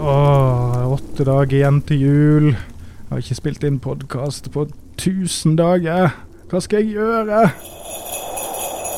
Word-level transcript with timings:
Åh, 0.00 0.92
åtte 0.92 1.24
dager 1.28 1.52
igjen 1.58 1.78
til 1.84 1.98
jul. 2.00 2.46
Jeg 2.54 3.10
har 3.10 3.18
ikke 3.20 3.36
spilt 3.36 3.64
inn 3.68 3.76
podkast 3.84 4.46
på 4.54 4.62
1000 4.96 5.58
dager. 5.58 6.14
Hva 6.48 6.62
skal 6.64 6.80
jeg 6.80 6.94
gjøre? 6.94 7.42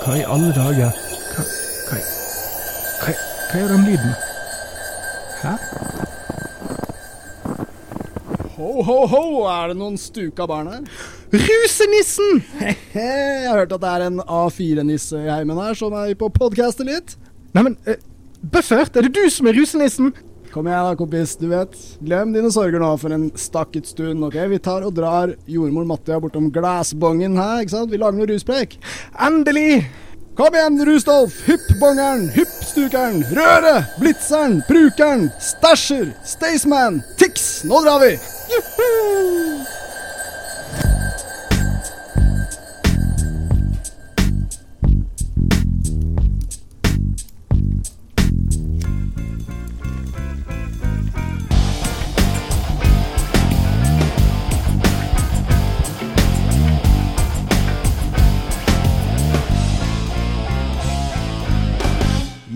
Hva 0.04 0.14
i 0.14 0.22
alle 0.22 0.52
dager? 0.54 0.94
Hva, 1.32 1.46
hva, 1.88 1.98
hva, 3.00 3.16
hva 3.50 3.64
er 3.64 3.74
den 3.74 3.84
lyden? 3.88 4.14
Hæ? 5.42 5.56
Ho, 8.54 8.72
ho, 8.86 8.98
ho! 9.10 9.26
Er 9.50 9.72
det 9.72 9.80
noen 9.82 9.98
stuka 9.98 10.46
barn 10.46 10.70
her? 10.70 11.06
Rusenissen! 11.34 12.44
Jeg 12.62 13.48
har 13.48 13.64
hørt 13.64 13.74
at 13.74 13.82
det 13.82 13.94
er 13.96 14.06
en 14.06 14.22
A4-nisse 14.22 15.26
i 15.26 15.30
heimen 15.34 15.58
her 15.66 15.74
som 15.74 15.98
er 15.98 16.14
på 16.14 16.30
podkastet 16.30 16.86
litt. 16.86 17.16
Neimen, 17.58 17.80
uh, 17.90 17.98
Buffert, 18.42 18.94
er 18.94 19.08
det 19.08 19.16
du 19.18 19.26
som 19.34 19.50
er 19.50 19.58
rusenissen? 19.58 20.14
Kom 20.52 20.66
igjen 20.68 20.84
da, 20.84 20.96
kompis. 21.00 21.30
Du 21.40 21.46
vet, 21.48 21.76
glem 22.04 22.34
dine 22.34 22.50
sorger 22.52 22.82
nå 22.82 22.90
for 23.00 23.14
en 23.16 23.30
stakket 23.40 23.88
stund, 23.88 24.20
ok? 24.26 24.36
Vi 24.50 24.58
tar 24.60 24.84
og 24.84 24.92
drar 24.98 25.32
jordmor 25.48 25.86
Mattia 25.88 26.18
bortom 26.20 26.50
glassbongen 26.52 27.38
her, 27.40 27.62
ikke 27.62 27.72
sant? 27.72 27.92
Vi 27.92 28.00
lager 28.00 28.20
noe 28.20 28.28
ruspreik. 28.28 28.76
Endelig! 29.16 29.86
Kom 30.36 30.52
igjen, 30.56 30.76
Rustolf! 30.88 31.38
Hypp 31.48 31.72
bongeren, 31.80 32.26
hypp 32.36 32.52
stukeren, 32.68 33.20
røret, 33.36 33.96
blitzeren, 34.00 34.60
brukeren, 34.68 35.26
stæsjer, 35.40 36.12
Staysman, 36.28 37.00
Tix! 37.20 37.62
Nå 37.68 37.80
drar 37.84 38.00
vi! 38.04 38.14
Juhu! 38.52 39.82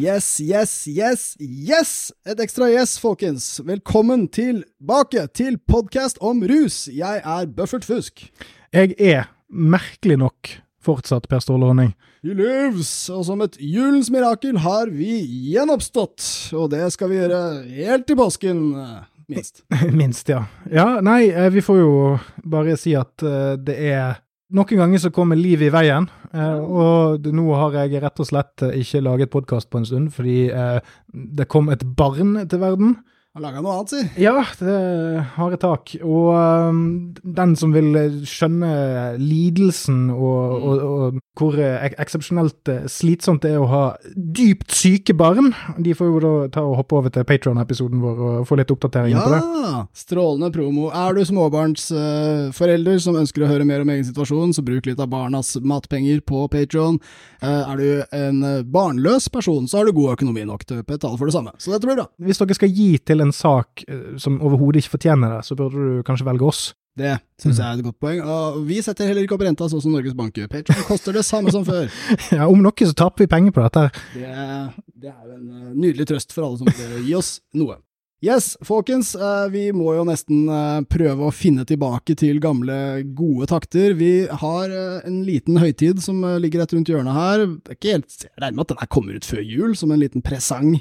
Yes, 0.06 0.40
yes, 0.40 0.86
yes, 0.86 1.36
yes! 1.40 2.12
Et 2.28 2.38
ekstra 2.38 2.68
yes, 2.70 2.92
folkens. 3.02 3.46
Velkommen 3.66 4.28
tilbake 4.30 5.24
til 5.34 5.56
podkast 5.58 6.20
om 6.22 6.44
rus. 6.46 6.84
Jeg 6.94 7.24
er 7.24 7.48
Buffert 7.50 7.82
Fusk. 7.88 8.22
Jeg 8.76 8.94
er, 9.02 9.24
merkelig 9.50 10.20
nok, 10.20 10.52
fortsatt 10.84 11.26
Per 11.26 11.42
Ståle 11.42 11.66
Honning. 11.66 11.90
He 12.22 12.36
lives! 12.38 12.92
Og 13.10 13.24
som 13.26 13.42
et 13.42 13.58
julens 13.58 14.12
mirakel 14.14 14.60
har 14.62 14.92
vi 14.94 15.16
gjenoppstått. 15.48 16.22
Og 16.54 16.70
det 16.76 16.84
skal 16.94 17.10
vi 17.10 17.18
gjøre 17.24 17.40
helt 17.72 18.06
til 18.06 18.20
påsken, 18.20 18.62
minst. 19.26 19.64
Minst, 20.04 20.30
ja. 20.30 20.44
Ja, 20.70 21.00
nei, 21.02 21.32
eh, 21.32 21.50
vi 21.50 21.66
får 21.66 21.82
jo 21.82 21.90
bare 22.46 22.78
si 22.78 22.94
at 22.94 23.26
uh, 23.26 23.56
det 23.58 23.74
er 23.90 24.20
noen 24.54 24.78
ganger 24.78 25.02
så 25.02 25.10
kommer 25.14 25.38
livet 25.38 25.70
i 25.70 25.74
veien, 25.74 26.06
eh, 26.32 26.60
og 26.62 27.26
nå 27.34 27.46
har 27.58 27.80
jeg 27.80 28.02
rett 28.02 28.22
og 28.22 28.28
slett 28.28 28.66
ikke 28.68 29.02
laget 29.02 29.32
podkast 29.32 29.70
på 29.70 29.80
en 29.80 29.88
stund 29.88 30.12
fordi 30.14 30.46
eh, 30.50 30.78
det 31.10 31.48
kom 31.50 31.70
et 31.72 31.82
barn 31.98 32.38
til 32.46 32.62
verden. 32.62 32.96
Har 33.36 33.42
laga 33.44 33.60
noe 33.60 33.74
annet, 33.76 33.90
si. 33.92 34.22
Ja, 34.24 34.32
det 34.56 34.74
har 35.34 35.52
et 35.52 35.60
tak. 35.60 35.90
Og 36.00 36.30
um, 36.32 36.78
den 37.20 37.50
som 37.60 37.74
vil 37.74 37.90
skjønne 38.24 38.70
lidelsen 39.20 40.06
og, 40.14 40.54
og, 40.56 40.84
og 40.86 41.18
hvor 41.36 41.58
ek 41.60 41.98
eksepsjonelt 42.00 42.70
slitsomt 42.88 43.44
det 43.44 43.50
er 43.52 43.60
å 43.60 43.68
ha 43.68 43.82
dypt 44.16 44.72
syke 44.72 45.12
barn, 45.12 45.50
de 45.76 45.92
får 45.98 46.08
jo 46.08 46.22
da 46.24 46.30
ta 46.54 46.62
og 46.64 46.78
hoppe 46.78 46.96
over 46.96 47.12
til 47.12 47.26
Patron-episoden 47.28 48.00
vår 48.00 48.22
og 48.30 48.46
få 48.48 48.56
litt 48.56 48.72
oppdatering 48.72 49.18
ja, 49.18 49.26
på 49.26 49.34
det. 49.34 49.42
Ja, 49.66 49.82
strålende 50.00 50.48
promo. 50.54 50.86
Er 50.96 51.12
du 51.12 51.20
småbarnsforelder 51.28 52.96
uh, 52.96 53.04
som 53.04 53.20
ønsker 53.20 53.44
å 53.44 53.52
høre 53.52 53.68
mer 53.68 53.84
om 53.84 53.92
egen 53.92 54.08
situasjon, 54.08 54.56
så 54.56 54.64
bruk 54.64 54.88
litt 54.88 55.04
av 55.04 55.12
barnas 55.12 55.58
matpenger 55.60 56.24
på 56.24 56.46
Patron. 56.56 56.96
Uh, 57.44 57.68
er 57.74 57.84
du 57.84 58.16
en 58.16 58.40
barnløs 58.72 59.28
person, 59.28 59.68
så 59.68 59.82
har 59.82 59.92
du 59.92 59.98
god 60.00 60.16
økonomi 60.16 60.48
nok 60.48 60.64
til 60.64 60.80
å 60.80 60.88
betale 60.88 61.20
for 61.20 61.28
det 61.28 61.36
samme. 61.36 61.52
Så 61.60 61.76
dette 61.76 61.84
blir 61.84 62.00
bra. 62.00 62.08
Hvis 62.16 62.40
dere 62.40 62.56
skal 62.56 62.72
gi 62.72 62.90
til 63.04 63.20
en 63.20 63.25
sak 63.34 63.84
som 64.22 64.40
overhodet 64.44 64.82
ikke 64.82 64.96
fortjener 64.98 65.36
det, 65.36 65.44
så 65.46 65.56
burde 65.58 65.76
du 65.76 66.02
kanskje 66.06 66.26
velge 66.28 66.50
oss. 66.50 66.66
Det 66.96 67.12
syns 67.36 67.58
jeg 67.60 67.66
er 67.66 67.76
et 67.76 67.84
godt 67.84 67.98
poeng. 68.00 68.20
Og 68.24 68.62
vi 68.68 68.78
setter 68.84 69.10
heller 69.10 69.26
ikke 69.26 69.36
opp 69.36 69.44
renta 69.44 69.68
sånn 69.68 69.82
som 69.84 69.92
Norges 69.92 70.16
Bank 70.16 70.38
gjør. 70.38 70.48
Patreon 70.52 70.86
koster 70.88 71.16
det 71.16 71.26
samme 71.28 71.52
som 71.52 71.66
før. 71.66 71.90
ja, 72.38 72.46
Om 72.48 72.62
noe 72.64 72.88
så 72.88 72.96
taper 72.96 73.26
vi 73.26 73.32
penger 73.34 73.52
på 73.52 73.64
dette. 73.66 73.90
Det, 74.14 74.30
det 75.04 75.10
er 75.12 75.34
en 75.34 75.50
nydelig 75.76 76.08
trøst 76.08 76.32
for 76.32 76.46
alle 76.46 76.62
som 76.62 76.70
vil 76.72 77.04
gi 77.04 77.18
oss 77.18 77.36
noe. 77.56 77.82
Yes, 78.24 78.54
folkens, 78.64 79.10
vi 79.52 79.66
må 79.76 79.90
jo 79.92 80.06
nesten 80.08 80.46
prøve 80.88 81.26
å 81.26 81.34
finne 81.36 81.66
tilbake 81.68 82.14
til 82.16 82.40
gamle, 82.40 83.02
gode 83.12 83.44
takter. 83.50 83.92
Vi 83.98 84.24
har 84.40 84.72
en 84.72 85.18
liten 85.26 85.60
høytid 85.60 86.00
som 86.02 86.24
ligger 86.40 86.64
rett 86.64 86.72
rundt 86.72 86.88
hjørnet 86.88 87.12
her. 87.12 87.44
Det 87.44 87.74
er 87.74 87.76
ikke 87.76 87.92
helt, 87.98 88.16
Jeg 88.24 88.32
regner 88.40 88.56
med 88.56 88.64
at 88.64 88.72
den 88.72 88.80
her 88.80 88.90
kommer 88.96 89.20
ut 89.20 89.28
før 89.28 89.44
jul, 89.44 89.76
som 89.76 89.92
en 89.92 90.00
liten 90.00 90.24
presang 90.24 90.78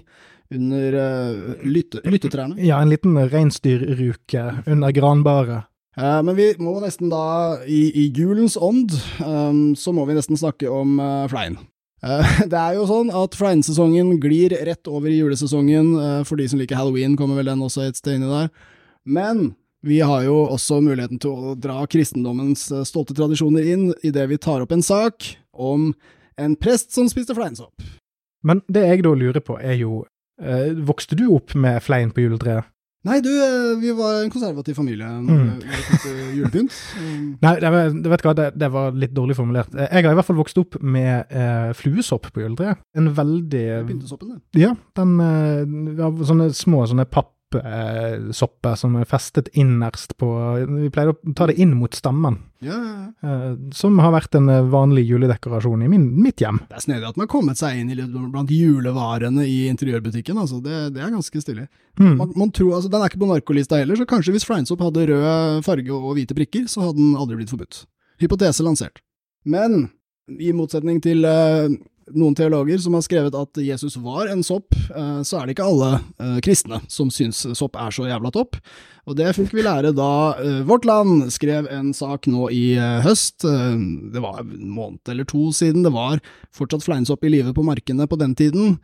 under 0.54 0.94
uh, 0.94 1.64
lytte, 1.66 2.02
lyttetrærne. 2.06 2.58
Ja, 2.62 2.82
en 2.82 2.92
liten 2.92 3.18
reinsdyrruke 3.18 4.44
under 4.68 4.94
granbaret. 4.96 5.70
Uh, 5.98 6.20
men 6.28 6.36
vi 6.38 6.50
må 6.60 6.76
nesten 6.84 7.10
da, 7.12 7.62
i, 7.66 7.88
i 7.96 8.10
julens 8.16 8.58
ånd, 8.60 8.94
um, 9.24 9.74
så 9.80 9.96
må 9.96 10.06
vi 10.10 10.18
nesten 10.18 10.40
snakke 10.40 10.70
om 10.72 11.00
uh, 11.00 11.26
flein. 11.32 11.58
det 12.52 12.60
er 12.60 12.76
jo 12.76 12.84
sånn 12.86 13.08
at 13.18 13.34
fleinsesongen 13.34 14.20
glir 14.22 14.54
rett 14.68 14.86
over 14.92 15.10
i 15.10 15.16
julesesongen. 15.16 15.96
for 16.28 16.38
de 16.38 16.46
som 16.52 16.60
liker 16.62 16.78
halloween, 16.78 17.16
kommer 17.18 17.40
vel 17.40 17.50
den 17.50 17.64
også 17.66 17.88
et 17.88 17.98
sted 17.98 18.20
inni 18.20 18.30
der. 18.30 18.52
Men 19.10 19.56
vi 19.82 20.04
har 20.06 20.22
jo 20.28 20.36
også 20.44 20.84
muligheten 20.86 21.18
til 21.24 21.34
å 21.34 21.56
dra 21.58 21.80
kristendommens 21.90 22.68
stolte 22.86 23.16
tradisjoner 23.18 23.72
inn 23.72 23.88
idet 24.06 24.28
vi 24.30 24.38
tar 24.38 24.62
opp 24.62 24.76
en 24.76 24.86
sak 24.86 25.32
om 25.58 25.96
en 26.38 26.58
prest 26.62 26.94
som 26.94 27.10
spiste 27.10 27.34
fleinsopp. 27.34 27.82
Men 28.46 28.62
det 28.70 28.86
jeg 28.86 29.06
da 29.08 29.16
lurer 29.18 29.42
på, 29.42 29.58
er 29.58 29.80
jo 29.80 30.04
vokste 30.86 31.16
du 31.16 31.30
opp 31.32 31.54
med 31.56 31.80
flein 31.84 32.10
på 32.12 32.26
juletreet? 32.26 32.68
Nei, 33.06 33.20
du, 33.22 33.30
vi 33.78 33.92
var 33.94 34.24
en 34.24 34.32
konservativ 34.34 34.80
familie 34.80 35.06
når 35.06 35.42
mm. 35.42 35.50
vi 35.62 35.82
fikk 35.86 36.06
julepynt. 36.40 36.78
Nei, 37.46 37.54
det, 37.62 37.70
vet 38.10 38.26
hva, 38.26 38.34
det, 38.38 38.48
det, 38.58 38.70
var 38.74 38.98
litt 38.98 39.14
dårlig 39.14 39.38
formulert. 39.38 39.76
Jeg 39.78 40.08
har 40.08 40.16
i 40.16 40.18
hvert 40.18 40.26
fall 40.26 40.40
vokst 40.40 40.58
opp 40.58 40.80
med 40.82 41.30
eh, 41.30 41.70
fluesopp 41.78 42.32
på 42.34 42.42
juletreet. 42.42 42.82
En 42.98 43.12
veldig 43.14 43.66
Pyntesoppen, 43.92 44.34
det. 44.34 44.64
Ja, 44.64 44.74
den 44.98 45.14
eh, 45.22 46.26
sånne 46.26 46.50
små 46.58 46.82
sånne 46.90 47.06
papp 47.06 47.35
sopper 48.36 48.76
som 48.76 48.96
er 49.00 49.06
festet 49.08 49.48
innerst 49.56 50.18
på 50.20 50.28
Vi 50.82 50.90
pleide 50.92 51.14
å 51.14 51.34
ta 51.38 51.46
det 51.48 51.56
inn 51.62 51.76
mot 51.78 51.94
stammen. 51.96 52.40
Ja, 52.66 52.76
ja, 52.76 53.06
ja. 53.22 53.56
Som 53.76 54.00
har 54.04 54.12
vært 54.16 54.36
en 54.36 54.50
vanlig 54.72 55.06
juledekorasjon 55.08 55.86
i 55.86 55.90
min, 55.92 56.08
mitt 56.20 56.42
hjem. 56.44 56.60
Det 56.70 56.80
er 56.80 56.84
snedig 56.84 57.08
at 57.08 57.16
man 57.16 57.28
har 57.28 57.32
kommet 57.32 57.62
seg 57.62 57.80
inn 57.80 57.94
i, 57.94 57.98
blant 58.34 58.52
julevarene 58.52 59.46
i 59.48 59.58
interiørbutikken. 59.72 60.40
Altså. 60.42 60.60
Det, 60.66 60.82
det, 60.96 61.04
er 61.04 61.14
ganske 61.14 61.44
stilig. 61.44 61.68
Mm. 62.00 62.16
Man, 62.20 62.34
man 62.36 62.52
tror, 62.56 62.76
altså, 62.80 62.92
den 62.92 63.04
er 63.04 63.14
ikke 63.14 63.24
på 63.24 63.32
narkolista 63.32 63.80
heller, 63.80 64.00
så 64.00 64.10
kanskje 64.10 64.36
hvis 64.36 64.48
fleinsopp 64.48 64.84
hadde 64.84 65.08
rød 65.12 65.66
farge 65.68 65.96
og 65.96 66.16
hvite 66.18 66.38
prikker, 66.38 66.68
så 66.72 66.90
hadde 66.90 67.00
den 67.00 67.16
aldri 67.20 67.40
blitt 67.40 67.54
forbudt. 67.54 67.86
Hypotese 68.24 68.66
lansert. 68.66 69.04
Men 69.46 69.86
i 70.42 70.52
motsetning 70.58 71.02
til 71.06 71.26
uh, 71.28 71.70
noen 72.14 72.36
teologer 72.38 72.78
som 72.82 72.94
har 72.94 73.04
skrevet 73.06 73.36
at 73.38 73.60
Jesus 73.64 73.96
var 73.98 74.30
en 74.30 74.44
sopp, 74.46 74.76
så 75.26 75.40
er 75.40 75.48
det 75.48 75.56
ikke 75.56 75.66
alle 75.66 76.38
kristne 76.46 76.82
som 76.92 77.10
syns 77.14 77.40
sopp 77.58 77.80
er 77.82 77.96
så 77.96 78.06
jævla 78.06 78.30
topp. 78.36 78.60
Og 79.10 79.18
det 79.18 79.32
fikk 79.38 79.56
vi 79.58 79.66
lære 79.66 79.94
da 79.98 80.12
Vårt 80.70 80.86
Land 80.86 81.32
skrev 81.34 81.70
en 81.74 81.92
sak 81.98 82.30
nå 82.30 82.48
i 82.54 82.78
høst. 83.06 83.42
Det 83.46 84.22
var 84.22 84.44
en 84.44 84.70
måned 84.70 85.02
eller 85.10 85.26
to 85.30 85.50
siden. 85.56 85.82
Det 85.86 85.94
var 85.94 86.22
fortsatt 86.54 86.86
fleinsopp 86.86 87.26
i 87.26 87.34
live 87.34 87.54
på 87.58 87.66
markene 87.66 88.06
på 88.10 88.20
den 88.22 88.38
tiden. 88.38 88.78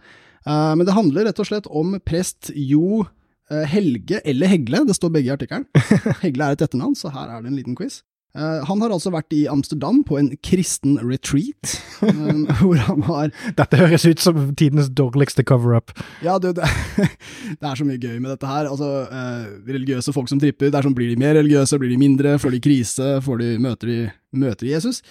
Men 0.45 0.85
det 0.85 0.97
handler 0.97 1.29
rett 1.29 1.41
og 1.41 1.49
slett 1.49 1.69
om 1.69 1.99
prest 2.05 2.49
Jo 2.57 3.03
Helge 3.51 4.21
eller 4.25 4.47
Hegle, 4.47 4.85
det 4.87 4.95
står 4.95 5.11
begge 5.13 5.29
i 5.29 5.35
artikkelen. 5.35 5.67
Hegle 6.23 6.47
er 6.47 6.55
et 6.55 6.65
etternavn, 6.65 6.95
så 6.95 7.11
her 7.11 7.27
er 7.27 7.41
det 7.43 7.51
en 7.51 7.57
liten 7.59 7.77
quiz. 7.77 8.01
Uh, 8.31 8.61
han 8.63 8.79
har 8.79 8.93
altså 8.95 9.11
vært 9.11 9.33
i 9.35 9.41
Amsterdam 9.51 9.97
på 10.07 10.15
en 10.15 10.29
kristen 10.39 10.95
retreat, 11.03 11.73
um, 11.99 12.45
hvor 12.61 12.79
han 12.79 13.03
har 13.09 13.33
Dette 13.57 13.79
høres 13.81 14.05
ut 14.07 14.23
som 14.23 14.39
tidenes 14.55 14.87
dårligste 14.95 15.43
cover-up. 15.47 15.91
Ja, 16.23 16.37
du, 16.39 16.53
det, 16.55 16.69
det, 17.59 17.65
er 17.65 17.75
så 17.75 17.87
mye 17.87 17.99
gøy 17.99 18.21
med 18.21 18.31
dette 18.31 18.47
her. 18.47 18.69
Altså, 18.71 18.87
eh, 19.11 19.49
religiøse 19.67 20.15
folk 20.15 20.31
som 20.31 20.39
tripper, 20.39 20.71
det 20.71 20.79
er 20.79 20.87
sånn, 20.87 20.95
blir 20.95 21.11
de 21.11 21.19
mer 21.19 21.35
religiøse, 21.41 21.79
blir 21.81 21.91
de 21.91 21.99
mindre, 21.99 22.37
får 22.39 22.55
de 22.55 22.63
krise, 22.63 23.11
får 23.25 23.43
de, 23.43 23.51
møter, 23.67 23.91
de, 23.91 23.99
møter 24.45 24.67
de 24.67 24.73
Jesus? 24.77 25.01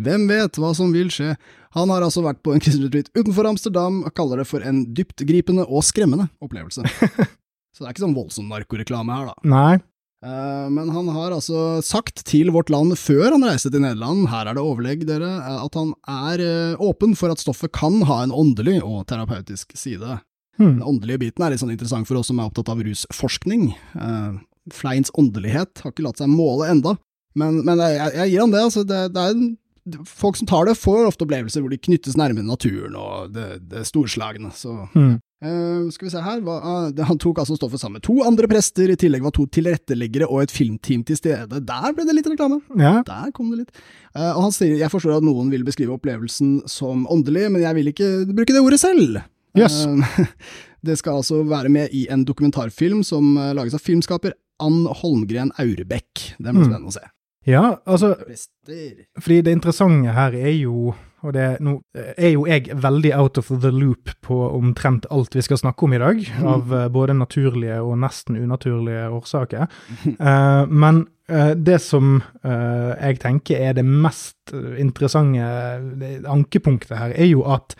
Hvem 0.00 0.24
vet 0.30 0.56
hva 0.56 0.72
som 0.76 0.96
vil 0.96 1.12
skje? 1.12 1.34
Han 1.76 1.92
har 1.92 2.04
altså 2.04 2.24
vært 2.24 2.40
på 2.44 2.54
en 2.54 2.64
kristen 2.64 2.88
retreat 2.88 3.12
utenfor 3.12 3.52
Amsterdam, 3.52 4.00
og 4.08 4.16
kaller 4.16 4.40
det 4.40 4.48
for 4.48 4.64
en 4.64 4.86
dyptgripende 4.96 5.68
og 5.68 5.84
skremmende 5.84 6.30
opplevelse. 6.40 6.88
så 7.76 7.84
det 7.84 7.88
er 7.90 7.94
ikke 7.94 8.06
sånn 8.08 8.16
voldsom 8.16 8.48
narkoreklame 8.48 9.20
her, 9.20 9.32
da. 9.32 9.52
Nei. 9.52 9.80
Uh, 10.22 10.68
men 10.70 10.90
han 10.94 11.08
har 11.10 11.34
altså 11.34 11.80
sagt 11.82 12.22
til 12.28 12.52
Vårt 12.54 12.70
Land 12.70 12.94
før 13.00 13.32
han 13.34 13.42
reiste 13.42 13.72
til 13.74 13.82
Nederland, 13.82 14.28
her 14.30 14.46
er 14.46 14.54
det 14.54 14.62
overlegg 14.62 15.06
dere, 15.08 15.30
at 15.58 15.78
han 15.78 15.90
er 16.06 16.42
uh, 16.46 16.84
åpen 16.84 17.16
for 17.18 17.34
at 17.34 17.42
stoffet 17.42 17.72
kan 17.74 18.04
ha 18.06 18.20
en 18.22 18.34
åndelig 18.34 18.78
og 18.86 19.02
terapeutisk 19.10 19.74
side. 19.78 20.20
Hmm. 20.60 20.76
Den 20.76 20.84
åndelige 20.86 21.24
biten 21.24 21.42
er 21.42 21.54
litt 21.54 21.62
sånn 21.64 21.74
interessant 21.74 22.06
for 22.06 22.20
oss 22.20 22.30
som 22.30 22.38
er 22.38 22.50
opptatt 22.50 22.70
av 22.70 22.82
rusforskning. 22.84 23.72
Fleins 24.70 25.10
åndelighet 25.18 25.80
har 25.82 25.94
ikke 25.94 26.04
latt 26.04 26.20
seg 26.20 26.30
måle 26.30 26.68
enda, 26.70 26.92
men, 27.34 27.62
men 27.64 27.80
jeg, 27.80 28.12
jeg, 28.18 28.30
gir 28.34 28.44
han 28.44 28.52
det. 28.52 28.62
altså 28.68 28.84
det, 28.86 29.02
det 29.16 29.26
er 29.26 29.34
en 29.34 29.50
Folk 30.06 30.36
som 30.38 30.46
tar 30.46 30.68
det, 30.68 30.76
får 30.78 31.08
ofte 31.08 31.24
opplevelser 31.26 31.64
hvor 31.64 31.72
de 31.72 31.80
knyttes 31.82 32.14
nærmere 32.14 32.46
naturen 32.46 32.94
og 32.94 33.32
det, 33.34 33.64
det 33.66 33.80
storslagne. 33.88 34.52
Så 34.54 34.76
Hmm. 34.92 35.16
Eh, 35.42 35.88
skal 35.90 36.06
vi 36.06 36.10
se 36.12 36.20
her, 36.22 36.40
hva, 36.46 36.54
uh, 36.62 37.04
Han 37.08 37.18
tok 37.18 37.40
altså 37.42 37.56
stoffet 37.58 37.80
sammen 37.82 37.98
med 37.98 38.04
to 38.06 38.14
andre 38.22 38.46
prester, 38.46 38.92
i 38.92 38.96
tillegg 38.96 39.24
var 39.24 39.32
to 39.34 39.46
tilretteleggere 39.50 40.28
og 40.30 40.44
et 40.44 40.52
filmteam 40.54 41.02
til 41.08 41.16
stede. 41.18 41.58
Der 41.66 41.92
ble 41.96 42.04
det 42.06 42.14
litt 42.14 42.28
reklame. 42.30 42.60
Ja. 42.78 43.00
Der 43.08 43.32
kom 43.34 43.50
det 43.50 43.64
litt. 43.64 43.72
Uh, 44.14 44.30
og 44.36 44.42
han 44.46 44.54
sier 44.54 44.76
jeg 44.78 44.92
forstår 44.92 45.16
at 45.18 45.26
noen 45.26 45.50
vil 45.50 45.64
beskrive 45.66 45.96
opplevelsen 45.96 46.60
som 46.70 47.06
åndelig, 47.10 47.48
men 47.50 47.62
jeg 47.64 47.74
vil 47.80 47.90
ikke 47.90 48.10
bruke 48.30 48.54
det 48.54 48.62
ordet 48.62 48.78
selv. 48.84 49.18
Yes. 49.58 49.82
Eh, 49.84 50.26
det 50.86 50.96
skal 51.02 51.18
altså 51.20 51.42
være 51.44 51.68
med 51.74 51.90
i 51.92 52.06
en 52.08 52.22
dokumentarfilm 52.24 53.02
som 53.04 53.34
lages 53.58 53.74
av 53.76 53.82
filmskaper 53.84 54.32
Ann 54.62 54.84
Holmgren 55.02 55.50
Aurebekk. 55.58 56.36
Det 56.38 56.52
blir 56.52 56.62
Mm. 56.62 56.70
spennende 56.70 56.92
å 56.92 56.94
se. 56.94 57.02
ja, 57.50 57.64
altså 57.86 58.14
Prester. 58.22 59.06
Fordi 59.18 59.40
det 59.42 59.52
interessante 59.58 60.12
her 60.14 60.32
er 60.38 60.54
jo 60.54 60.94
og 61.22 61.34
det, 61.36 61.46
nå 61.62 61.76
er 61.94 62.32
jo 62.32 62.44
jeg 62.50 62.74
veldig 62.82 63.12
out 63.14 63.38
of 63.38 63.50
the 63.62 63.70
loop 63.70 64.10
på 64.26 64.36
omtrent 64.56 65.06
alt 65.14 65.36
vi 65.36 65.44
skal 65.46 65.60
snakke 65.60 65.86
om 65.86 65.94
i 65.94 66.00
dag, 66.02 66.22
av 66.42 66.74
eh, 66.74 66.88
både 66.92 67.14
naturlige 67.14 67.78
og 67.82 67.96
nesten 68.02 68.40
unaturlige 68.42 69.06
årsaker. 69.14 69.70
Uh, 70.18 70.66
men 70.84 71.04
uh, 71.30 71.54
det 71.54 71.78
som 71.84 72.16
uh, 72.18 72.92
jeg 72.98 73.20
tenker 73.22 73.62
er 73.62 73.78
det 73.78 73.86
mest 73.86 74.54
eh, 74.54 74.80
interessante 74.82 75.46
ankepunktet 76.28 76.98
her, 76.98 77.14
er 77.14 77.30
jo 77.30 77.46
at 77.46 77.76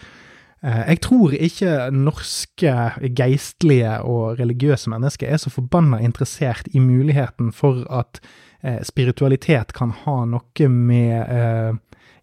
eh, 0.63 0.83
jeg 0.93 1.03
tror 1.09 1.35
ikke 1.35 1.77
norske 1.97 2.77
geistlige 3.19 3.99
og 4.07 4.39
religiøse 4.39 4.93
mennesker 4.93 5.35
er 5.35 5.43
så 5.43 5.51
forbanna 5.51 5.99
interessert 5.99 6.71
i 6.71 6.83
muligheten 6.83 7.51
for 7.53 7.83
at 7.91 8.23
eh, 8.63 8.79
spiritualitet 8.87 9.75
kan 9.75 9.91
ha 10.05 10.23
noe 10.31 10.69
med 10.71 11.19
eh, 11.27 11.73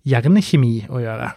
hjernekjemi 0.07 0.87
å 0.89 1.01
gjøre. 1.03 1.31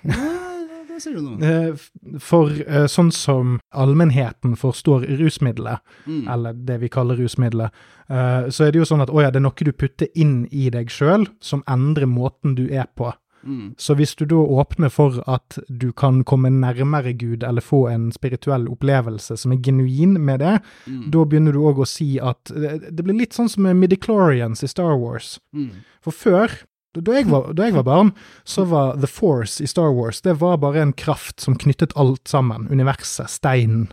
Det 0.92 1.00
ser 1.02 1.14
du 1.16 1.22
nå. 1.24 1.38
Eh, 1.42 2.18
For 2.20 2.50
eh, 2.52 2.84
sånn 2.90 3.10
som 3.14 3.56
allmennheten 3.74 4.56
forstår 4.60 5.06
rusmiddelet, 5.18 5.80
Mm. 6.06 6.28
eller 6.28 6.52
det 6.52 6.80
vi 6.82 6.88
kaller 6.92 7.16
rusmiddelet, 7.16 7.70
eh, 8.10 8.48
så 8.52 8.66
er 8.66 8.72
det 8.72 8.82
jo 8.82 8.84
sånn 8.88 9.02
at 9.02 9.10
å 9.10 9.22
ja, 9.22 9.30
det 9.30 9.40
er 9.40 9.46
noe 9.46 9.64
du 9.64 9.72
putter 9.72 10.08
inn 10.14 10.46
i 10.52 10.68
deg 10.70 10.90
sjøl 10.92 11.26
som 11.40 11.62
endrer 11.70 12.06
måten 12.06 12.54
du 12.58 12.66
er 12.70 12.86
på. 12.96 13.12
Mm. 13.42 13.72
Så 13.76 13.96
hvis 13.98 14.14
du 14.14 14.22
da 14.30 14.36
åpner 14.38 14.88
for 14.92 15.16
at 15.26 15.56
du 15.68 15.88
kan 15.92 16.20
komme 16.22 16.46
nærmere 16.54 17.10
Gud, 17.18 17.42
eller 17.42 17.60
få 17.64 17.88
en 17.90 18.12
spirituell 18.14 18.68
opplevelse 18.70 19.34
som 19.36 19.50
er 19.52 19.58
genuin 19.64 20.14
med 20.20 20.38
det, 20.44 20.60
Mm. 20.86 21.10
da 21.10 21.24
begynner 21.24 21.52
du 21.52 21.58
òg 21.58 21.78
å 21.82 21.86
si 21.88 22.18
at 22.20 22.44
det, 22.44 22.94
det 22.94 23.02
blir 23.04 23.18
litt 23.18 23.32
sånn 23.34 23.48
som 23.50 23.64
med 23.64 23.76
midichlorians 23.80 24.62
i 24.62 24.68
Star 24.68 24.94
Wars. 24.96 25.40
Mm. 25.56 25.70
For 26.00 26.12
før, 26.12 26.50
da- 27.00 27.12
jeg, 27.16 27.26
var, 27.30 27.52
da 27.54 27.64
jeg 27.64 27.74
var 27.74 27.82
barn, 27.88 28.12
så 28.44 28.64
var 28.68 28.96
The 29.00 29.06
Force 29.08 29.62
i 29.62 29.66
Star 29.66 29.92
Wars 29.96 30.20
det 30.20 30.34
var 30.40 30.58
bare 30.58 30.82
en 30.82 30.92
kraft 30.92 31.40
som 31.40 31.56
knyttet 31.56 31.92
alt 31.96 32.28
sammen. 32.28 32.68
Universet, 32.70 33.30
steinen, 33.32 33.88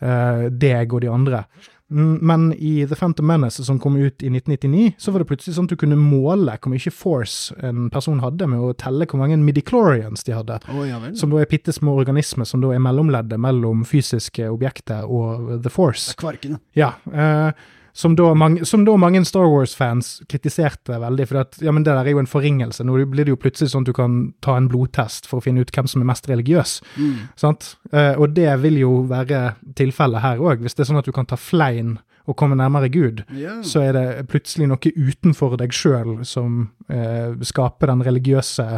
eh, 0.00 0.48
deg 0.50 0.92
og 0.94 1.00
de 1.02 1.08
andre. 1.10 1.44
Mm, 1.92 2.18
Men 2.22 2.52
i 2.56 2.86
The 2.88 2.96
Phantom 2.96 3.26
Menace, 3.26 3.62
som 3.64 3.78
kom 3.78 3.96
ut 3.96 4.22
i 4.22 4.30
1999, 4.30 4.94
så 4.98 5.12
var 5.12 5.20
det 5.20 5.28
plutselig 5.28 5.54
sånn 5.54 5.66
at 5.68 5.74
du 5.74 5.76
kunne 5.76 5.98
måle 6.00 6.54
hvor 6.56 6.72
mye 6.72 6.90
force 6.90 7.52
en 7.62 7.90
person 7.92 8.20
hadde, 8.24 8.46
med 8.48 8.58
å 8.58 8.72
telle 8.80 9.04
hvor 9.06 9.20
mange 9.20 9.36
midichlorians 9.36 10.24
de 10.24 10.32
hadde. 10.32 10.56
Oh, 10.72 10.82
ja. 10.88 10.98
Som 11.14 11.30
da 11.30 11.42
er 11.42 11.46
bitte 11.50 11.74
små 11.76 11.94
organismer 12.00 12.48
som 12.48 12.60
da 12.64 12.72
er 12.72 12.80
mellomleddet 12.82 13.38
mellom 13.38 13.84
fysiske 13.84 14.48
objekter 14.50 15.04
og 15.04 15.60
The 15.62 15.70
Force. 15.70 16.14
Det 16.14 16.16
er 16.16 16.22
Kvarkene. 16.24 16.60
Ja, 16.74 16.94
eh, 17.12 17.52
som, 17.96 18.16
da 18.18 18.32
mange, 18.34 18.64
som 18.66 18.82
da 18.84 18.96
mange 18.98 19.20
Star 19.24 19.46
Wars-fans 19.46 20.16
kritiserte 20.28 20.96
veldig, 20.98 21.26
for 21.30 21.40
at 21.44 21.60
ja, 21.62 21.70
men 21.70 21.84
det 21.86 21.92
der 21.94 22.02
er 22.02 22.16
jo 22.16 22.22
en 22.24 22.30
forringelse. 22.30 22.82
Nå 22.82 22.96
blir 23.12 23.28
det 23.28 23.30
jo 23.36 23.38
plutselig 23.38 23.70
sånn 23.70 23.86
at 23.86 23.92
du 23.92 23.94
kan 23.94 24.16
ta 24.42 24.56
en 24.58 24.66
blodtest 24.70 25.28
for 25.30 25.38
å 25.38 25.44
finne 25.44 25.62
ut 25.62 25.70
hvem 25.70 25.86
som 25.90 26.02
er 26.02 26.08
mest 26.10 26.26
religiøs. 26.26 26.80
Mm. 26.98 27.14
sant? 27.38 27.76
Eh, 27.92 28.18
og 28.18 28.34
det 28.34 28.50
vil 28.64 28.80
jo 28.82 28.96
være 29.10 29.44
tilfellet 29.78 30.26
her 30.26 30.42
òg. 30.42 30.66
Hvis 30.66 30.74
det 30.74 30.82
er 30.82 30.90
sånn 30.90 30.98
at 31.04 31.06
du 31.06 31.14
kan 31.14 31.30
ta 31.30 31.38
flein 31.38 32.00
og 32.26 32.38
komme 32.40 32.58
nærmere 32.58 32.90
Gud, 32.90 33.22
yeah. 33.30 33.62
så 33.62 33.84
er 33.84 33.94
det 33.94 34.26
plutselig 34.32 34.66
noe 34.72 34.94
utenfor 34.96 35.54
deg 35.60 35.74
sjøl 35.76 36.24
som 36.26 36.70
eh, 36.88 37.36
skaper 37.46 37.92
den 37.92 38.02
religiøse 38.02 38.68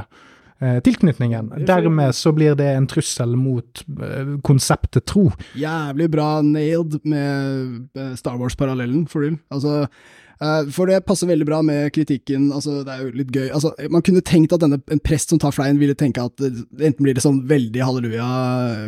tilknytningen. 0.58 1.52
Dermed 1.66 2.14
så 2.14 2.32
blir 2.32 2.54
det 2.54 2.68
en 2.72 2.86
trussel 2.86 3.36
mot 3.36 3.84
eh, 4.02 4.36
konseptet 4.42 5.04
tro. 5.06 5.30
Jævlig 5.54 6.10
bra 6.10 6.40
nailed 6.42 7.00
med 7.04 7.88
eh, 7.96 8.14
Star 8.16 8.38
Wars-parallellen, 8.40 9.06
for 9.10 9.26
real. 9.26 9.36
Altså, 9.52 9.82
eh, 9.82 9.88
for 10.72 10.90
det 10.90 10.98
passer 11.08 11.30
veldig 11.30 11.46
bra 11.48 11.62
med 11.64 11.88
kritikken, 11.96 12.50
altså 12.52 12.82
det 12.84 12.92
er 12.92 13.04
jo 13.04 13.12
litt 13.16 13.32
gøy. 13.32 13.46
Altså, 13.56 13.72
man 13.92 14.04
kunne 14.04 14.20
tenkt 14.26 14.52
at 14.52 14.60
denne, 14.60 14.78
en 14.92 15.00
prest 15.00 15.32
som 15.32 15.40
tar 15.40 15.54
fleien 15.56 15.80
ville 15.80 15.96
tenke 15.96 16.20
at 16.20 16.36
det, 16.42 16.50
enten 16.76 17.06
blir 17.06 17.16
det 17.16 17.24
sånn 17.24 17.40
veldig 17.48 17.80
halleluja, 17.80 18.26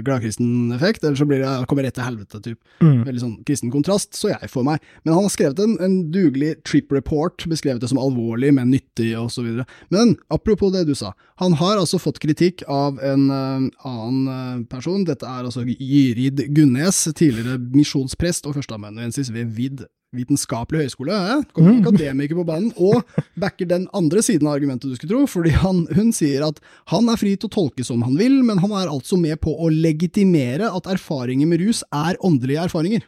gladkristen-effekt, 0.04 1.04
eller 1.04 1.16
så 1.16 1.28
blir 1.28 1.40
det 1.44 1.54
kommer 1.70 1.88
rett 1.88 1.96
til 1.96 2.04
helvete, 2.04 2.42
typ. 2.44 2.60
Mm. 2.84 3.00
Veldig 3.08 3.24
sånn 3.24 3.36
kristen 3.48 3.72
kontrast, 3.72 4.12
så 4.18 4.32
jeg 4.34 4.52
for 4.52 4.66
meg. 4.66 4.84
Men 5.04 5.16
han 5.16 5.24
har 5.24 5.34
skrevet 5.34 5.64
en, 5.64 5.76
en 5.84 5.98
dugelig 6.12 6.54
trip 6.68 6.92
report, 6.92 7.46
beskrevet 7.48 7.80
det 7.82 7.92
som 7.92 8.00
alvorlig, 8.02 8.52
men 8.58 8.72
nyttig, 8.74 9.14
videre. 9.38 9.64
Men 9.94 10.16
apropos 10.34 10.72
det 10.74 10.84
du 10.88 10.94
sa, 10.98 11.14
han 11.40 11.56
har 11.60 11.78
altså 11.78 12.00
fått 12.02 12.20
kritikk 12.20 12.64
av 12.68 12.98
en 13.04 13.28
uh, 13.30 13.68
annen 13.86 14.32
eh, 14.32 14.64
person. 14.70 15.04
Dette 15.06 15.26
er 15.26 15.46
altså 15.46 15.62
Gyrid 15.64 16.42
Gunnes, 16.56 17.04
tidligere 17.14 17.60
misjonsprest 17.72 18.48
og 18.48 18.58
førsteamanuensis 18.58 19.30
ved 19.34 19.54
VID 19.54 19.86
vitenskapelig 20.16 20.86
høyskole, 20.86 21.12
eh? 21.12 21.42
kommer 21.52 21.74
Mm. 21.74 21.82
akademiker 21.84 22.34
på 22.38 22.46
banen, 22.48 22.72
og 22.80 23.04
backer 23.36 23.66
den 23.68 23.86
andre 23.92 24.22
siden 24.24 24.46
av 24.48 24.56
argumentet 24.56 24.88
du 24.90 24.96
skulle 24.96 25.10
tro, 25.12 25.26
fordi 25.28 25.50
han, 25.50 25.86
hun 25.94 26.12
sier 26.12 26.46
at 26.46 26.60
han 26.88 27.08
er 27.12 27.16
fri 27.20 27.36
til 27.36 27.48
å 27.50 27.52
tolke 27.52 27.84
som 27.84 28.02
han 28.02 28.16
vil, 28.16 28.42
men 28.42 28.58
han 28.58 28.72
er 28.72 28.88
altså 28.88 29.18
med 29.20 29.40
på 29.44 29.52
å 29.52 29.68
legitimere 29.68 30.70
at 30.74 30.88
erfaringer 30.88 31.46
med 31.46 31.60
rus 31.60 31.82
er 31.92 32.16
åndelige 32.24 32.64
erfaringer. 32.68 33.02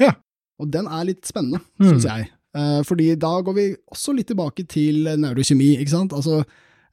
Ja. 0.00 0.14
Og 0.58 0.70
den 0.70 0.86
er 0.86 1.04
litt 1.04 1.22
spennende, 1.26 1.60
Mm. 1.80 1.92
syns 1.92 2.04
jeg. 2.04 2.30
Eh, 2.54 2.82
fordi 2.82 3.14
da 3.18 3.40
går 3.40 3.54
vi 3.54 3.76
også 3.94 4.14
litt 4.14 4.26
tilbake 4.28 4.66
til 4.68 5.04
nevrokjemi, 5.16 5.78
ikke 5.78 5.88
sant. 5.94 6.12
Altså, 6.12 6.44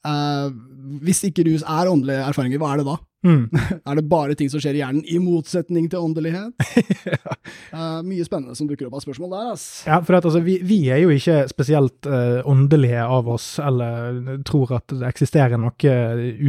eh, 0.07 0.49
hvis 1.03 1.23
ikke 1.27 1.45
rus 1.47 1.63
er 1.65 1.91
åndelige 1.91 2.25
erfaringer, 2.29 2.61
hva 2.61 2.73
er 2.73 2.81
det 2.81 2.89
da? 2.89 2.97
Mm. 3.25 3.49
Er 3.89 3.97
det 3.99 4.05
bare 4.07 4.35
ting 4.39 4.47
som 4.51 4.61
skjer 4.63 4.77
i 4.77 4.79
hjernen, 4.79 5.03
i 5.03 5.17
motsetning 5.19 5.89
til 5.91 6.05
åndelighet? 6.05 6.55
Eh, 7.69 7.99
mye 8.05 8.23
spennende 8.25 8.55
som 8.57 8.65
dukker 8.69 8.87
opp 8.87 8.95
av 8.97 9.01
spørsmål 9.03 9.31
der, 9.33 9.47
ass. 9.53 9.63
Ja, 9.85 9.99
for 10.05 10.17
at, 10.17 10.25
altså, 10.25 10.39
vi, 10.45 10.55
vi 10.65 10.77
er 10.93 11.01
jo 11.03 11.11
ikke 11.13 11.43
spesielt 11.49 12.07
uh, 12.09 12.41
åndelige 12.49 13.01
av 13.01 13.29
oss, 13.29 13.45
eller 13.61 14.39
tror 14.45 14.73
at 14.79 14.89
det 14.93 15.05
eksisterer 15.05 15.61
noe 15.61 15.93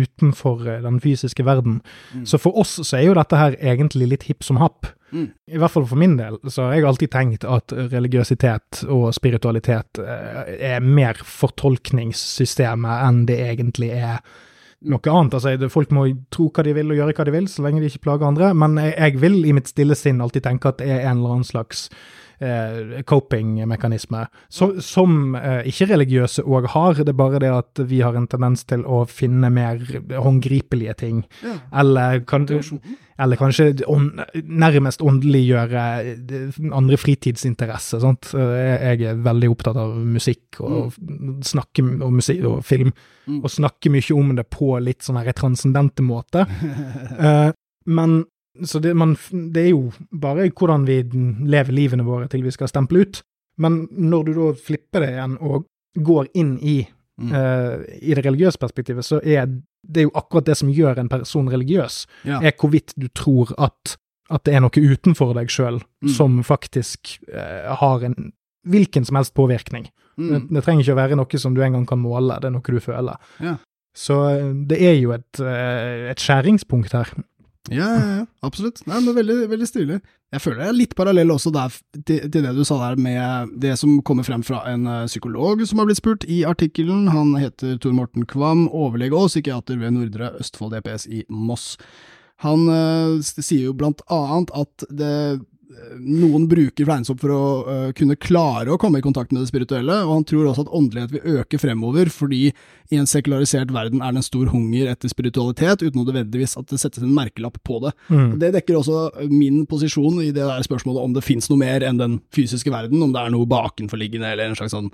utenfor 0.01 0.65
den 0.85 1.01
fysiske 1.05 1.45
verden. 1.45 1.81
Mm. 2.15 2.25
Så 2.29 2.41
for 2.41 2.57
oss 2.61 2.79
så 2.79 2.99
er 2.99 3.07
jo 3.09 3.17
dette 3.19 3.41
her 3.41 3.57
egentlig 3.61 4.11
litt 4.15 4.27
hipp 4.29 4.47
som 4.47 4.61
happ. 4.61 4.89
Mm. 5.11 5.27
I 5.51 5.59
hvert 5.59 5.75
fall 5.75 5.89
for 5.91 6.01
min 6.01 6.15
del, 6.19 6.39
så 6.47 6.69
har 6.69 6.77
jeg 6.77 6.87
alltid 6.91 7.13
tenkt 7.15 7.47
at 7.49 7.75
religiøsitet 7.75 8.85
og 8.91 9.09
spiritualitet 9.17 10.01
eh, 10.03 10.55
er 10.75 10.85
mer 10.85 11.19
fortolkningssystemet 11.27 13.09
enn 13.09 13.25
det 13.29 13.41
egentlig 13.49 13.91
er 13.97 14.23
noe 14.81 15.13
annet. 15.13 15.37
Altså, 15.37 15.71
folk 15.73 15.93
må 15.93 16.07
tro 16.33 16.49
hva 16.55 16.65
de 16.65 16.75
vil 16.77 16.93
og 16.93 17.01
gjøre 17.01 17.17
hva 17.19 17.27
de 17.29 17.35
vil, 17.35 17.51
så 17.51 17.67
lenge 17.67 17.83
de 17.83 17.91
ikke 17.91 18.07
plager 18.07 18.31
andre. 18.31 18.53
Men 18.57 18.79
jeg, 18.81 19.19
vil 19.21 19.43
i 19.45 19.55
mitt 19.57 19.69
stille 19.69 19.99
sinn 19.99 20.23
alltid 20.25 20.47
tenke 20.47 20.73
at 20.73 20.81
det 20.81 20.89
er 20.89 21.05
en 21.05 21.21
eller 21.21 21.37
annen 21.37 21.49
slags 21.49 21.89
eh, 22.41 23.03
coping-mekanisme, 23.09 24.25
så, 24.49 24.71
som 24.83 25.35
eh, 25.37 25.63
ikke-religiøse 25.71 26.43
òg 26.47 26.67
har. 26.75 26.95
Det 27.01 27.09
er 27.13 27.19
bare 27.19 27.41
det 27.43 27.51
at 27.53 27.83
vi 27.91 28.01
har 28.05 28.17
en 28.19 28.27
tendens 28.31 28.65
til 28.69 28.83
å 28.87 29.03
finne 29.09 29.51
mer 29.53 29.81
håndgripelige 30.17 30.95
ting. 31.01 31.23
Ja. 31.45 31.57
Eller, 31.83 32.21
kan, 32.29 32.47
eller 33.21 33.37
kanskje 33.41 33.71
on, 33.91 34.11
nærmest 34.45 35.03
åndeliggjøre 35.05 35.85
eh, 36.15 36.61
andre 36.73 36.97
fritidsinteresser. 37.01 38.01
Sant? 38.05 38.33
Eh, 38.35 38.91
Jeg 38.91 39.03
er 39.13 39.21
veldig 39.25 39.51
opptatt 39.53 39.77
av 39.81 39.97
musikk 39.97 40.61
og 40.65 40.95
snakke 41.47 41.85
og 42.01 42.13
musikk 42.21 42.45
og 42.51 42.65
film, 42.65 42.93
Mm. 43.31 43.45
og 43.45 43.51
snakke 43.53 43.91
mye 43.93 44.15
om 44.17 44.31
det 44.35 44.47
på 44.51 44.73
litt 44.83 45.05
sånn 45.05 45.19
her 45.21 45.31
transcendente 45.37 46.03
måte. 46.03 46.47
Eh, 47.21 47.53
men 47.87 48.25
så 48.65 48.81
det, 48.83 48.95
man, 48.97 49.17
det 49.55 49.67
er 49.67 49.71
jo 49.71 49.93
bare 50.13 50.49
hvordan 50.51 50.87
vi 50.89 51.03
lever 51.47 51.73
livene 51.73 52.05
våre 52.05 52.29
til 52.29 52.43
vi 52.43 52.51
skal 52.51 52.69
stemple 52.69 53.05
ut. 53.05 53.21
Men 53.59 53.89
når 53.93 54.25
du 54.27 54.33
da 54.35 54.53
flipper 54.59 55.01
det 55.05 55.11
igjen 55.15 55.37
og 55.41 55.67
går 55.99 56.29
inn 56.35 56.57
i, 56.63 56.79
Mm. 57.21 57.33
uh, 57.37 57.83
i 58.01 58.15
det 58.17 58.23
religiøse 58.25 58.57
perspektivet, 58.57 59.05
så 59.05 59.19
er 59.21 59.45
det 59.85 60.07
jo 60.07 60.11
akkurat 60.17 60.47
det 60.47 60.55
som 60.57 60.71
gjør 60.73 60.97
en 61.03 61.09
person 61.13 61.51
religiøs, 61.53 62.07
Ja. 62.25 62.39
er 62.41 62.53
hvorvidt 62.57 62.95
du 62.97 63.09
tror 63.13 63.53
at, 63.59 63.97
at 64.31 64.45
det 64.45 64.55
er 64.55 64.61
noe 64.65 64.71
utenfor 64.73 65.35
deg 65.37 65.49
sjøl 65.53 65.83
Mm. 66.03 66.09
som 66.09 66.43
faktisk 66.43 67.19
uh, 67.29 67.75
har 67.77 68.05
en 68.05 68.33
hvilken 68.67 69.05
som 69.05 69.17
helst 69.17 69.35
påvirkning. 69.35 69.91
Det, 70.17 70.43
Mm. 70.43 70.49
det 70.49 70.65
trenger 70.65 70.81
ikke 70.83 70.93
å 70.97 70.97
være 70.97 71.17
noe 71.17 71.39
som 71.39 71.55
du 71.55 71.61
engang 71.61 71.87
kan 71.87 71.99
måle, 72.01 72.41
det 72.41 72.45
er 72.49 72.51
noe 72.57 72.63
du 72.65 72.81
føler. 72.81 73.17
Ja. 73.39 73.57
Så 73.95 74.17
eh, 74.39 74.53
det 74.67 74.81
er 74.81 74.97
jo 75.01 75.13
et, 75.13 75.41
et 75.41 76.17
skjæringspunkt 76.21 76.93
her. 76.93 77.09
Ja, 77.69 77.87
ja, 77.93 78.07
ja, 78.17 78.27
absolutt. 78.41 78.81
Nei, 78.89 79.03
men 79.05 79.15
veldig, 79.15 79.37
veldig 79.51 79.67
stilig. 79.69 79.99
Jeg 80.33 80.43
føler 80.43 80.63
det 80.63 80.69
er 80.71 80.79
litt 80.79 80.95
parallell 80.97 81.33
også 81.35 81.53
der 81.53 81.75
til, 81.99 82.23
til, 82.31 82.47
det 82.47 82.55
du 82.57 82.63
sa 82.67 82.79
der 82.81 83.01
med 83.03 83.53
det 83.61 83.75
som 83.79 83.99
kommer 84.07 84.25
frem 84.27 84.45
fra 84.47 84.63
en 84.71 84.87
uh, 84.89 85.09
psykolog 85.11 85.61
som 85.69 85.83
har 85.83 85.91
blitt 85.91 86.01
spurt 86.01 86.25
i 86.25 86.41
artikkelen. 86.49 87.11
Han 87.13 87.35
heter 87.39 87.77
Tor 87.83 87.93
Morten 87.97 88.25
Kvam, 88.31 88.65
overlege 88.69 89.19
og 89.19 89.29
psykiater 89.29 89.79
ved 89.83 89.93
Nordre 89.99 90.33
Østfold 90.41 90.73
DPS 90.79 91.07
i 91.11 91.25
Moss. 91.29 91.75
Han 92.47 92.65
uh, 92.73 93.21
sier 93.21 93.69
jo 93.69 93.77
blant 93.77 94.01
annet 94.09 94.55
at 94.57 94.89
det 94.89 95.15
noen 96.01 96.47
bruker 96.51 96.87
fleinsopp 96.87 97.21
for 97.23 97.33
å 97.35 97.43
uh, 97.67 97.93
kunne 97.97 98.17
klare 98.19 98.73
å 98.73 98.79
komme 98.81 98.99
i 99.01 99.05
kontakt 99.05 99.31
med 99.33 99.43
det 99.43 99.51
spirituelle, 99.51 100.01
og 100.07 100.13
han 100.17 100.27
tror 100.27 100.49
også 100.51 100.65
at 100.67 100.73
åndelighet 100.77 101.15
vil 101.15 101.39
øke 101.41 101.61
fremover, 101.63 102.11
fordi 102.13 102.49
i 102.91 102.99
en 102.99 103.07
sekularisert 103.07 103.71
verden 103.75 104.03
er 104.03 104.15
det 104.15 104.23
en 104.23 104.27
stor 104.27 104.51
hunger 104.51 104.91
etter 104.91 105.13
spiritualitet, 105.13 105.85
uten 105.85 106.03
nødvendigvis 106.03 106.57
at 106.59 106.71
det 106.73 106.81
settes 106.83 107.05
en 107.07 107.15
merkelapp 107.15 107.61
på 107.67 107.79
det. 107.85 107.95
Mm. 108.11 108.35
Det 108.43 108.53
dekker 108.59 108.81
også 108.81 109.29
min 109.31 109.63
posisjon 109.71 110.19
i 110.25 110.33
det 110.35 110.43
der 110.43 110.67
spørsmålet 110.67 111.07
om 111.07 111.15
det 111.17 111.27
fins 111.27 111.51
noe 111.51 111.63
mer 111.63 111.87
enn 111.87 112.01
den 112.01 112.19
fysiske 112.35 112.73
verden, 112.75 113.03
om 113.05 113.15
det 113.15 113.23
er 113.23 113.35
noe 113.35 113.49
bakenforliggende 113.51 114.35
eller 114.35 114.51
en 114.51 114.59
slags 114.59 114.75
sånn 114.75 114.91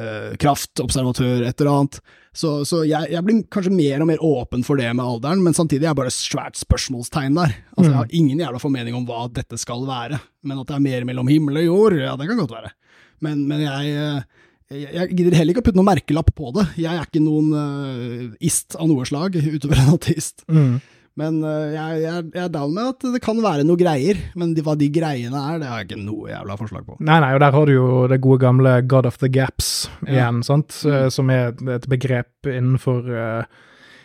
uh, 0.00 0.34
kraftobservatør, 0.40 1.46
et 1.48 1.60
eller 1.60 1.72
annet. 1.72 1.98
Så, 2.34 2.64
så 2.66 2.80
jeg, 2.82 3.12
jeg, 3.12 3.22
blir 3.22 3.42
kanskje 3.52 3.70
mer 3.74 4.02
og 4.02 4.08
mer 4.10 4.22
åpen 4.26 4.64
for 4.66 4.80
det 4.80 4.88
med 4.90 5.04
alderen, 5.04 5.42
men 5.44 5.54
samtidig 5.54 5.84
er 5.84 5.92
jeg 5.92 6.00
bare 6.00 6.14
svært 6.14 6.58
spørsmålstegn 6.58 7.36
der. 7.38 7.52
Altså, 7.76 7.90
Jeg 7.90 7.98
har 8.00 8.16
ingen 8.20 8.40
jævla 8.42 8.62
formening 8.62 8.96
om 8.98 9.04
hva 9.06 9.28
dette 9.30 9.58
skal 9.60 9.84
være, 9.86 10.18
men 10.42 10.58
at 10.58 10.70
det 10.70 10.78
er 10.78 10.88
mer 10.88 11.06
mellom 11.06 11.30
himmel 11.30 11.62
og 11.62 11.68
jord, 11.68 12.00
ja, 12.02 12.16
det 12.18 12.26
kan 12.30 12.42
godt 12.42 12.56
være. 12.56 12.72
Men, 13.22 13.44
men 13.48 13.62
jeg, 13.62 13.92
jeg, 14.74 14.88
jeg 14.96 15.14
gidder 15.14 15.38
heller 15.38 15.54
ikke 15.54 15.62
å 15.62 15.68
putte 15.68 15.78
noen 15.78 15.92
merkelapp 15.92 16.34
på 16.34 16.50
det. 16.56 16.66
Jeg 16.82 16.90
er 16.90 17.06
ikke 17.06 17.22
noen 17.22 17.54
uh, 17.54 18.34
ist 18.42 18.74
av 18.80 18.90
noe 18.90 19.06
slag, 19.08 19.38
utover 19.38 19.78
en 19.78 19.94
ateist. 19.94 20.42
Mm. 20.50 20.74
Men 21.20 21.36
uh, 21.46 21.68
jeg, 21.70 21.98
jeg, 22.02 22.22
jeg, 22.34 22.42
er 22.42 22.48
down 22.50 22.72
med 22.74 22.88
at 22.90 23.04
det 23.14 23.20
kan 23.22 23.38
være 23.42 23.66
noe 23.66 23.78
greier, 23.78 24.18
men 24.38 24.54
de, 24.56 24.64
hva 24.66 24.74
de 24.78 24.88
greiene 24.90 25.42
er, 25.52 25.60
det 25.62 25.68
har 25.70 25.82
jeg 25.82 25.90
ikke 25.92 26.00
noe 26.02 26.32
jævla 26.32 26.56
forslag 26.58 26.88
på. 26.88 26.98
Nei, 27.06 27.20
nei, 27.22 27.34
og 27.36 27.44
der 27.44 27.54
har 27.54 27.70
du 27.70 27.74
jo 27.74 27.90
det 28.10 28.18
gode 28.24 28.42
gamle 28.42 28.72
God 28.90 29.06
of 29.10 29.20
the 29.22 29.30
Gaps 29.30 29.86
igjen, 30.08 30.42
ja. 30.42 30.48
sant, 30.48 30.74
mm. 30.82 31.14
som 31.14 31.30
er 31.30 31.54
et 31.76 31.86
begrep 31.90 32.50
innenfor 32.50 33.06
uh, 33.06 33.62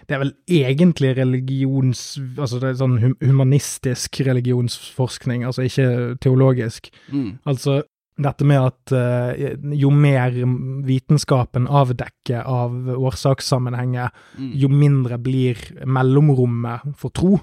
det 0.09 0.15
er 0.15 0.23
vel 0.23 0.31
egentlig 0.49 1.11
religions... 1.19 2.01
Altså 2.33 2.57
det 2.61 2.71
er 2.71 2.79
sånn 2.79 2.95
humanistisk 3.21 4.21
religionsforskning, 4.25 5.43
altså 5.45 5.67
ikke 5.69 6.15
teologisk. 6.25 6.89
Mm. 7.13 7.35
Altså 7.45 7.83
dette 8.19 8.45
med 8.47 8.59
at 8.61 8.93
uh, 8.95 9.73
jo 9.79 9.91
mer 9.95 10.35
vitenskapen 10.87 11.67
avdekker 11.67 12.43
av 12.43 12.75
årsakssammenhenger, 12.95 14.13
mm. 14.37 14.53
jo 14.59 14.69
mindre 14.71 15.19
blir 15.23 15.61
mellomrommet 15.87 16.95
for 16.99 17.15
tro. 17.15 17.37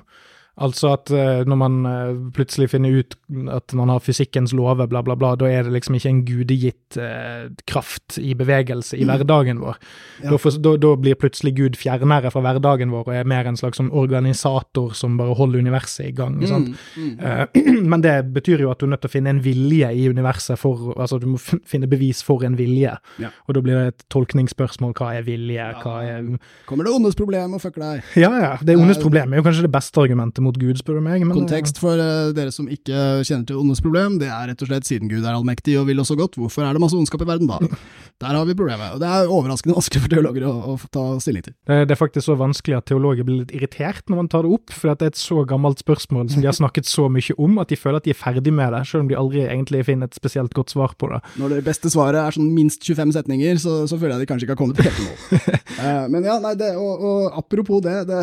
Altså 0.56 0.94
at 0.94 1.10
uh, 1.12 1.42
når 1.44 1.58
man 1.60 1.74
uh, 1.84 2.18
plutselig 2.32 2.70
finner 2.72 2.94
ut 2.96 3.16
at 3.52 3.74
man 3.76 3.90
har 3.92 4.00
fysikkens 4.00 4.54
lover, 4.56 4.88
bla, 4.88 5.02
bla, 5.04 5.12
bla, 5.18 5.34
da 5.36 5.50
er 5.52 5.66
det 5.66 5.74
liksom 5.74 5.98
ikke 5.98 6.08
en 6.08 6.22
gudegitt 6.24 6.96
uh, 6.96 7.50
kraft 7.68 8.16
i 8.16 8.32
bevegelse 8.38 8.96
i 8.96 9.04
mm. 9.04 9.10
hverdagen 9.10 9.60
vår. 9.60 9.76
Ja. 10.22 10.30
Da, 10.30 10.38
for, 10.40 10.56
da, 10.64 10.72
da, 10.80 10.94
blir 10.96 11.18
plutselig 11.20 11.52
Gud 11.58 11.76
fjernere 11.76 12.32
fra 12.32 12.40
hverdagen 12.46 12.94
vår 12.94 13.04
og 13.04 13.18
er 13.18 13.28
mer 13.28 13.50
en 13.50 13.58
slags 13.60 13.76
sånn 13.82 13.92
organisator 13.92 14.94
som 14.96 15.18
bare 15.20 15.36
holder 15.36 15.60
universet 15.66 16.08
i 16.08 16.14
gang. 16.16 16.38
Mm. 16.40 16.72
Mm. 16.96 17.84
men 17.92 18.06
det 18.06 18.16
betyr 18.38 18.64
jo 18.64 18.72
at 18.72 18.80
du 18.80 18.88
er 18.88 18.94
nødt 18.94 19.04
til 19.04 19.12
å 19.12 19.16
finne 19.18 19.36
en 19.36 19.44
vilje 19.44 19.92
i 19.92 20.08
universet 20.08 20.56
for 20.60 20.94
Altså 20.96 21.18
du 21.20 21.26
må 21.28 21.38
finne 21.38 21.88
bevis 21.90 22.22
for 22.24 22.40
en 22.46 22.56
vilje. 22.56 22.94
Ja. 23.20 23.28
Og 23.44 23.58
da 23.58 23.62
blir 23.64 23.76
det 23.76 23.92
et 23.92 24.04
tolkningsspørsmål. 24.12 24.94
Hva 24.96 25.12
er 25.18 25.26
vilje? 25.26 25.68
Hva 25.82 25.98
er 26.06 26.32
Kommer 26.68 26.88
det 26.88 26.96
ondes 26.96 27.18
problem 27.18 27.58
og 27.58 27.62
fucker 27.62 27.84
deg? 27.84 28.16
Ja, 28.16 28.32
ja. 28.40 28.52
Det 28.64 28.78
ondes 28.80 29.00
problem 29.02 29.34
er 29.34 29.42
jo 29.42 29.46
kanskje 29.46 29.66
det 29.66 29.74
beste 29.74 30.00
argumentet 30.00 30.45
mot 30.46 30.58
Gud, 30.60 30.78
spør 30.80 31.00
du 31.00 31.04
meg. 31.04 31.24
Men, 31.26 31.34
Kontekst 31.36 31.80
for 31.82 31.98
uh, 32.00 32.32
dere 32.36 32.54
som 32.54 32.70
ikke 32.70 33.24
kjenner 33.26 33.46
til 33.48 33.60
ondes 33.60 33.82
problem, 33.84 34.20
det 34.22 34.30
er 34.32 34.52
rett 34.52 34.62
og 34.64 34.70
slett 34.70 34.88
siden 34.88 35.10
Gud 35.10 35.24
er 35.24 35.34
allmektig 35.34 35.76
og 35.80 35.88
vil 35.90 36.02
oss 36.02 36.12
så 36.12 36.18
godt, 36.18 36.38
hvorfor 36.40 36.66
er 36.66 36.76
det 36.76 36.82
masse 36.82 36.96
ondskap 36.98 37.24
i 37.24 37.28
verden 37.28 37.50
da? 37.50 37.60
Der 38.22 38.32
har 38.32 38.46
vi 38.48 38.54
problemet. 38.56 38.94
Og 38.96 39.00
det 39.02 39.08
er 39.12 39.28
overraskende 39.28 39.74
vanskelig 39.76 40.00
for 40.06 40.12
teologer 40.14 40.46
å, 40.48 40.52
å 40.72 40.76
ta 40.88 41.02
stilling 41.20 41.44
til. 41.44 41.52
Det, 41.68 41.82
det, 41.84 41.92
er 41.92 42.00
faktisk 42.00 42.24
så 42.30 42.36
vanskelig 42.40 42.78
at 42.78 42.86
teologer 42.88 43.26
blir 43.28 43.42
litt 43.42 43.52
irritert 43.52 44.08
når 44.08 44.22
man 44.22 44.30
tar 44.32 44.46
det 44.46 44.54
opp, 44.56 44.72
for 44.72 44.88
det 44.88 45.04
er 45.04 45.12
et 45.12 45.20
så 45.20 45.42
gammelt 45.48 45.82
spørsmål 45.84 46.30
som 46.32 46.40
de 46.40 46.48
har 46.48 46.56
snakket 46.62 46.88
så 46.88 47.10
mye 47.12 47.36
om, 47.36 47.58
at 47.60 47.72
de 47.72 47.76
føler 47.76 48.00
at 48.00 48.08
de 48.08 48.14
er 48.14 48.20
ferdig 48.20 48.54
med 48.56 48.72
det, 48.72 48.82
selv 48.88 49.04
om 49.04 49.10
de 49.12 49.18
aldri 49.20 49.44
egentlig 49.44 49.84
finner 49.90 50.08
et 50.08 50.16
spesielt 50.16 50.56
godt 50.56 50.72
svar 50.72 50.96
på 50.96 51.10
det. 51.12 51.20
Når 51.36 51.58
det 51.58 51.62
beste 51.68 51.92
svaret 51.92 52.22
er 52.22 52.38
sånn 52.38 52.48
minst 52.56 52.88
25 52.88 53.12
setninger, 53.18 53.60
så, 53.60 53.82
så 53.90 54.00
føler 54.00 54.16
jeg 54.16 54.24
de 54.24 54.30
kanskje 54.32 54.48
ikke 54.48 54.56
har 54.56 54.62
kommet 54.62 54.80
helt 54.80 54.96
til 54.96 55.10
mål. 55.10 55.60
uh, 55.76 56.04
men 56.14 56.30
ja, 56.30 56.38
nei, 56.40 56.54
det, 56.56 56.72
og, 56.80 57.04
og 57.10 57.40
apropos 57.42 57.84
det, 57.84 57.98
det, 58.08 58.22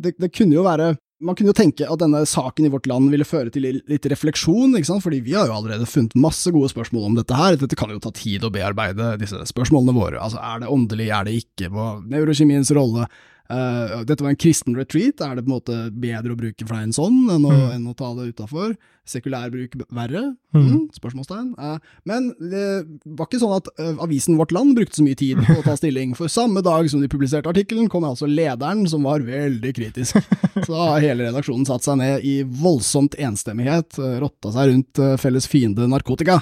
det, 0.00 0.16
det 0.24 0.32
kunne 0.32 0.56
jo 0.56 0.64
være 0.64 0.94
man 1.22 1.36
kunne 1.36 1.52
jo 1.52 1.56
tenke 1.56 1.86
at 1.86 2.00
denne 2.00 2.24
saken 2.26 2.66
i 2.66 2.70
vårt 2.72 2.88
land 2.90 3.12
ville 3.12 3.26
føre 3.26 3.52
til 3.54 3.66
litt 3.86 4.08
refleksjon, 4.10 4.74
ikke 4.78 4.88
sant? 4.88 5.04
fordi 5.04 5.20
vi 5.24 5.36
har 5.36 5.48
jo 5.48 5.56
allerede 5.56 5.86
funnet 5.88 6.16
masse 6.18 6.50
gode 6.54 6.72
spørsmål 6.72 7.10
om 7.10 7.18
dette 7.18 7.38
her. 7.38 7.58
Dette 7.60 7.78
kan 7.78 7.92
jo 7.92 8.00
ta 8.02 8.10
tid 8.14 8.44
å 8.44 8.52
bearbeide, 8.54 9.14
disse 9.22 9.38
spørsmålene 9.50 9.94
våre. 9.96 10.18
Altså, 10.20 10.40
er 10.42 10.64
det 10.64 10.72
åndelig, 10.74 11.08
er 11.14 11.28
det 11.28 11.36
ikke? 11.44 11.70
Hva 11.74 11.88
neurokjemiens 12.10 12.72
rolle? 12.76 13.06
Uh, 13.44 14.00
dette 14.08 14.24
var 14.24 14.32
en 14.32 14.40
kristen 14.40 14.72
retreat, 14.72 15.20
er 15.20 15.36
det 15.36 15.42
på 15.44 15.50
en 15.50 15.56
måte 15.58 15.74
bedre 15.92 16.32
å 16.32 16.38
bruke 16.38 16.64
fleien 16.64 16.94
sånn 16.96 17.26
enn 17.28 17.44
å, 17.44 17.52
mm. 17.52 17.64
enn 17.74 17.90
å 17.90 17.92
ta 17.98 18.08
det 18.16 18.30
utafor? 18.32 18.72
Sekulær 19.04 19.50
bruk 19.52 19.74
verre? 19.92 20.22
Mm. 20.56 20.62
Mm, 20.62 20.78
spørsmålstegn. 20.96 21.50
Uh, 21.60 21.76
men 22.08 22.30
det 22.40 22.64
var 23.04 23.28
ikke 23.28 23.42
sånn 23.42 23.56
at 23.58 23.68
uh, 23.76 24.00
avisen 24.06 24.38
Vårt 24.40 24.54
Land 24.56 24.78
brukte 24.78 24.96
så 24.96 25.04
mye 25.04 25.20
tid 25.20 25.42
på 25.44 25.58
å 25.58 25.64
ta 25.66 25.76
stilling, 25.76 26.16
for 26.16 26.32
samme 26.32 26.64
dag 26.64 26.88
som 26.88 27.04
de 27.04 27.10
publiserte 27.12 27.52
artikkelen, 27.52 27.90
kom 27.92 28.08
altså 28.08 28.30
lederen, 28.30 28.86
som 28.88 29.04
var 29.04 29.26
veldig 29.28 29.74
kritisk. 29.76 30.16
Så 30.64 30.70
da 30.70 30.94
har 30.94 31.04
hele 31.04 31.28
redaksjonen 31.28 31.68
satt 31.68 31.84
seg 31.84 32.00
ned 32.00 32.24
i 32.24 32.38
voldsomt 32.46 33.18
enstemmighet, 33.20 33.98
rotta 34.22 34.54
seg 34.54 34.70
rundt 34.70 35.02
felles 35.20 35.50
fiende 35.50 35.84
narkotika 35.90 36.40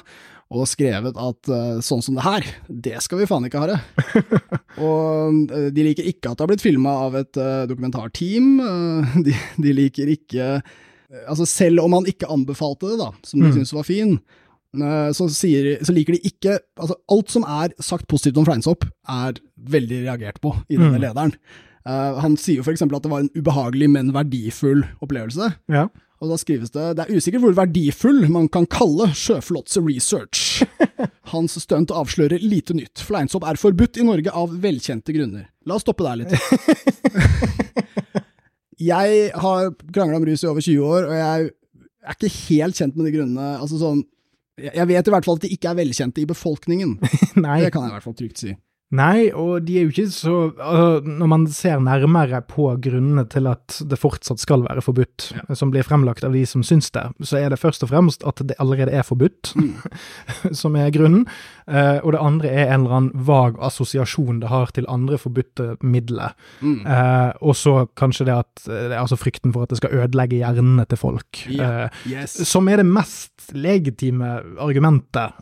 og 0.53 0.69
skrevet 0.69 1.17
at 1.17 1.51
uh, 1.51 1.81
sånn 1.85 2.03
som 2.05 2.19
det 2.19 2.25
her, 2.27 2.47
det 2.69 2.99
skal 3.05 3.23
vi 3.23 3.29
faen 3.29 3.47
ikke 3.49 3.63
ha 3.63 3.71
det. 3.71 3.79
og 4.87 5.53
uh, 5.53 5.69
de 5.73 5.87
liker 5.87 6.09
ikke 6.11 6.31
at 6.31 6.37
det 6.37 6.45
har 6.45 6.53
blitt 6.53 6.65
filma 6.65 6.93
av 7.07 7.17
et 7.23 7.41
uh, 7.41 7.65
dokumentarteam. 7.71 8.53
De, 9.25 9.35
de, 9.57 9.77
liker 9.77 10.13
ikke 10.13 10.55
Altså, 11.29 11.45
selv 11.45 11.83
om 11.83 11.93
han 11.93 12.07
ikke 12.09 12.31
anbefalte 12.33 12.89
det, 12.89 12.95
da, 12.97 13.11
som 13.29 13.43
de 13.43 13.51
mm. 13.51 13.57
syntes 13.59 13.75
var 13.77 13.85
fin, 13.85 14.15
så, 15.13 15.27
sier, 15.29 15.67
så, 15.85 15.93
liker 15.93 16.17
de 16.17 16.31
ikke 16.31 16.55
Altså, 16.81 16.97
alt 17.13 17.35
som 17.35 17.45
er 17.45 17.75
sagt 17.85 18.07
positivt 18.09 18.41
om 18.41 18.47
Fleinsopp, 18.49 18.87
er 19.13 19.37
veldig 19.75 19.99
reagert 20.07 20.41
på 20.41 20.55
i 20.71 20.79
denne 20.79 20.95
mm. 20.97 21.03
lederen. 21.05 21.35
Han 21.85 22.39
sier 22.39 22.61
jo 22.61 22.73
eksempel 22.73 22.99
at 22.99 23.05
det 23.07 23.11
var 23.13 23.25
en 23.25 23.33
ubehagelig, 23.35 23.89
men 23.91 24.13
verdifull 24.15 24.85
opplevelse. 25.03 25.53
Ja. 25.73 25.89
Og 26.23 26.31
da 26.31 26.39
skrives 26.39 26.71
det 26.71 26.85
det 26.99 27.05
er 27.05 27.17
usikkert 27.19 27.43
hvor 27.43 27.57
verdifull 27.59 28.21
man 28.31 28.47
kan 28.53 28.69
kalle 28.71 29.09
sjøflåtse 29.19 29.83
research. 29.83 30.63
Hans 31.33 31.57
stunt 31.65 31.91
avslører 31.91 32.43
lite 32.43 32.77
nytt. 32.79 33.03
Fleinsopp 33.03 33.47
er 33.49 33.59
forbudt 33.59 33.99
i 33.99 34.07
Norge 34.07 34.31
av 34.31 34.55
velkjente 34.63 35.15
grunner. 35.17 35.49
La 35.67 35.79
oss 35.79 35.83
stoppe 35.87 36.07
der 36.07 36.23
litt. 36.23 36.37
jeg 38.93 39.27
har 39.43 39.75
krangla 39.91 40.21
om 40.21 40.29
rus 40.29 40.47
i 40.47 40.51
over 40.51 40.63
20 40.63 40.87
år, 40.87 41.11
og 41.11 41.19
jeg 41.19 41.51
er 42.03 42.17
ikke 42.17 42.35
helt 42.37 42.79
kjent 42.79 42.99
med 42.99 43.09
de 43.09 43.15
grunnene. 43.17 43.49
Altså 43.59 43.81
sånn, 43.83 44.05
jeg 44.63 44.89
vet 44.93 45.09
i 45.09 45.15
hvert 45.15 45.27
fall 45.27 45.41
at 45.41 45.47
de 45.47 45.55
ikke 45.57 45.73
er 45.73 45.81
velkjente 45.81 46.23
i 46.23 46.29
befolkningen. 46.31 46.99
Nei. 47.45 47.63
Det 47.65 47.73
kan 47.75 47.89
jeg 47.89 47.91
i 47.91 47.97
hvert 47.97 48.07
fall 48.07 48.19
trygt 48.19 48.45
si. 48.45 48.55
Nei, 48.93 49.31
og 49.33 49.65
de 49.65 49.79
er 49.79 49.87
jo 49.87 49.93
ikke 49.93 50.11
så 50.13 50.35
altså, 50.51 51.01
Når 51.09 51.31
man 51.33 51.47
ser 51.49 51.81
nærmere 51.81 52.43
på 52.45 52.67
grunnene 52.85 53.25
til 53.33 53.49
at 53.49 53.79
det 53.89 53.99
fortsatt 54.01 54.43
skal 54.43 54.67
være 54.67 54.85
forbudt, 54.85 55.31
ja. 55.33 55.57
som 55.57 55.73
blir 55.73 55.87
fremlagt 55.87 56.27
av 56.29 56.37
de 56.37 56.45
som 56.49 56.65
syns 56.67 56.91
det, 56.93 57.07
så 57.25 57.41
er 57.41 57.53
det 57.53 57.61
først 57.63 57.87
og 57.87 57.93
fremst 57.93 58.27
at 58.29 58.43
det 58.45 58.59
allerede 58.61 58.93
er 58.93 59.07
forbudt, 59.07 59.55
mm. 59.57 59.73
som 60.61 60.77
er 60.77 60.93
grunnen. 60.93 61.25
Uh, 61.69 61.99
og 62.03 62.13
det 62.15 62.23
andre 62.23 62.51
er 62.51 62.73
en 62.73 62.85
eller 62.85 62.97
annen 62.99 63.27
vag 63.29 63.59
assosiasjon 63.63 64.41
det 64.43 64.51
har 64.51 64.73
til 64.75 64.89
andre 64.91 65.19
forbudte 65.21 65.77
midler. 65.83 66.35
Mm. 66.61 66.83
Uh, 66.87 67.31
og 67.41 67.57
så 67.59 67.75
kanskje 67.99 68.29
det 68.29 68.37
at 68.37 68.65
det 68.67 68.91
er 68.91 69.01
altså 69.01 69.19
frykten 69.21 69.55
for 69.55 69.67
at 69.67 69.73
det 69.73 69.81
skal 69.81 69.95
ødelegge 70.03 70.41
hjernene 70.41 70.87
til 70.89 71.01
folk, 71.01 71.45
yeah. 71.51 71.93
yes. 72.09 72.35
som 72.49 72.69
er 72.71 72.83
det 72.83 72.89
mest 72.89 73.53
legitime 73.55 74.35
argumentet, 74.63 75.39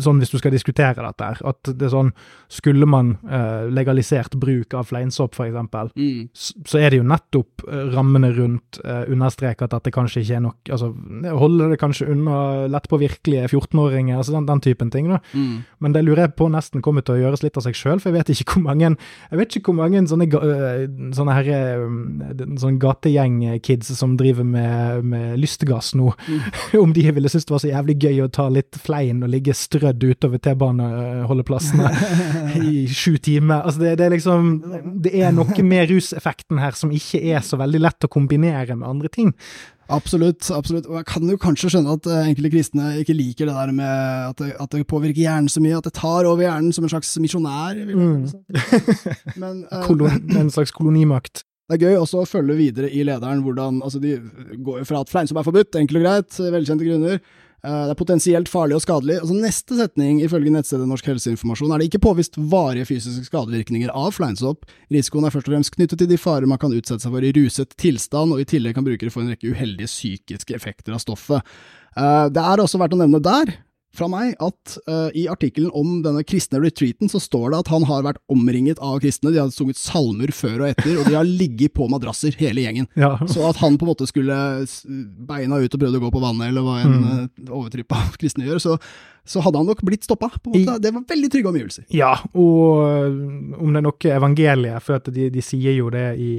sånn 0.00 0.20
hvis 0.20 0.32
du 0.32 0.38
skal 0.40 0.54
diskutere 0.54 1.00
dette 1.00 1.30
her. 1.30 1.40
At 1.50 1.70
det 1.70 1.88
er 1.88 1.92
sånn 1.92 2.12
Skulle 2.50 2.86
man 2.88 3.12
legalisert 3.70 4.34
bruk 4.40 4.74
av 4.76 4.88
fleinsopp, 4.90 5.36
f.eks., 5.38 5.94
mm. 5.94 6.28
så 6.34 6.80
er 6.80 6.90
det 6.92 7.00
jo 7.00 7.06
nettopp 7.06 7.64
rammene 7.94 8.32
rundt 8.36 8.80
uh, 8.84 9.04
understreke 9.10 9.66
at 9.66 9.74
dette 9.74 9.92
kanskje 9.94 10.24
ikke 10.24 10.36
er 10.38 10.44
nok 10.44 10.72
altså 10.74 10.90
Holde 11.40 11.70
det 11.72 11.78
kanskje 11.80 12.08
unna 12.12 12.66
lettpåvirkelige 12.70 13.48
14-åringer, 13.50 14.18
altså 14.18 14.34
den, 14.36 14.46
den, 14.48 14.62
typen 14.64 14.90
ting. 14.92 15.08
da. 15.10 15.20
Mm. 15.32 15.49
Men 15.80 15.94
det 15.96 16.04
lurer 16.06 16.26
jeg 16.26 16.36
på 16.38 16.48
nesten 16.52 16.84
kommer 16.84 17.04
til 17.06 17.16
å 17.16 17.20
gjøres 17.22 17.44
litt 17.44 17.58
av 17.58 17.64
seg 17.66 17.78
sjøl, 17.78 18.00
for 18.00 18.10
jeg 18.10 18.18
vet 18.18 18.32
ikke 18.34 18.56
hvor 18.56 18.66
mange 18.68 18.90
jeg 18.90 19.38
vet 19.40 19.56
ikke 19.56 19.70
hvor 19.70 19.78
mange 19.80 20.02
sånne, 20.10 20.26
sånne, 21.16 21.36
her, 21.36 21.50
sånne 22.60 22.80
gategjeng-kids 22.82 23.92
som 23.98 24.16
driver 24.20 24.46
med, 24.46 25.04
med 25.12 25.40
lystgass 25.40 25.92
nå, 25.98 26.12
mm. 26.14 26.40
om 26.82 26.94
de 26.96 27.06
ville 27.10 27.32
synes 27.32 27.48
det 27.48 27.54
var 27.54 27.64
så 27.64 27.72
jævlig 27.72 27.98
gøy 28.04 28.22
å 28.24 28.30
ta 28.32 28.48
litt 28.52 28.78
flein 28.80 29.24
og 29.24 29.32
ligge 29.32 29.56
strødd 29.56 30.04
utover 30.04 30.42
T-baneholdeplassene 30.42 31.90
i 32.70 32.86
sju 32.86 33.18
timer. 33.22 33.64
Altså 33.64 33.84
det, 33.84 33.96
det, 34.00 34.06
er 34.06 34.16
liksom 34.16 34.48
Det 35.04 35.14
er 35.20 35.34
noe 35.34 35.66
med 35.66 35.90
ruseffekten 35.90 36.60
her 36.62 36.76
som 36.78 36.92
ikke 36.94 37.22
er 37.34 37.44
så 37.46 37.58
veldig 37.60 37.82
lett 37.82 38.06
å 38.06 38.12
kombinere 38.12 38.78
med 38.78 38.88
andre 38.88 39.12
ting. 39.12 39.34
Absolutt. 39.90 40.50
absolutt. 40.54 40.86
Og 40.86 41.00
jeg 41.00 41.06
kan 41.10 41.28
jo 41.32 41.36
kanskje 41.40 41.72
skjønne 41.74 41.96
at 41.98 42.08
uh, 42.08 42.22
enkelte 42.22 42.52
kristne 42.54 42.92
ikke 43.02 43.16
liker 43.16 43.50
det 43.50 43.56
der 43.56 43.74
med 43.74 43.90
at 44.30 44.42
det, 44.42 44.50
at 44.62 44.72
det, 44.74 44.86
påvirker 44.90 45.24
hjernen 45.24 45.50
så 45.50 45.62
mye, 45.62 45.76
at 45.78 45.86
det 45.88 45.94
tar 45.98 46.28
over 46.28 46.44
hjernen 46.46 46.72
som 46.76 46.86
en 46.86 46.92
slags 46.92 47.12
misjonær. 47.22 47.78
Mm. 47.90 48.28
Men, 49.42 49.64
uh, 49.72 50.38
en 50.40 50.52
slags 50.54 50.74
kolonimakt. 50.76 51.44
Det 51.70 51.78
er 51.78 51.92
gøy 51.92 52.00
også 52.00 52.24
å 52.24 52.26
følge 52.26 52.56
videre 52.58 52.88
i 52.90 53.04
lederen 53.06 53.44
hvordan 53.44 53.76
altså 53.86 54.00
De 54.02 54.16
går 54.58 54.80
jo 54.80 54.86
fra 54.88 55.04
at 55.04 55.10
fleinsopp 55.12 55.38
er 55.38 55.46
forbudt, 55.46 55.76
enkelt 55.78 56.00
og 56.00 56.06
greit, 56.06 56.40
velkjente 56.56 56.86
grunner. 56.88 57.20
Eh, 57.60 57.82
det 57.86 57.92
er 57.92 57.98
potensielt 57.98 58.48
farlig 58.48 58.78
og 58.78 58.84
skadelig. 58.84 59.18
Altså 59.20 59.36
Neste 59.36 59.78
setning, 59.78 60.20
ifølge 60.24 60.52
nettstedet 60.54 60.88
Norsk 60.88 61.10
helseinformasjon, 61.10 61.72
er 61.74 61.82
det 61.82 61.90
ikke 61.90 62.02
påvist 62.08 62.38
varige 62.52 62.88
fysiske 62.88 63.28
skadevirkninger 63.28 63.92
av 63.92 64.14
fleinsopp. 64.16 64.64
Risikoen 64.92 65.28
er 65.28 65.34
først 65.34 65.50
og 65.50 65.56
fremst 65.56 65.74
knyttet 65.76 66.00
til 66.00 66.10
de 66.10 66.20
farer 66.20 66.48
man 66.50 66.60
kan 66.60 66.74
utsette 66.74 67.04
seg 67.04 67.14
for 67.14 67.26
i 67.26 67.34
ruset 67.36 67.76
tilstand, 67.80 68.34
og 68.34 68.42
i 68.42 68.48
tillegg 68.48 68.78
kan 68.78 68.86
brukere 68.86 69.12
få 69.12 69.24
en 69.24 69.34
rekke 69.34 69.52
uheldige 69.52 69.90
psykiske 69.90 70.56
effekter 70.56 70.96
av 70.96 71.04
stoffet. 71.04 71.44
Eh, 71.96 72.28
det 72.32 72.46
er 72.46 72.64
også 72.64 72.80
verdt 72.80 72.96
å 72.96 73.02
nevne 73.02 73.22
der 73.24 73.58
fra 73.96 74.06
meg 74.10 74.36
at 74.38 74.76
uh, 74.86 75.08
i 75.18 75.24
artikkelen 75.30 75.72
om 75.74 75.98
denne 76.04 76.22
kristne 76.26 76.60
retreaten 76.62 77.10
så 77.10 77.18
står 77.22 77.50
det 77.50 77.62
at 77.64 77.70
han 77.72 77.86
har 77.88 78.04
vært 78.06 78.20
omringet 78.30 78.78
av 78.84 79.00
kristne. 79.02 79.32
De 79.34 79.40
har 79.42 79.50
sunget 79.54 79.80
salmer 79.80 80.30
før 80.34 80.62
og 80.62 80.68
etter, 80.70 80.94
og 81.00 81.08
de 81.08 81.16
har 81.16 81.26
ligget 81.26 81.74
på 81.74 81.88
madrasser, 81.90 82.36
hele 82.38 82.62
gjengen. 82.62 82.86
Ja. 82.94 83.16
Så 83.30 83.42
at 83.48 83.58
han 83.62 83.78
på 83.80 83.86
en 83.86 83.92
måte 83.92 84.06
skulle 84.10 84.36
beina 85.26 85.58
ut 85.58 85.74
og 85.74 85.82
prøvde 85.82 85.98
å 85.98 86.04
gå 86.06 86.12
på 86.14 86.22
vannet, 86.22 86.52
eller 86.52 86.66
hva 86.66 86.78
en 86.84 86.96
mm. 86.96 87.08
uh, 87.10 87.54
overtrippa 87.60 88.04
kristne 88.20 88.46
gjør, 88.46 88.62
så, 88.62 88.76
så, 89.26 89.42
hadde 89.42 89.62
han 89.62 89.70
nok 89.72 89.82
blitt 89.86 90.06
stoppa. 90.06 90.30
Det 90.46 90.94
var 90.94 91.06
veldig 91.10 91.32
trygge 91.32 91.50
omgivelser. 91.50 91.88
Ja, 91.94 92.14
og 92.30 92.84
eh, 92.86 93.56
om 93.58 93.72
det 93.72 93.80
er 93.80 93.86
noe 93.86 94.12
evangeliet, 94.20 94.86
for 94.86 95.10
de, 95.10 95.30
de 95.34 95.42
sier 95.44 95.74
jo 95.80 95.90
det 95.92 96.12
i 96.22 96.32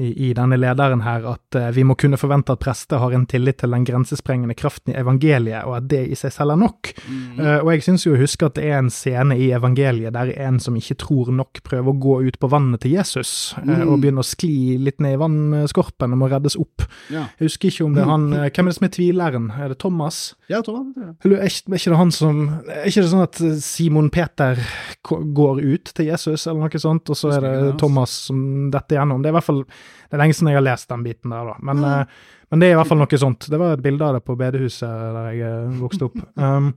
i, 0.00 0.28
i, 0.28 0.32
denne 0.36 0.56
lederen 0.56 1.02
her 1.04 1.26
at 1.28 1.58
uh, 1.58 1.68
vi 1.76 1.84
må 1.86 1.96
kunne 2.00 2.18
forvente 2.20 2.54
at 2.54 2.62
prester 2.62 3.00
har 3.02 3.14
en 3.14 3.26
tillit 3.28 3.60
til 3.60 3.74
den 3.74 3.84
grensesprengende 3.86 4.56
kraften 4.58 4.94
i 4.94 4.98
evangeliet, 5.00 5.66
og 5.68 5.76
at 5.80 5.88
det 5.90 6.02
i 6.08 6.18
seg 6.18 6.32
selv 6.34 6.54
er 6.54 6.60
nok. 6.62 6.92
Mm. 7.04 7.40
Uh, 7.40 7.58
og 7.58 7.72
jeg 7.74 7.84
syns 7.86 8.06
jo 8.06 8.14
å 8.16 8.20
huske 8.20 8.48
at 8.48 8.56
det 8.56 8.68
er 8.70 8.78
en 8.78 8.90
scene 8.94 9.36
i 9.36 9.50
evangeliet 9.56 10.14
der 10.16 10.32
en 10.46 10.60
som 10.62 10.78
ikke 10.78 10.98
tror 11.04 11.32
nok, 11.36 11.62
prøver 11.66 11.92
å 11.92 12.00
gå 12.06 12.16
ut 12.30 12.40
på 12.40 12.50
vannet 12.50 12.84
til 12.84 12.96
Jesus 12.96 13.52
uh, 13.58 13.64
mm. 13.66 13.84
og 13.86 14.00
begynner 14.02 14.24
å 14.24 14.30
skli 14.30 14.78
litt 14.80 15.00
ned 15.04 15.18
i 15.18 15.20
vannskorpen 15.20 16.16
og 16.16 16.22
må 16.22 16.30
reddes 16.32 16.58
opp. 16.60 16.86
Ja. 17.12 17.26
Jeg 17.38 17.50
husker 17.50 17.72
ikke 17.72 17.88
om 17.88 17.96
det 17.96 18.04
er 18.04 18.10
han 18.10 18.28
Hvem 18.30 18.66
er 18.66 18.72
det 18.72 18.76
som 18.78 18.86
er 18.86 18.94
tvileren? 18.94 19.50
Er 19.60 19.72
det 19.72 19.78
Thomas? 19.82 20.20
Ja, 20.50 20.62
Thomas. 20.64 20.96
Ja. 20.96 21.12
Er, 21.30 21.46
ikke 21.50 21.92
det 21.92 22.00
han 22.00 22.12
som 22.14 22.40
Er 22.64 22.88
ikke 22.88 23.04
det 23.04 23.10
sånn 23.12 23.24
at 23.24 23.40
Simon 23.64 24.10
Peter 24.12 24.58
går 25.06 25.62
ut 25.62 25.92
til 25.94 26.10
Jesus, 26.10 26.46
eller 26.46 26.66
noe 26.66 26.82
sånt, 26.82 27.10
og 27.10 27.18
så 27.18 27.34
er 27.36 27.44
det 27.44 27.54
Thomas 27.80 28.14
som 28.28 28.70
detter 28.72 28.98
gjennom? 28.98 29.22
Det 29.22 29.30
er 29.30 29.34
i 29.34 29.38
hvert 29.38 29.48
fall 29.48 29.64
det 30.08 30.16
er 30.16 30.22
lenge 30.22 30.36
siden 30.36 30.52
jeg 30.52 30.60
har 30.60 30.66
lest 30.66 30.90
den 30.90 31.04
biten 31.06 31.34
der, 31.34 31.52
da. 31.52 31.58
Men, 31.66 31.82
mm. 31.82 31.84
uh, 31.84 32.40
men, 32.50 32.62
det 32.62 32.68
er 32.68 32.74
i 32.74 32.80
hvert 32.80 32.90
fall 32.90 33.00
noe 33.02 33.22
sånt. 33.22 33.46
Det 33.52 33.60
var 33.60 33.76
et 33.76 33.84
bilde 33.84 34.08
av 34.08 34.18
det 34.18 34.24
på 34.26 34.36
bedehuset 34.40 35.06
der 35.16 35.30
jeg 35.36 35.54
uh, 35.54 35.78
vokste 35.84 36.10
opp. 36.10 36.20
Um, 36.40 36.72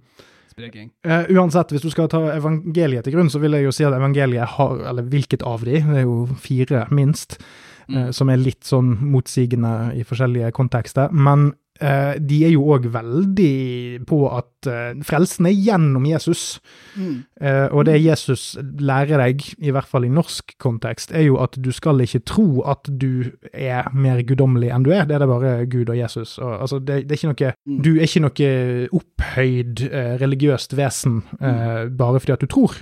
uh, 0.53 1.24
uansett, 1.34 1.72
hvis 1.74 1.82
du 1.82 1.89
skal 1.89 2.05
ta 2.12 2.20
evangeliet 2.36 3.08
til 3.08 3.15
grunn, 3.15 3.32
så 3.34 3.39
vil 3.41 3.55
jeg 3.58 3.65
jo 3.65 3.72
si 3.74 3.88
at 3.88 3.96
evangeliet 3.98 4.53
har, 4.60 4.84
eller 4.91 5.08
hvilket 5.10 5.41
av 5.50 5.65
de, 5.65 5.79
det 5.82 6.03
er 6.03 6.05
jo 6.05 6.27
fire 6.38 6.84
minst, 6.93 7.39
mm. 7.88 8.12
som 8.13 8.29
er 8.29 8.38
litt 8.38 8.62
sånn 8.67 8.91
motsigende 9.01 9.96
i 9.98 10.05
forskjellige 10.05 10.53
kontekster. 10.53 11.10
Men 11.10 11.50
Uh, 11.50 11.62
de 11.82 12.38
er 12.46 12.53
jo 12.53 12.68
òg 12.75 12.86
veldig 12.94 14.03
på 14.08 14.20
at 14.30 14.68
uh, 14.70 15.01
frelsen 15.06 15.48
er 15.50 15.56
gjennom 15.58 16.06
Jesus. 16.08 16.60
Mm. 16.96 17.24
Uh, 17.42 17.68
og 17.74 17.88
det 17.89 17.98
Jesus 18.03 18.53
lærer 18.80 19.20
deg, 19.20 19.44
i 19.58 19.74
hvert 19.74 19.89
fall 19.89 20.06
i 20.08 20.12
norsk 20.13 20.56
kontekst, 20.63 21.12
er 21.12 21.25
jo 21.27 21.39
at 21.44 21.58
du 21.60 21.72
skal 21.75 22.03
ikke 22.06 22.24
tro 22.30 22.63
at 22.70 22.88
du 22.88 23.25
er 23.51 23.89
mer 23.96 24.22
guddommelig 24.27 24.72
enn 24.74 24.86
du 24.86 24.94
er. 24.94 25.08
Det 25.10 25.18
er 25.18 25.25
det 25.25 25.32
bare 25.34 25.53
Gud 25.65 25.89
og 25.89 25.98
Jesus. 25.98 26.38
Og, 26.38 26.56
altså, 26.62 26.80
det, 26.80 27.03
det, 27.10 27.18
er 27.18 27.22
ikke 27.22 27.34
noe 27.34 27.51
mm. 27.51 27.82
Du 27.84 27.92
er 27.96 28.08
ikke 28.08 28.25
noe 28.27 28.53
opphøyd 29.01 29.86
religiøst 30.24 30.77
vesen 30.77 31.22
mm. 31.39 31.93
bare 31.98 32.21
fordi 32.21 32.38
at 32.38 32.45
du 32.45 32.52
tror. 32.54 32.78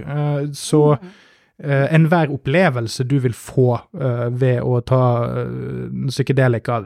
så 0.58 0.86
mm. 1.00 1.12
Uh, 1.62 1.94
Enhver 1.94 2.32
opplevelse 2.34 3.04
du 3.06 3.20
vil 3.22 3.36
få 3.38 3.76
uh, 3.78 4.28
ved 4.34 4.64
å 4.66 4.80
ta 4.88 5.02
uh, 5.30 6.08
psykedelika, 6.08 6.80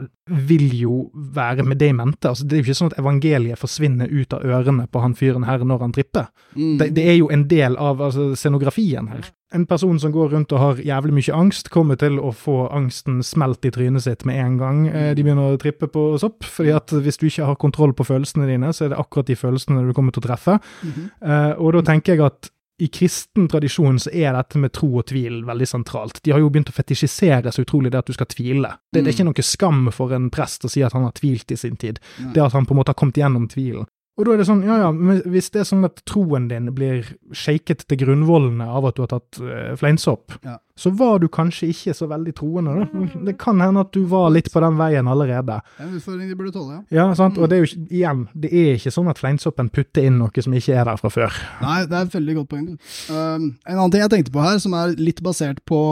vil 0.48 0.66
jo 0.76 0.96
være 1.14 1.64
med 1.64 1.80
det 1.80 1.92
i 1.92 1.96
mente. 1.96 2.28
Altså, 2.28 2.44
det 2.44 2.56
er 2.56 2.60
jo 2.60 2.66
ikke 2.66 2.78
sånn 2.80 2.90
at 2.92 2.98
evangeliet 3.00 3.60
forsvinner 3.60 4.10
ut 4.10 4.34
av 4.36 4.44
ørene 4.44 4.84
på 4.90 5.00
han 5.00 5.14
fyren 5.16 5.46
her 5.48 5.64
når 5.64 5.84
han 5.86 5.94
tripper. 5.96 6.26
Mm. 6.58 6.74
Det, 6.82 6.90
det, 6.98 7.06
er 7.08 7.16
jo 7.16 7.30
en 7.32 7.46
del 7.48 7.78
av 7.80 8.02
altså, 8.04 8.34
scenografien 8.36 9.08
her. 9.08 9.30
En 9.54 9.64
person 9.70 9.96
som 10.02 10.12
går 10.12 10.34
rundt 10.34 10.52
og 10.52 10.60
har 10.60 10.82
jævlig 10.82 11.14
mye 11.20 11.36
angst, 11.38 11.70
kommer 11.72 11.96
til 11.96 12.18
å 12.20 12.32
få 12.36 12.66
angsten 12.74 13.22
smelt 13.24 13.64
i 13.64 13.72
trynet 13.72 14.04
sitt 14.04 14.26
med 14.28 14.40
en 14.42 14.58
gang 14.58 14.80
de 14.90 15.22
begynner 15.22 15.54
å 15.54 15.60
trippe 15.62 15.86
på 15.88 16.08
sopp. 16.20 16.44
fordi 16.44 16.74
at 16.74 16.90
hvis 16.90 17.22
du 17.22 17.28
ikke 17.30 17.46
har 17.46 17.60
kontroll 17.62 17.94
på 17.96 18.04
følelsene 18.04 18.50
dine, 18.50 18.74
så 18.74 18.84
er 18.84 18.92
det 18.92 18.98
akkurat 19.00 19.30
de 19.30 19.38
følelsene 19.38 19.86
du 19.86 19.94
kommer 19.96 20.12
til 20.12 20.24
å 20.24 20.26
treffe. 20.26 20.58
Mm 20.82 20.92
-hmm. 20.92 21.54
og 21.62 21.72
da 21.72 21.82
tenker 21.92 22.12
jeg 22.12 22.26
at 22.26 22.50
i 22.78 22.88
kristen 22.92 23.48
tradisjon 23.48 23.98
så 24.00 24.10
er 24.12 24.34
dette 24.36 24.60
med 24.60 24.74
tro 24.76 24.90
og 25.00 25.06
tvil 25.08 25.40
veldig 25.48 25.68
sentralt. 25.68 26.20
De 26.24 26.34
har 26.34 26.42
jo 26.42 26.50
begynt 26.52 26.68
å 26.68 26.76
fetisjisere 26.76 27.52
så 27.52 27.64
utrolig 27.64 27.92
det 27.92 28.02
at 28.02 28.10
du 28.10 28.16
skal 28.16 28.28
tvile. 28.28 28.74
Det, 28.92 29.00
det 29.00 29.08
er 29.08 29.16
ikke 29.16 29.28
noe 29.30 29.46
skam 29.46 29.86
for 29.96 30.12
en 30.12 30.28
prest 30.32 30.66
å 30.68 30.70
si 30.72 30.84
at 30.84 30.96
han 30.96 31.06
har 31.08 31.14
tvilt 31.16 31.54
i 31.54 31.56
sin 31.56 31.78
tid. 31.80 32.02
Det 32.34 32.42
at 32.42 32.56
han 32.56 32.68
på 32.68 32.76
en 32.76 32.82
måte 32.82 32.92
har 32.92 33.00
kommet 33.00 33.20
gjennom 33.22 33.48
tvilen. 33.48 33.88
Og 34.16 34.24
da 34.24 34.32
er 34.32 34.40
det 34.40 34.46
sånn, 34.48 34.62
ja 34.64 34.78
ja, 34.80 34.88
hvis 35.28 35.50
det 35.52 35.60
er 35.60 35.66
sånn 35.68 35.84
at 35.84 35.98
troen 36.08 36.46
din 36.48 36.70
blir 36.72 37.04
shaket 37.36 37.84
til 37.84 37.98
grunnvollene 38.00 38.64
av 38.64 38.86
at 38.88 38.96
du 38.96 39.02
har 39.04 39.10
tatt 39.10 39.40
uh, 39.44 39.74
fleinsopp, 39.76 40.38
ja. 40.46 40.54
så 40.80 40.92
var 40.96 41.20
du 41.20 41.26
kanskje 41.32 41.68
ikke 41.74 41.92
så 41.98 42.08
veldig 42.08 42.32
troende, 42.38 42.78
da. 42.80 43.04
Det 43.28 43.36
kan 43.42 43.60
hende 43.60 43.84
at 43.84 43.92
du 43.92 44.06
var 44.08 44.30
litt 44.32 44.48
på 44.52 44.62
den 44.64 44.78
veien 44.80 45.10
allerede. 45.12 45.58
En 45.82 45.92
utfordring 45.98 46.32
de 46.32 46.38
burde 46.38 46.54
tåle, 46.56 46.78
ja. 46.78 47.02
Ja, 47.02 47.06
sant. 47.18 47.36
Og 47.36 47.52
det 47.52 47.58
er 47.58 47.64
jo 47.64 47.68
ikke, 47.68 47.84
igjen, 47.90 48.24
det 48.32 48.52
er 48.56 48.80
ikke 48.80 48.94
sånn 48.96 49.12
at 49.12 49.20
fleinsoppen 49.20 49.68
putter 49.74 50.08
inn 50.08 50.16
noe 50.22 50.46
som 50.46 50.56
ikke 50.56 50.80
er 50.80 50.88
der 50.88 51.02
fra 51.02 51.12
før. 51.12 51.40
Nei, 51.60 51.82
det 51.84 51.98
er 52.00 52.08
et 52.08 52.16
veldig 52.16 52.38
godt 52.40 52.54
poeng. 52.54 52.70
Um, 53.12 53.50
en 53.68 53.76
annen 53.76 53.92
ting 53.92 54.06
jeg 54.06 54.14
tenkte 54.16 54.36
på 54.38 54.46
her, 54.48 54.62
som 54.64 54.78
er 54.80 54.96
litt 54.96 55.20
basert 55.26 55.60
på 55.68 55.82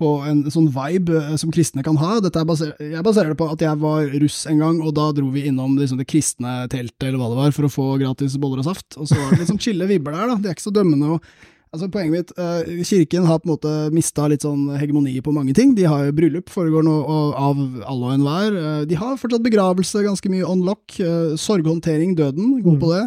på 0.00 0.14
en 0.26 0.42
sånn 0.52 0.70
vibe 0.72 1.20
eh, 1.20 1.36
som 1.40 1.52
kristne 1.54 1.84
kan 1.86 1.98
ha. 2.00 2.16
Baser, 2.48 2.72
jeg 2.80 3.04
baserer 3.06 3.34
det 3.34 3.38
på 3.40 3.50
at 3.52 3.62
jeg 3.64 3.80
var 3.82 4.10
russ 4.24 4.42
en 4.50 4.64
gang, 4.64 4.80
og 4.84 4.96
da 4.96 5.10
dro 5.16 5.28
vi 5.34 5.46
innom 5.50 5.76
liksom, 5.78 6.00
det 6.00 6.08
kristne 6.10 6.64
teltet 6.72 7.08
eller 7.10 7.20
hva 7.20 7.30
det 7.30 7.40
var, 7.44 7.54
for 7.56 7.68
å 7.68 7.72
få 7.72 7.86
gratis 8.00 8.38
boller 8.40 8.64
og 8.64 8.70
saft. 8.72 8.98
Og 8.98 9.08
så 9.10 9.18
var 9.18 9.32
det 9.32 9.42
litt 9.42 9.52
sånn 9.52 9.62
chille 9.62 9.88
vibber 9.90 10.16
der, 10.16 10.32
da. 10.32 10.40
De 10.40 10.50
er 10.50 10.58
ikke 10.58 10.70
så 10.70 10.74
dømmende. 10.74 11.16
og 11.16 11.48
Altså 11.70 11.86
Poenget 11.86 12.10
mitt, 12.10 12.30
uh, 12.34 12.82
Kirken 12.82 13.26
har 13.28 13.38
på 13.38 13.46
en 13.46 13.52
måte 13.52 13.72
mista 13.94 14.24
litt 14.26 14.42
sånn 14.42 14.72
hegemoni 14.74 15.12
på 15.22 15.30
mange 15.34 15.54
ting. 15.54 15.76
De 15.78 15.84
har 15.86 16.08
jo 16.08 16.14
bryllup, 16.18 16.50
foregår 16.50 16.82
nå 16.82 16.94
av 17.38 17.60
alle 17.86 18.08
og 18.08 18.14
enhver. 18.16 18.56
Uh, 18.56 18.80
de 18.90 18.98
har 18.98 19.20
fortsatt 19.20 19.44
begravelse, 19.44 20.02
ganske 20.02 20.32
mye 20.32 20.48
on 20.50 20.64
lock. 20.66 20.96
Uh, 20.98 21.36
sorghåndtering, 21.38 22.16
døden, 22.18 22.56
god 22.64 22.74
mm. 22.74 22.80
på 22.82 22.90
det. 22.96 23.04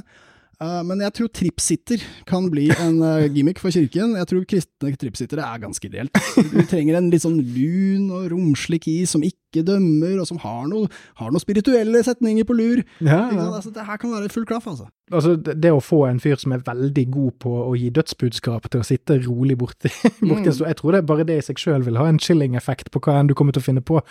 Uh, 0.63 0.79
men 0.87 1.01
jeg 1.03 1.11
tror 1.17 1.29
tripsitter 1.35 2.03
kan 2.29 2.45
bli 2.51 2.69
en 2.71 3.01
uh, 3.03 3.25
gimmick 3.35 3.59
for 3.59 3.73
kirken. 3.73 4.15
Jeg 4.19 4.29
tror 4.29 4.45
kristne 4.47 4.93
tripsittere 4.99 5.43
er 5.43 5.63
ganske 5.63 5.89
ideelt. 5.89 6.19
Du 6.53 6.61
trenger 6.69 6.99
en 6.99 7.09
litt 7.11 7.25
sånn 7.25 7.41
lun 7.41 8.07
og 8.13 8.29
romslig 8.31 8.79
key 8.85 9.07
som 9.09 9.25
ikke 9.27 9.65
dømmer, 9.67 10.15
og 10.21 10.29
som 10.29 10.39
har 10.41 10.69
noen 10.71 11.41
spirituelle 11.43 12.03
setninger 12.05 12.47
på 12.47 12.55
lur. 12.57 12.83
Ja, 13.03 13.25
ja. 13.33 13.49
Altså, 13.49 13.73
det 13.75 13.85
her 13.89 13.99
kan 13.99 14.15
være 14.15 14.31
full 14.31 14.47
klaff, 14.49 14.69
altså. 14.71 14.87
Altså, 15.13 15.35
det 15.37 15.71
å 15.71 15.81
få 15.83 16.03
en 16.07 16.19
fyr 16.21 16.39
som 16.41 16.55
er 16.55 16.63
veldig 16.65 17.03
god 17.13 17.35
på 17.43 17.53
å 17.67 17.73
gi 17.77 17.89
dødsbudskap 17.93 18.67
til 18.71 18.81
å 18.81 18.87
sitte 18.87 19.19
rolig 19.23 19.57
borti, 19.59 19.91
borti 20.29 20.49
mm. 20.49 20.55
så 20.57 20.67
Jeg 20.71 20.79
tror 20.79 20.97
det 20.97 21.03
bare 21.09 21.27
det 21.27 21.37
i 21.39 21.45
seg 21.45 21.61
sjøl 21.61 21.85
vil 21.85 21.99
ha 22.01 22.07
en 22.09 22.19
chilling-effekt 22.21 22.91
på 22.93 23.01
hva 23.03 23.19
enn 23.19 23.29
du 23.29 23.35
kommer 23.37 23.55
til 23.55 23.63
å 23.63 23.67
finne 23.67 23.83
på. 23.85 24.01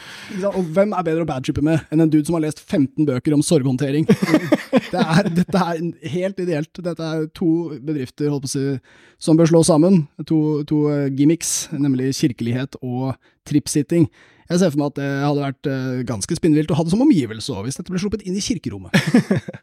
Og 0.52 0.72
hvem 0.76 0.94
er 0.96 1.06
bedre 1.06 1.26
å 1.26 1.28
badchippe 1.28 1.64
med 1.64 1.82
enn 1.92 2.04
en 2.04 2.12
dude 2.12 2.26
som 2.28 2.38
har 2.38 2.46
lest 2.46 2.62
15 2.64 3.08
bøker 3.08 3.36
om 3.36 3.44
sorghåndtering? 3.46 4.08
det 4.92 5.02
er, 5.02 5.30
dette 5.42 5.64
er 5.66 5.82
helt 6.14 6.42
ideelt. 6.42 6.82
Dette 6.84 7.12
er 7.14 7.28
to 7.36 7.52
bedrifter 7.82 8.32
si, 8.50 8.66
som 9.22 9.38
bør 9.38 9.52
slå 9.52 9.64
sammen. 9.66 10.04
To, 10.28 10.62
to 10.68 10.84
eh, 10.92 11.08
gimmicks, 11.18 11.66
nemlig 11.74 12.12
kirkelighet 12.18 12.78
og 12.82 13.16
tripsitting. 13.48 14.08
Jeg 14.50 14.60
ser 14.60 14.72
for 14.72 14.80
meg 14.80 14.92
at 14.92 14.98
det 14.98 15.10
hadde 15.22 15.44
vært 15.46 15.70
uh, 15.70 16.00
ganske 16.08 16.38
spinnvilt 16.38 16.72
å 16.72 16.78
ha 16.78 16.86
det 16.86 16.94
som 16.94 17.04
omgivelse 17.04 17.54
òg, 17.54 17.66
hvis 17.66 17.78
dette 17.78 17.92
ble 17.92 18.00
sluppet 18.02 18.24
inn 18.26 18.38
i 18.38 18.44
kirkerommet. 18.44 18.96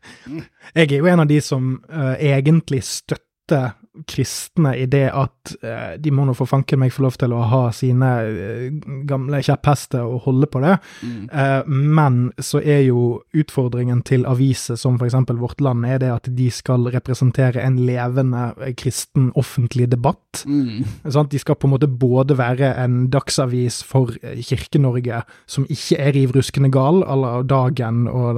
Jeg 0.77 0.87
er 0.87 0.97
jo 0.99 1.09
en 1.11 1.23
av 1.25 1.29
de 1.29 1.39
som 1.43 1.75
uh, 1.89 2.15
egentlig 2.15 2.83
støtter 2.87 3.73
kristne 4.07 4.75
i 4.77 4.85
det 4.85 5.07
at 5.11 5.53
eh, 5.63 5.97
de 5.99 6.11
må 6.11 6.25
nå 6.27 6.35
for 6.37 6.49
fanken 6.49 6.79
meg 6.79 6.93
få 6.93 7.03
lov 7.07 7.17
til 7.19 7.33
å 7.35 7.41
ha 7.51 7.61
sine 7.75 8.09
eh, 8.23 8.69
gamle 9.09 9.41
kjepphester 9.45 10.03
og 10.05 10.21
holde 10.27 10.47
på 10.51 10.61
det, 10.63 10.77
Mm. 11.03 11.29
eh, 11.31 11.63
men 11.67 12.31
så 12.39 12.59
er 12.61 12.81
jo 12.87 13.21
utfordringen 13.35 14.01
til 14.03 14.25
aviser 14.25 14.75
som 14.77 14.97
eksempel 14.99 15.37
Vårt 15.39 15.61
Land, 15.61 15.85
er 15.85 15.97
det 15.99 16.09
at 16.11 16.29
de 16.35 16.49
skal 16.51 16.87
representere 16.91 17.61
en 17.63 17.77
levende 17.87 18.53
eh, 18.61 18.73
kristen 18.73 19.31
offentlig 19.35 19.89
debatt. 19.91 20.43
Mm. 20.45 20.83
Sånn 21.13 21.29
De 21.29 21.39
skal 21.39 21.55
på 21.55 21.67
en 21.67 21.75
måte 21.75 21.87
både 21.89 22.37
være 22.37 22.73
en 22.83 23.07
dagsavis 23.11 23.81
for 23.87 24.13
eh, 24.21 24.39
Kirke-Norge, 24.43 25.23
som 25.47 25.65
ikke 25.69 25.99
er 25.99 26.13
riv 26.15 26.35
ruskende 26.35 26.71
gal, 26.73 27.03
à 27.03 27.15
la 27.15 27.41
Dagen 27.43 28.07
og 28.07 28.35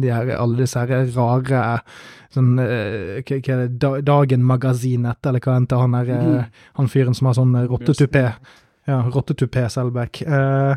de 0.00 0.10
her, 0.12 0.34
alle 0.38 0.62
disse 0.64 0.78
her 0.78 1.06
rare 1.16 1.64
sånn, 2.34 2.52
eh, 2.60 3.22
hva, 3.22 3.38
er 3.38 3.62
det, 3.68 3.78
Da- 3.78 4.00
Dagen-magasinet, 4.00 5.24
eller 5.26 5.40
hva 5.40 5.58
heter 5.60 5.80
han 5.80 5.94
er, 5.94 6.10
eh, 6.10 6.24
Mhm. 6.24 6.46
han 6.76 6.86
fyren 6.88 7.14
som 7.14 7.26
har 7.26 7.34
sånn 7.34 7.54
eh, 7.56 7.68
rottetupé. 7.68 8.34
Ja, 8.86 9.02
rottetupé, 9.10 9.66
Selbekk. 9.70 10.22
Eh, 10.26 10.76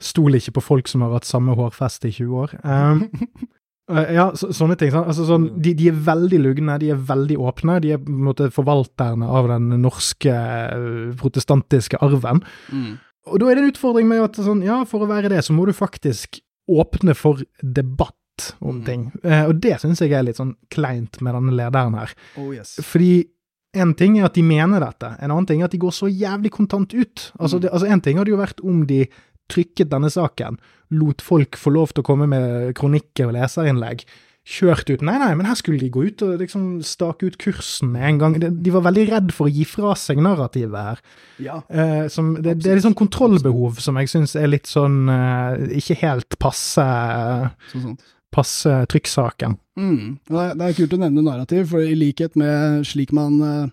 Stoler 0.00 0.38
ikke 0.38 0.52
på 0.54 0.62
folk 0.62 0.86
som 0.86 1.00
har 1.02 1.10
hatt 1.16 1.24
samme 1.26 1.56
hårfeste 1.56 2.06
i 2.06 2.12
20 2.12 2.34
år. 2.44 2.58
Um, 2.64 3.08
Eh, 3.90 4.12
Ja, 4.12 4.26
så, 4.36 4.50
sånne 4.52 4.76
ting. 4.76 4.90
Sånn, 4.92 5.06
Altså, 5.08 5.24
sånn, 5.24 5.62
de, 5.62 5.72
de 5.72 5.88
er 5.88 5.94
veldig 5.96 6.38
lugne, 6.44 6.78
de 6.78 6.90
er 6.90 6.96
veldig 7.00 7.38
åpne. 7.40 7.80
De 7.80 7.92
er 7.92 7.96
på 7.96 8.10
en 8.12 8.26
måte 8.26 8.50
forvalterne 8.52 9.24
av 9.26 9.48
den 9.48 9.70
norske 9.80 10.28
eh, 10.28 11.14
protestantiske 11.16 11.96
arven. 12.04 12.42
Mm. 12.70 12.98
Og 13.32 13.38
da 13.40 13.46
er 13.48 13.54
det 13.56 13.64
en 13.64 13.70
utfordring 13.72 14.06
med 14.06 14.20
at 14.26 14.36
sånn, 14.44 14.60
ja, 14.62 14.82
for 14.84 15.00
å 15.00 15.08
være 15.08 15.30
det, 15.32 15.40
så 15.42 15.56
må 15.56 15.64
du 15.64 15.72
faktisk 15.72 16.38
åpne 16.68 17.16
for 17.16 17.40
debatt 17.64 18.12
om 18.60 18.78
Mm. 18.80 18.84
ting. 18.86 19.02
Eh, 19.24 19.44
og 19.48 19.60
det 19.60 19.78
syns 19.80 20.00
jeg 20.00 20.12
er 20.12 20.22
litt 20.26 20.36
sånn 20.40 20.54
kleint 20.70 21.20
med 21.24 21.34
denne 21.34 21.52
lederen 21.58 21.94
her. 21.98 22.14
Oh 22.36 22.52
yes. 22.54 22.76
Fordi 22.82 23.26
en 23.74 23.94
ting 23.94 24.18
er 24.18 24.24
at 24.30 24.34
de 24.34 24.42
mener 24.42 24.80
dette, 24.80 25.10
en 25.20 25.30
annen 25.30 25.46
ting 25.46 25.60
er 25.60 25.68
at 25.68 25.74
de 25.76 25.78
går 25.82 25.92
så 25.92 26.08
jævlig 26.08 26.50
kontant 26.50 26.94
ut. 26.94 27.30
Altså, 27.38 27.58
Mm. 27.58 27.60
det, 27.62 27.70
altså 27.72 27.86
En 27.92 28.00
ting 28.00 28.16
hadde 28.18 28.30
jo 28.30 28.36
vært 28.40 28.64
om 28.64 28.86
de 28.86 29.06
trykket 29.48 29.88
denne 29.90 30.10
saken, 30.10 30.58
lot 30.90 31.20
folk 31.22 31.52
få 31.56 31.70
lov 31.72 31.92
til 31.92 32.02
å 32.02 32.06
komme 32.06 32.26
med 32.28 32.74
kronikker 32.74 33.28
og 33.28 33.34
leserinnlegg, 33.34 34.04
kjørt 34.48 34.88
ut 34.88 35.02
Nei, 35.04 35.18
nei, 35.18 35.34
men 35.36 35.44
her 35.44 35.54
skulle 35.56 35.78
de 35.78 35.90
gå 35.90 36.06
ut 36.06 36.22
og 36.24 36.38
liksom 36.40 36.82
stake 36.82 37.26
ut 37.26 37.36
kursen 37.36 37.90
med 37.92 38.02
en 38.02 38.18
gang. 38.18 38.38
De, 38.62 38.70
var 38.72 38.80
veldig 38.86 39.08
redd 39.10 39.32
for 39.36 39.44
å 39.46 39.52
gi 39.52 39.64
fra 39.68 39.92
seg 39.94 40.16
narrativet 40.24 40.72
her. 40.86 41.00
Ja. 41.38 41.58
Eh, 41.68 42.08
som, 42.08 42.30
det, 42.40 42.54
det 42.62 42.70
er 42.72 42.78
litt 42.78 42.86
sånn 42.86 42.96
kontrollbehov 42.96 43.76
som 43.84 43.96
jeg 44.00 44.08
syns 44.08 44.34
er 44.40 44.48
litt 44.48 44.64
sånn 44.66 45.06
eh, 45.12 45.76
ikke 45.76 45.98
helt 46.00 46.38
passe, 46.40 46.80
sånn 47.72 47.82
sant. 47.90 48.00
Passe 48.34 48.72
trykksaken. 48.92 49.56
Mm. 49.78 50.18
Det, 50.28 50.36
er, 50.42 50.54
det 50.58 50.66
er 50.68 50.76
kult 50.78 50.94
å 50.96 51.00
nevne 51.00 51.24
narrativ, 51.24 51.68
for 51.72 51.84
i 51.84 51.96
likhet 51.96 52.36
med 52.38 52.84
slik 52.88 53.14
man 53.16 53.38
uh, 53.40 53.66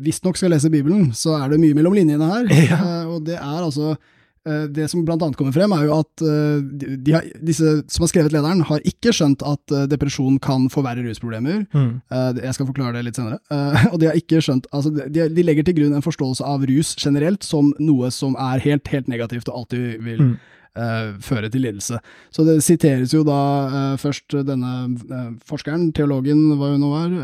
visstnok 0.00 0.38
skal 0.38 0.54
lese 0.54 0.70
Bibelen, 0.72 1.10
så 1.16 1.36
er 1.40 1.52
det 1.52 1.60
mye 1.62 1.76
mellom 1.76 1.94
linjene 1.98 2.30
her. 2.30 2.48
Ja. 2.70 2.78
Eh, 2.80 3.06
og 3.10 3.24
det 3.26 3.36
er 3.36 3.60
altså 3.64 3.94
eh, 3.94 4.66
Det 4.70 4.84
som 4.90 5.02
blant 5.06 5.22
annet 5.24 5.36
kommer 5.38 5.54
frem, 5.54 5.72
er 5.74 5.86
jo 5.88 5.96
at 6.00 6.22
eh, 6.24 6.60
de, 7.06 7.14
har, 7.14 7.26
disse 7.44 7.72
som 7.90 8.04
har 8.04 8.10
skrevet 8.12 8.34
lederen, 8.34 8.62
har 8.68 8.84
ikke 8.86 9.12
skjønt 9.16 9.42
at 9.46 9.74
eh, 9.74 9.86
depresjon 9.90 10.38
kan 10.42 10.68
forverre 10.72 11.04
rusproblemer. 11.06 11.64
Mm. 11.74 11.90
Eh, 12.10 12.30
jeg 12.44 12.56
skal 12.58 12.68
forklare 12.70 12.98
det 12.98 13.06
litt 13.08 13.18
senere. 13.20 13.40
Eh, 13.50 13.86
og 13.92 13.98
de 14.02 14.10
har 14.10 14.18
ikke 14.18 14.42
skjønt 14.44 14.68
altså 14.76 14.92
de, 15.00 15.26
de 15.34 15.46
legger 15.46 15.66
til 15.66 15.78
grunn 15.80 15.98
en 15.98 16.06
forståelse 16.06 16.46
av 16.46 16.66
rus 16.70 16.94
generelt 17.00 17.46
som 17.46 17.72
noe 17.82 18.12
som 18.14 18.38
er 18.38 18.62
helt, 18.66 18.90
helt 18.92 19.10
negativt 19.10 19.50
og 19.50 19.62
alltid 19.64 20.00
vil 20.06 20.20
Mm. 20.20 20.38
Eh, 20.76 21.16
føre 21.24 21.50
til 21.50 21.64
lidelse. 21.66 22.00
Så 22.34 22.44
det 22.46 22.60
siteres 22.66 23.14
jo 23.14 23.24
da 23.26 23.40
eh, 23.68 23.96
først 24.00 24.38
denne 24.48 24.74
eh, 24.90 25.32
forskeren, 25.46 25.90
teologen, 25.96 26.46
hva 26.58 26.74
hun 26.74 26.84
nå 26.84 26.92
var, 26.92 27.18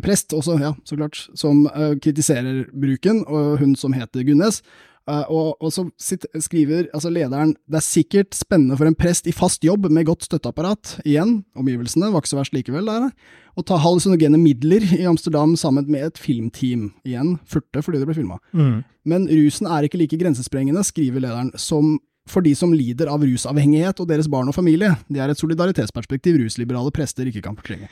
prest 0.00 0.32
også, 0.32 0.56
ja, 0.62 0.70
så 0.88 0.96
klart, 0.96 1.18
som 1.36 1.66
kritiserer 2.00 2.62
bruken, 2.72 3.18
og 3.28 3.58
hun 3.60 3.74
som 3.76 3.92
heter 3.92 4.24
Gunnes. 4.24 4.62
Uh, 5.04 5.20
og, 5.28 5.48
og 5.60 5.68
så 5.68 5.82
sitt, 6.00 6.22
skriver 6.40 6.86
altså 6.96 7.10
lederen 7.12 7.50
det 7.68 7.76
er 7.76 7.84
sikkert 7.84 8.30
spennende 8.32 8.78
for 8.80 8.88
en 8.88 8.96
prest 8.96 9.26
i 9.28 9.34
fast 9.36 9.60
jobb 9.66 9.90
med 9.92 10.06
godt 10.08 10.24
støtteapparat, 10.24 10.94
igjen, 11.04 11.42
omgivelsene 11.60 12.08
var 12.08 12.24
ikke 12.24 12.30
så 12.30 12.38
verst 12.38 12.56
likevel 12.56 12.88
der, 12.88 13.10
å 13.52 13.64
ta 13.68 13.76
hallusinogene 13.82 14.40
midler 14.40 14.86
i 14.96 15.04
Amsterdam 15.10 15.52
sammen 15.60 15.90
med 15.92 16.06
et 16.08 16.20
filmteam, 16.20 16.88
igjen, 17.04 17.34
furte 17.44 17.84
fordi 17.84 18.00
det 18.00 18.08
ble 18.08 18.16
filma. 18.16 18.40
Mm. 18.56 18.80
Men 19.12 19.28
rusen 19.28 19.68
er 19.68 19.84
ikke 19.84 20.00
like 20.00 20.20
grensesprengende, 20.24 20.86
skriver 20.88 21.26
lederen, 21.26 21.52
som 21.60 21.98
for 22.30 22.44
de 22.44 22.54
som 22.56 22.72
lider 22.72 23.10
av 23.12 23.24
rusavhengighet 23.24 24.00
og 24.00 24.08
deres 24.08 24.28
barn 24.32 24.48
og 24.48 24.56
familie. 24.56 24.94
Det 25.12 25.20
er 25.20 25.32
et 25.32 25.40
solidaritetsperspektiv 25.40 26.38
rusliberale 26.40 26.92
prester 26.94 27.28
ikke 27.28 27.44
kan 27.44 27.58
fortrenge. 27.58 27.90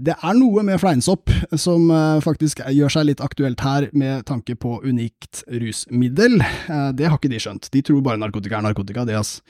Det 0.00 0.14
er 0.14 0.36
noe 0.38 0.62
med 0.64 0.80
fleinsopp 0.80 1.32
som 1.60 1.90
eh, 1.92 2.22
faktisk 2.24 2.62
gjør 2.72 2.92
seg 2.94 3.08
litt 3.10 3.22
aktuelt 3.24 3.60
her, 3.64 3.88
med 3.92 4.24
tanke 4.28 4.54
på 4.56 4.78
unikt 4.86 5.42
rusmiddel. 5.50 6.38
Eh, 6.40 6.88
det 6.96 7.10
har 7.10 7.18
ikke 7.18 7.32
de 7.32 7.40
skjønt. 7.42 7.68
De 7.74 7.82
tror 7.84 8.00
bare 8.06 8.20
narkotika 8.20 8.60
er 8.60 8.64
narkotika. 8.70 9.04
Det, 9.08 9.18
ass. 9.18 9.40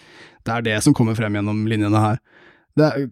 det 0.46 0.56
er 0.56 0.66
det 0.66 0.76
som 0.86 0.96
kommer 0.96 1.18
frem 1.18 1.38
gjennom 1.38 1.62
linjene 1.70 2.02
her. 2.02 2.18
Det 2.78 2.88
er, 2.88 3.06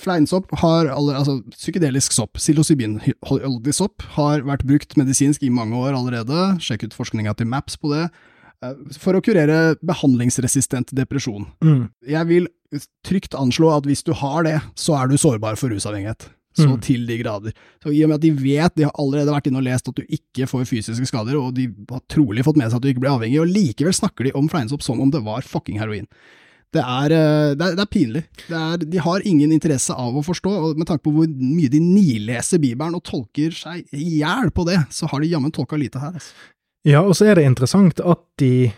Fleinsopp 0.00 0.48
har 0.62 0.88
aller, 0.88 1.18
altså 1.18 1.40
psykedelisk 1.52 2.14
sopp, 2.16 2.38
psilocybin-holdig 2.38 3.74
sopp, 3.76 4.04
har 4.14 4.40
vært 4.46 4.64
brukt 4.64 4.94
medisinsk 4.96 5.42
i 5.44 5.50
mange 5.52 5.76
år 5.76 5.92
allerede. 5.98 6.54
Sjekk 6.64 6.86
ut 6.86 6.96
forskninga 6.96 7.34
til 7.36 7.50
MAPS 7.50 7.76
på 7.82 7.90
det. 7.92 8.06
Eh, 8.70 8.98
For 9.00 9.16
å 9.18 9.22
kurere 9.24 9.76
behandlingsresistent 9.84 10.94
depresjon. 10.96 11.46
Mm. 11.64 11.88
Jeg 12.08 12.30
vil 12.30 12.48
trygt 13.06 13.36
anslå 13.38 13.70
at 13.76 13.86
hvis 13.86 14.02
du 14.06 14.12
har 14.18 14.46
det, 14.46 14.56
så 14.74 14.96
er 14.98 15.10
du 15.12 15.18
sårbar 15.20 15.58
for 15.60 15.70
rusavhengighet. 15.74 16.30
Så 16.54 16.68
Mm. 16.70 16.80
til 16.86 17.06
de 17.06 17.16
grader. 17.18 17.52
Så 17.82 17.90
I 17.90 18.04
og 18.04 18.10
med 18.10 18.14
at 18.14 18.20
de 18.22 18.30
vet, 18.30 18.74
de 18.76 18.84
har 18.84 18.92
allerede 18.94 19.26
vært 19.34 19.48
inne 19.50 19.58
og 19.58 19.64
lest 19.66 19.88
at 19.90 19.96
du 19.96 20.04
ikke 20.06 20.46
får 20.46 20.68
fysiske 20.70 21.08
skader, 21.10 21.34
og 21.34 21.52
de 21.56 21.66
har 21.90 22.00
trolig 22.08 22.44
fått 22.46 22.56
med 22.56 22.70
seg 22.70 22.76
at 22.78 22.82
du 22.82 22.88
ikke 22.92 23.02
blir 23.02 23.10
avhengig, 23.10 23.40
og 23.42 23.50
likevel 23.50 23.92
snakker 23.92 24.22
de 24.28 24.32
om 24.38 24.46
fleinsopp 24.48 24.80
som 24.86 25.00
om 25.02 25.10
det 25.10 25.24
var 25.26 25.42
fucking 25.42 25.80
heroin. 25.80 26.06
Det 26.74 26.82
er, 26.82 27.10
eh, 27.14 27.54
det 27.54 27.62
er, 27.62 27.74
det 27.74 27.82
er 27.82 27.90
pinlig. 27.90 28.22
Det 28.46 28.54
er, 28.54 28.76
de 28.78 28.98
har 28.98 29.20
ingen 29.26 29.50
interesse 29.50 29.90
av 29.94 30.14
å 30.14 30.22
forstå, 30.22 30.50
og 30.70 30.78
med 30.78 30.86
tanke 30.86 31.02
på 31.02 31.12
hvor 31.14 31.26
mye 31.26 31.70
de 31.70 31.80
nileser 31.82 32.58
Bibelen 32.62 32.94
og 32.94 33.02
tolker 33.02 33.50
seg 33.50 33.84
i 33.92 34.20
hjel 34.22 34.50
på 34.54 34.64
det, 34.66 34.78
så 34.90 35.10
har 35.10 35.20
de 35.22 35.30
jammen 35.34 35.50
tolka 35.54 35.74
lite 35.78 35.98
her. 35.98 36.14
Altså. 36.14 36.32
Ja, 36.84 37.00
og 37.00 37.14
så 37.16 37.30
er 37.30 37.38
det 37.38 37.46
interessant 37.48 38.00
at 38.04 38.20
de, 38.40 38.70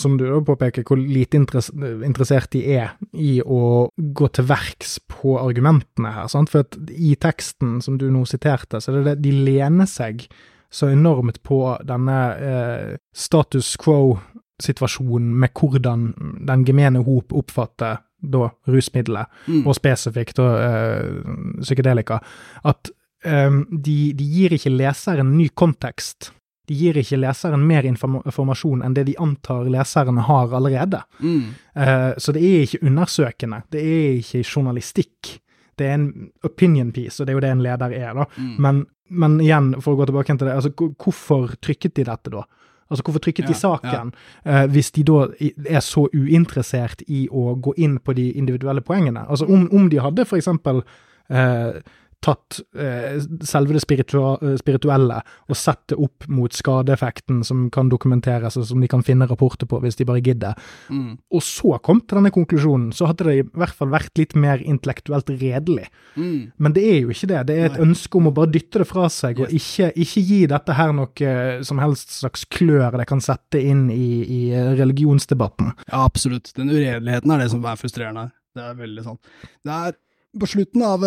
som 0.00 0.16
du 0.18 0.24
påpeker, 0.46 0.82
hvor 0.86 0.98
lite 0.98 1.38
interessert 1.38 2.50
de 2.54 2.64
er 2.74 2.96
i 3.14 3.36
å 3.42 3.88
gå 3.94 4.28
til 4.34 4.48
verks 4.48 4.96
på 5.10 5.36
argumentene 5.38 6.10
her. 6.16 6.26
Sant? 6.32 6.50
For 6.50 6.66
i 6.90 7.14
teksten 7.20 7.78
som 7.84 7.98
du 8.00 8.08
nå 8.10 8.24
siterte, 8.26 8.80
så 8.82 8.90
er 8.90 8.98
det 9.00 9.04
det 9.12 9.16
de 9.28 9.36
lener 9.46 9.86
seg 9.90 10.26
så 10.74 10.88
enormt 10.90 11.38
på 11.46 11.60
denne 11.86 12.18
eh, 12.42 12.96
status 13.14 13.76
quo-situasjonen 13.78 15.36
med 15.44 15.54
hvordan 15.54 16.08
den 16.48 16.64
gemene 16.66 17.04
hop 17.06 17.30
oppfatter 17.38 18.00
da 18.24 18.48
rusmiddelet, 18.66 19.28
Mm. 19.46 19.66
og 19.68 19.74
spesifikt 19.76 20.38
da 20.40 20.46
eh, 20.64 21.18
psykedelika, 21.60 22.18
at 22.64 22.90
eh, 23.22 23.50
de, 23.70 23.98
de 24.16 24.24
gir 24.24 24.56
ikke 24.56 24.72
leseren 24.74 25.36
ny 25.36 25.50
kontekst. 25.54 26.32
De 26.68 26.76
gir 26.78 26.96
ikke 26.96 27.20
leseren 27.20 27.66
mer 27.68 27.84
informasjon 27.84 28.84
enn 28.86 28.96
det 28.96 29.06
de 29.10 29.16
antar 29.20 29.68
leserne 29.72 30.24
har 30.24 30.54
allerede. 30.56 31.02
Mm. 31.20 31.54
Eh, 31.76 32.10
så 32.16 32.32
det 32.32 32.42
er 32.42 32.64
ikke 32.64 32.82
undersøkende, 32.88 33.62
det 33.74 33.84
er 33.84 34.18
ikke 34.22 34.42
journalistikk. 34.42 35.38
Det 35.76 35.86
er 35.88 35.96
en 35.98 36.10
opinion 36.46 36.92
piece, 36.94 37.18
og 37.20 37.26
det 37.26 37.34
er 37.34 37.38
jo 37.38 37.44
det 37.44 37.52
en 37.52 37.64
leder 37.66 37.96
er, 37.98 38.12
da. 38.14 38.26
Mm. 38.38 38.50
Men, 38.62 38.84
men 39.10 39.40
igjen, 39.42 39.72
for 39.82 39.94
å 39.94 40.00
gå 40.00 40.08
tilbake 40.08 40.36
til 40.38 40.46
det, 40.48 40.54
altså 40.54 40.92
hvorfor 41.02 41.56
trykket 41.60 41.96
de 41.98 42.06
dette 42.08 42.32
da? 42.32 42.44
Altså 42.92 43.02
Hvorfor 43.02 43.22
trykket 43.24 43.48
de 43.48 43.54
Ja, 43.54 43.58
saken, 43.58 44.12
eh, 44.44 44.66
hvis 44.70 44.90
de 44.90 45.02
da 45.08 45.26
er 45.66 45.80
så 45.80 46.06
uinteressert 46.12 47.02
i 47.08 47.26
å 47.32 47.54
gå 47.56 47.72
inn 47.80 47.98
på 47.98 48.12
de 48.12 48.30
individuelle 48.32 48.84
poengene? 48.84 49.24
Altså 49.28 49.46
Om, 49.48 49.68
om 49.72 49.88
de 49.90 50.00
hadde 50.04 50.26
for 50.28 50.36
eksempel 50.36 50.82
eh, 51.30 51.80
tatt 52.24 52.60
eh, 52.78 53.18
selve 53.44 53.76
det 53.76 53.82
eh, 53.84 54.54
spirituelle 54.60 55.20
og 55.48 55.58
sett 55.58 55.82
det 55.92 55.98
opp 56.00 56.26
mot 56.32 56.54
skadeeffekten 56.54 57.42
som 57.46 57.66
kan 57.74 57.90
dokumenteres, 57.92 58.56
og 58.60 58.66
som 58.68 58.80
de 58.82 58.88
kan 58.90 59.04
finne 59.04 59.28
rapporter 59.30 59.68
på 59.70 59.80
hvis 59.84 60.00
de 60.00 60.08
bare 60.08 60.22
gidder, 60.24 60.54
Mm. 60.90 61.16
og 61.32 61.42
så 61.42 61.78
kom 61.82 62.00
til 62.00 62.18
denne 62.18 62.30
konklusjonen, 62.34 62.90
så 62.92 63.06
hadde 63.08 63.24
det 63.26 63.34
i 63.38 63.44
hvert 63.56 63.74
fall 63.74 63.88
vært 63.92 64.18
litt 64.18 64.34
mer 64.38 64.60
intellektuelt 64.62 65.30
redelig. 65.40 65.86
Mm. 66.16 66.52
Men 66.58 66.74
det 66.76 66.84
er 66.84 66.98
jo 67.02 67.12
ikke 67.14 67.28
det. 67.30 67.40
Det 67.48 67.56
er 67.56 67.66
et 67.70 67.78
Nei. 67.78 67.86
ønske 67.88 68.18
om 68.18 68.28
å 68.28 68.34
bare 68.34 68.52
dytte 68.52 68.82
det 68.82 68.88
fra 68.88 69.08
seg, 69.12 69.40
og 69.40 69.52
ikke, 69.54 69.90
ikke 69.96 70.24
gi 70.28 70.40
dette 70.50 70.76
her 70.76 70.92
noe 70.96 71.24
eh, 71.24 71.62
som 71.66 71.80
helst 71.82 72.14
slags 72.20 72.44
klør 72.52 72.98
det 73.00 73.08
kan 73.10 73.22
sette 73.24 73.60
inn 73.60 73.86
i, 73.92 74.06
i 74.24 74.40
eh, 74.54 74.72
religionsdebatten. 74.78 75.72
Ja, 75.88 76.04
absolutt. 76.04 76.52
Den 76.56 76.72
uredeligheten 76.72 77.34
er 77.34 77.44
det 77.44 77.50
som 77.54 77.64
er 77.64 77.80
frustrerende 77.80 78.26
her. 78.28 78.34
Det 78.54 78.62
er 78.68 78.78
veldig 78.78 79.04
sant. 79.04 79.34
Det 79.66 79.78
er 79.88 79.96
på 80.40 80.48
slutten 80.50 80.82
av, 80.86 81.04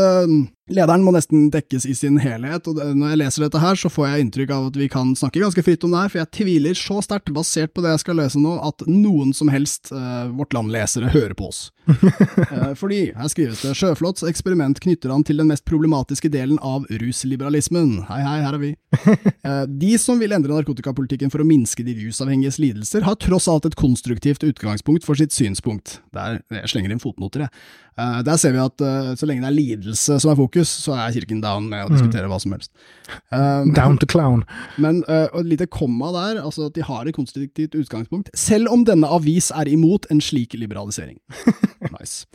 Lederen 0.67 1.03
må 1.05 1.13
nesten 1.15 1.47
dekkes 1.53 1.85
i 1.87 1.93
sin 1.95 2.17
helhet, 2.19 2.65
og 2.67 2.75
når 2.75 3.13
jeg 3.13 3.19
leser 3.21 3.45
dette 3.45 3.61
her, 3.63 3.77
så 3.79 3.91
får 3.91 4.07
jeg 4.09 4.25
inntrykk 4.25 4.51
av 4.51 4.65
at 4.67 4.79
vi 4.79 4.89
kan 4.91 5.13
snakke 5.15 5.39
ganske 5.39 5.63
fritt 5.63 5.85
om 5.87 5.93
det 5.93 6.01
her, 6.01 6.11
for 6.11 6.19
jeg 6.19 6.31
tviler 6.41 6.75
så 6.75 6.99
sterkt, 7.05 7.31
basert 7.35 7.71
på 7.71 7.83
det 7.85 7.93
jeg 7.93 8.03
skal 8.03 8.19
lese 8.19 8.41
nå, 8.43 8.57
at 8.59 8.83
noen 8.89 9.31
som 9.37 9.47
helst 9.53 9.93
uh, 9.95 10.27
Vårt 10.35 10.51
Land-lesere 10.57 11.13
hører 11.13 11.37
på 11.39 11.47
oss. 11.47 11.61
uh, 11.87 12.73
fordi, 12.81 13.13
her 13.15 13.31
skrives 13.31 13.63
det, 13.63 13.71
Sjøflåts 13.79 14.27
eksperiment 14.27 14.81
knytter 14.83 15.15
han 15.15 15.23
til 15.27 15.39
den 15.39 15.47
mest 15.53 15.63
problematiske 15.69 16.31
delen 16.35 16.59
av 16.59 16.83
rusliberalismen. 16.91 18.01
Hei, 18.11 18.19
hei, 18.25 18.37
her 18.43 18.59
er 18.59 18.63
vi. 18.65 18.73
Uh, 19.47 19.63
de 19.85 19.93
som 20.03 20.19
vil 20.19 20.35
endre 20.35 20.51
narkotikapolitikken 20.51 21.31
for 21.31 21.45
å 21.45 21.47
minske 21.47 21.87
de 21.87 21.95
rusavhengiges 22.01 22.59
lidelser, 22.59 23.07
har 23.07 23.15
tross 23.23 23.47
alt 23.47 23.71
et 23.71 23.79
konstruktivt 23.79 24.43
utgangspunkt 24.43 25.07
for 25.07 25.15
sitt 25.15 25.31
synspunkt. 25.31 26.01
Der, 26.11 26.41
jeg 26.51 26.75
slenger 26.75 26.91
inn 26.91 27.03
fotnoter, 27.03 27.47
jeg. 27.47 27.55
Uh, 27.97 28.19
der 28.21 28.37
ser 28.37 28.53
vi 28.53 28.59
at 28.61 28.83
uh, 28.83 29.15
så 29.17 29.25
lenge 29.25 29.41
det 29.41 29.49
er 29.49 29.55
lidelse 29.55 30.19
som 30.21 30.29
er 30.29 30.37
fokus, 30.37 30.56
så 30.65 30.95
er 30.97 31.13
kirken 31.13 31.41
down 31.43 31.69
med 31.69 31.85
å 31.85 31.91
diskutere 31.93 32.25
mm. 32.25 32.31
hva 32.31 32.39
som 32.41 32.55
helst. 32.55 32.71
Um, 33.29 33.73
down 33.75 33.97
to 34.01 34.09
clown. 34.09 34.43
Men 34.83 35.03
uh, 35.07 35.27
et 35.27 35.49
lite 35.53 35.69
komma 35.69 36.11
der, 36.15 36.41
altså 36.41 36.67
at 36.67 36.75
de 36.77 36.85
har 36.87 37.05
et 37.05 37.15
konstruktivt 37.15 37.77
utgangspunkt, 37.77 38.31
selv 38.37 38.71
om 38.73 38.85
denne 38.87 39.07
avis 39.07 39.51
er 39.51 39.69
imot 39.69 40.09
en 40.13 40.21
slik 40.23 40.57
liberalisering. 40.57 41.19
nice. 41.99 42.25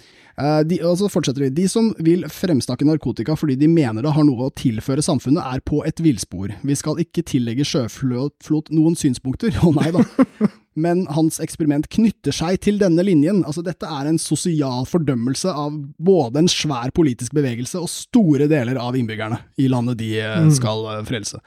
Uh, 0.41 0.63
de, 0.65 0.79
og 0.87 0.97
så 1.01 1.11
fortsetter 1.13 1.47
de. 1.47 1.53
De 1.63 1.69
som 1.69 1.91
vil 2.01 2.25
fremsnakke 2.31 2.87
narkotika 2.89 3.37
fordi 3.37 3.59
de 3.61 3.69
mener 3.69 4.05
det 4.05 4.15
har 4.17 4.27
noe 4.29 4.49
å 4.49 4.55
tilføre 4.57 5.05
samfunnet, 5.05 5.43
er 5.45 5.65
på 5.67 5.83
et 5.89 6.01
villspor. 6.03 6.55
Vi 6.63 6.79
skal 6.79 7.03
ikke 7.03 7.27
tillegge 7.29 7.67
Sjøflot 7.69 8.73
noen 8.73 8.97
synspunkter. 8.99 9.55
Å 9.63 9.69
oh, 9.69 9.77
nei 9.77 9.93
da 9.95 10.07
men 10.75 11.05
hans 11.13 11.41
eksperiment 11.43 11.89
knytter 11.93 12.35
seg 12.35 12.61
til 12.65 12.79
denne 12.81 13.05
linjen. 13.05 13.43
Altså, 13.45 13.65
dette 13.65 13.89
er 13.89 14.09
en 14.09 14.21
sosial 14.21 14.87
fordømmelse 14.89 15.53
av 15.53 15.75
både 16.01 16.43
en 16.43 16.51
svær 16.51 16.95
politisk 16.97 17.35
bevegelse 17.37 17.81
og 17.81 17.91
store 17.93 18.49
deler 18.51 18.81
av 18.81 18.97
innbyggerne 18.97 19.43
i 19.61 19.69
landet 19.73 20.01
de 20.01 20.15
eh, 20.23 20.41
mm. 20.47 20.55
skal 20.57 20.89
mm. 20.89 21.05
frelse. 21.11 21.43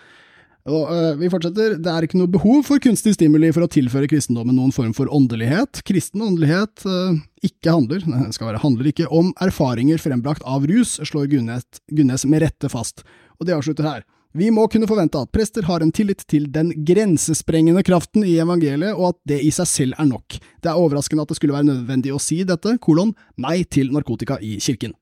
Og, 0.66 0.90
uh, 0.90 1.12
vi 1.20 1.30
fortsetter. 1.30 1.76
Det 1.78 1.92
er 1.92 2.06
ikke 2.08 2.18
noe 2.18 2.32
behov 2.32 2.64
for 2.66 2.82
kunstig 2.82 3.14
stimuli 3.14 3.52
for 3.54 3.68
å 3.68 3.70
tilføre 3.70 4.10
kristendommen 4.10 4.58
noen 4.58 4.74
form 4.74 4.96
for 4.98 5.12
åndelighet. 5.14 5.84
Kristen 5.86 6.24
åndelighet 6.26 6.86
uh, 6.90 7.14
ikke 7.46 7.76
handler, 7.76 8.02
skal 8.36 8.50
være, 8.50 8.64
handler 8.64 8.90
ikke 8.90 9.10
om 9.14 9.30
erfaringer 9.46 10.02
frembrakt 10.02 10.46
av 10.50 10.66
rus, 10.70 10.98
slår 11.06 11.30
Gunnes 11.36 12.26
med 12.26 12.46
rette 12.48 12.72
fast. 12.74 13.06
Og 13.38 13.46
det 13.46 13.54
avslutter 13.58 13.86
her. 13.86 14.06
Vi 14.36 14.50
må 14.52 14.66
kunne 14.72 14.88
forvente 14.90 15.20
at 15.22 15.32
prester 15.32 15.64
har 15.64 15.84
en 15.84 15.94
tillit 15.96 16.26
til 16.28 16.50
den 16.52 16.74
grensesprengende 16.88 17.84
kraften 17.88 18.26
i 18.28 18.36
evangeliet, 18.44 18.92
og 18.98 19.14
at 19.14 19.20
det 19.32 19.38
i 19.48 19.52
seg 19.56 19.70
selv 19.72 20.02
er 20.02 20.10
nok. 20.10 20.36
Det 20.60 20.72
er 20.72 20.80
overraskende 20.80 21.24
at 21.24 21.32
det 21.32 21.38
skulle 21.40 21.56
være 21.56 21.70
nødvendig 21.70 22.12
å 22.12 22.20
si 22.20 22.42
dette, 22.48 22.76
kolon, 22.84 23.14
nei 23.40 23.62
til 23.64 23.94
narkotika 23.96 24.38
i 24.44 24.58
kirken. 24.64 24.96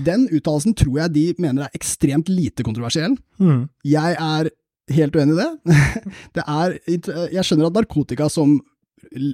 Den 0.00 0.26
uttalelsen 0.32 0.76
tror 0.76 1.02
jeg 1.02 1.14
de 1.16 1.26
mener 1.40 1.66
er 1.66 1.76
ekstremt 1.76 2.32
lite 2.32 2.64
kontroversiell. 2.64 3.16
Mm. 3.40 3.66
Jeg 3.84 4.16
er 4.16 4.50
helt 4.96 5.16
uenig 5.16 5.36
i 5.36 5.40
det. 5.40 5.78
det 6.38 6.46
er, 6.46 6.76
jeg 7.36 7.44
skjønner 7.46 7.68
at 7.68 7.80
narkotika 7.80 8.28
som 8.32 8.58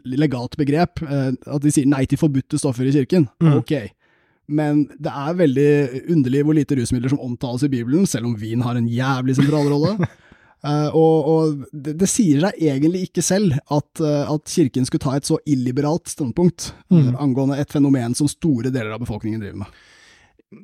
legalt 0.06 0.56
begrep, 0.58 1.02
eh, 1.06 1.30
at 1.34 1.62
de 1.62 1.74
sier 1.74 1.86
nei 1.90 2.04
til 2.08 2.18
forbudte 2.18 2.58
stoffer 2.58 2.86
i 2.88 2.94
kirken, 2.94 3.28
mm. 3.42 3.56
ok. 3.60 3.74
Men 4.46 4.84
det 5.02 5.10
er 5.10 5.40
veldig 5.40 5.70
underlig 6.14 6.44
hvor 6.46 6.56
lite 6.56 6.78
rusmidler 6.78 7.12
som 7.12 7.22
omtales 7.22 7.66
i 7.66 7.72
Bibelen, 7.72 8.06
selv 8.06 8.28
om 8.28 8.36
vin 8.38 8.62
har 8.62 8.78
en 8.78 8.88
jævlig 8.90 9.36
sentral 9.38 9.70
rolle. 9.72 9.96
Uh, 10.66 10.88
og, 11.02 11.30
og 11.32 11.66
det, 11.72 11.96
det, 12.00 12.08
sier 12.10 12.46
seg 12.46 12.62
egentlig 12.70 13.06
ikke 13.08 13.24
selv 13.26 13.56
at, 13.58 13.90
uh, 14.02 14.22
at, 14.30 14.46
Kirken 14.50 14.86
skulle 14.86 15.02
ta 15.02 15.16
et 15.18 15.28
så 15.28 15.40
illiberalt 15.46 16.08
standpunkt 16.12 16.70
mm. 16.90 16.96
uh, 17.00 17.12
angående 17.22 17.58
et 17.60 17.74
fenomen 17.74 18.14
som 18.18 18.30
store 18.30 18.70
deler 18.70 18.94
av 18.94 19.02
befolkningen 19.02 19.42
driver 19.42 19.64
med. 19.64 19.84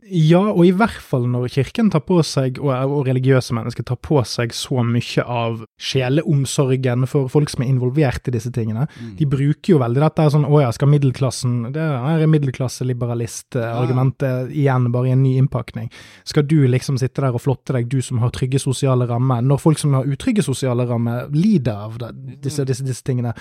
Ja, 0.08 0.40
og 0.52 0.66
i 0.66 0.72
hvert 0.76 1.02
fall 1.04 1.26
når 1.30 1.48
kirken 1.54 1.90
tar 1.92 2.02
på 2.06 2.22
seg, 2.26 2.58
og, 2.62 2.70
og 2.72 3.06
religiøse 3.08 3.54
mennesker 3.56 3.82
tar 3.86 3.96
på 4.02 4.22
seg 4.28 4.52
så 4.56 4.82
mye 4.86 5.22
av 5.22 5.64
sjeleomsorgen 5.82 7.06
for 7.10 7.28
folk 7.32 7.50
som 7.52 7.62
er 7.64 7.70
involvert 7.72 8.28
i 8.28 8.34
disse 8.34 8.50
tingene. 8.54 8.86
Mm. 8.98 9.16
De 9.18 9.24
bruker 9.30 9.72
jo 9.74 9.78
veldig 9.82 10.00
dette 10.04 10.30
sånn 10.34 10.48
å 10.48 10.60
ja, 10.62 10.70
skal 10.74 10.88
middelklassen 10.92 11.72
Det 11.74 11.82
er 11.82 12.26
middelklasseliberalist-argumentet 12.34 14.28
ja, 14.28 14.46
igjen, 14.64 14.92
bare 14.94 15.08
i 15.10 15.14
en 15.16 15.24
ny 15.24 15.32
innpakning. 15.40 15.88
Skal 16.28 16.44
du 16.50 16.60
liksom 16.70 16.96
sitte 17.00 17.22
der 17.24 17.34
og 17.36 17.44
flotte 17.44 17.72
deg, 17.76 17.90
du 17.92 18.00
som 18.04 18.16
har 18.22 18.30
trygge 18.34 18.58
sosiale 18.62 19.04
rammer, 19.10 19.40
når 19.44 19.58
folk 19.62 19.78
som 19.82 19.94
har 19.98 20.08
utrygge 20.08 20.42
sosiale 20.46 20.84
rammer, 20.88 21.28
lider 21.34 21.76
av 21.88 21.92
det, 22.02 22.10
disse, 22.44 22.62
disse, 22.68 22.84
disse 22.86 23.04
tingene? 23.06 23.32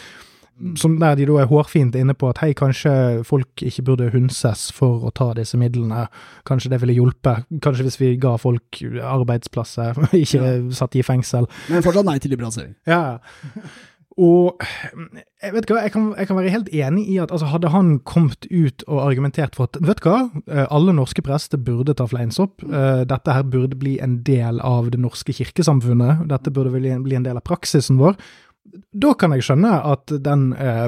Som 0.78 0.98
der 1.02 1.16
de 1.18 1.26
da 1.26 1.38
er 1.42 1.50
hårfint 1.50 1.96
inne 1.98 2.14
på 2.18 2.30
at 2.30 2.42
hei, 2.44 2.52
kanskje 2.58 2.92
folk 3.28 3.64
ikke 3.66 3.86
burde 3.88 4.10
hunses 4.14 4.70
for 4.76 5.08
å 5.08 5.14
ta 5.16 5.32
disse 5.38 5.58
midlene. 5.60 6.06
Kanskje 6.48 6.74
det 6.74 6.82
ville 6.84 6.98
hjulpet. 6.98 7.48
Kanskje 7.64 7.88
hvis 7.88 8.00
vi 8.02 8.16
ga 8.22 8.36
folk 8.42 8.82
arbeidsplasser, 9.14 9.98
ikke 10.24 10.42
ja. 10.44 10.58
satt 10.76 10.98
i 10.98 11.06
fengsel. 11.06 11.50
Men 11.72 11.86
fortsatt 11.86 12.08
nei 12.08 12.20
til 12.22 12.36
liberalisering. 12.36 12.76
Ja. 12.90 13.22
Og 14.20 14.60
jeg 15.40 15.54
vet 15.56 15.70
hva, 15.72 15.80
jeg 15.86 15.94
kan, 15.94 16.10
jeg 16.20 16.28
kan, 16.28 16.38
være 16.38 16.52
helt 16.52 16.70
enig 16.76 17.06
i 17.14 17.16
at 17.24 17.32
altså, 17.32 17.48
hadde 17.48 17.72
han 17.72 17.94
kommet 18.06 18.46
ut 18.52 18.84
og 18.90 19.00
argumentert 19.06 19.56
for 19.56 19.70
at 19.70 19.80
vet 19.80 20.02
du 20.04 20.10
hva, 20.10 20.18
eh, 20.52 20.66
alle 20.68 20.94
norske 20.98 21.24
prester 21.26 21.62
burde 21.62 21.96
ta 21.98 22.06
fleinsopp, 22.12 22.60
uh, 22.68 23.02
dette 23.08 23.38
her 23.38 23.48
burde 23.48 23.80
bli 23.80 23.96
en 24.04 24.20
del 24.28 24.60
av 24.68 24.92
det 24.92 25.00
norske 25.02 25.34
kirkesamfunnet, 25.40 26.26
dette 26.30 26.54
burde 26.54 26.76
bli 26.76 26.92
en 26.92 27.26
del 27.26 27.40
av 27.40 27.46
praksisen 27.48 28.02
vår, 28.02 28.20
da 28.72 29.14
kan 29.18 29.34
jeg 29.34 29.44
skjønne 29.44 29.72
at 29.90 30.12
den, 30.24 30.44
eh, 30.54 30.86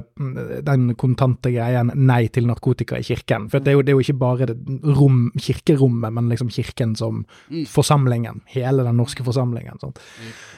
den, 0.63 0.91
kontante 0.99 1.49
greien 1.51 1.89
nei 1.97 2.27
til 2.31 2.45
narkotika 2.47 2.99
i 2.99 3.05
kirken 3.07 3.47
For 3.49 3.63
det 3.63 3.71
er 3.71 3.77
jo, 3.77 3.81
det 3.81 3.91
er 3.93 3.97
jo 3.97 4.03
ikke 4.05 4.19
bare 4.21 4.47
rom, 4.99 5.25
kirkerommet, 5.41 6.13
men 6.13 6.29
liksom 6.29 6.51
kirken 6.53 6.93
som 6.95 7.23
mm. 7.49 7.65
forsamlingen. 7.71 8.43
Hele 8.53 8.86
den 8.86 9.01
norske 9.01 9.25
forsamlingen. 9.25 9.81
Sånn. 9.81 9.97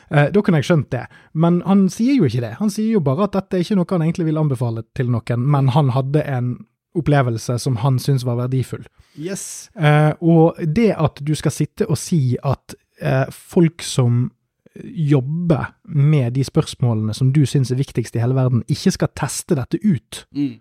Da 0.09 0.43
kunne 0.43 0.59
jeg 0.59 0.67
skjønt 0.67 0.91
det. 0.93 1.05
Men 1.33 1.61
han 1.65 1.87
sier 1.93 2.19
jo 2.19 2.27
ikke 2.27 2.43
det. 2.43 2.53
Han 2.59 2.73
sier 2.73 2.97
jo 2.97 3.03
bare 3.05 3.29
at 3.29 3.39
dette 3.39 3.57
er 3.57 3.65
ikke 3.65 3.79
noe 3.79 3.89
han 3.95 4.05
egentlig 4.05 4.29
vil 4.29 4.41
anbefale 4.43 4.85
til 4.97 5.09
noen, 5.13 5.49
men 5.55 5.71
han 5.73 5.93
hadde 5.95 6.25
en 6.29 6.55
opplevelse 6.95 7.57
som 7.63 7.79
han 7.81 7.97
syntes 7.99 8.27
var 8.27 8.41
verdifull. 8.43 8.85
Yes. 9.15 9.69
Eh, 9.75 10.11
og 10.19 10.59
det 10.59 10.91
at 10.99 11.23
du 11.23 11.33
skal 11.35 11.55
sitte 11.55 11.87
og 11.87 11.99
si 11.99 12.35
at 12.43 12.75
folk 13.35 13.83
som 13.83 14.29
jobbe 14.83 15.59
med 15.95 16.33
de 16.35 16.43
spørsmålene 16.43 17.13
som 17.15 17.31
du 17.33 17.45
syns 17.47 17.71
er 17.71 17.79
viktigst 17.79 18.17
i 18.17 18.21
hele 18.23 18.35
verden, 18.35 18.65
ikke 18.67 18.91
skal 18.95 19.13
teste 19.15 19.55
dette 19.57 19.79
ut 19.83 20.25
mm. 20.35 20.51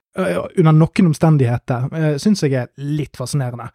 under 0.60 0.72
noen 0.76 1.10
omstendigheter, 1.10 1.88
syns 2.22 2.44
jeg 2.46 2.54
er 2.60 2.72
litt 2.78 3.18
fascinerende 3.18 3.70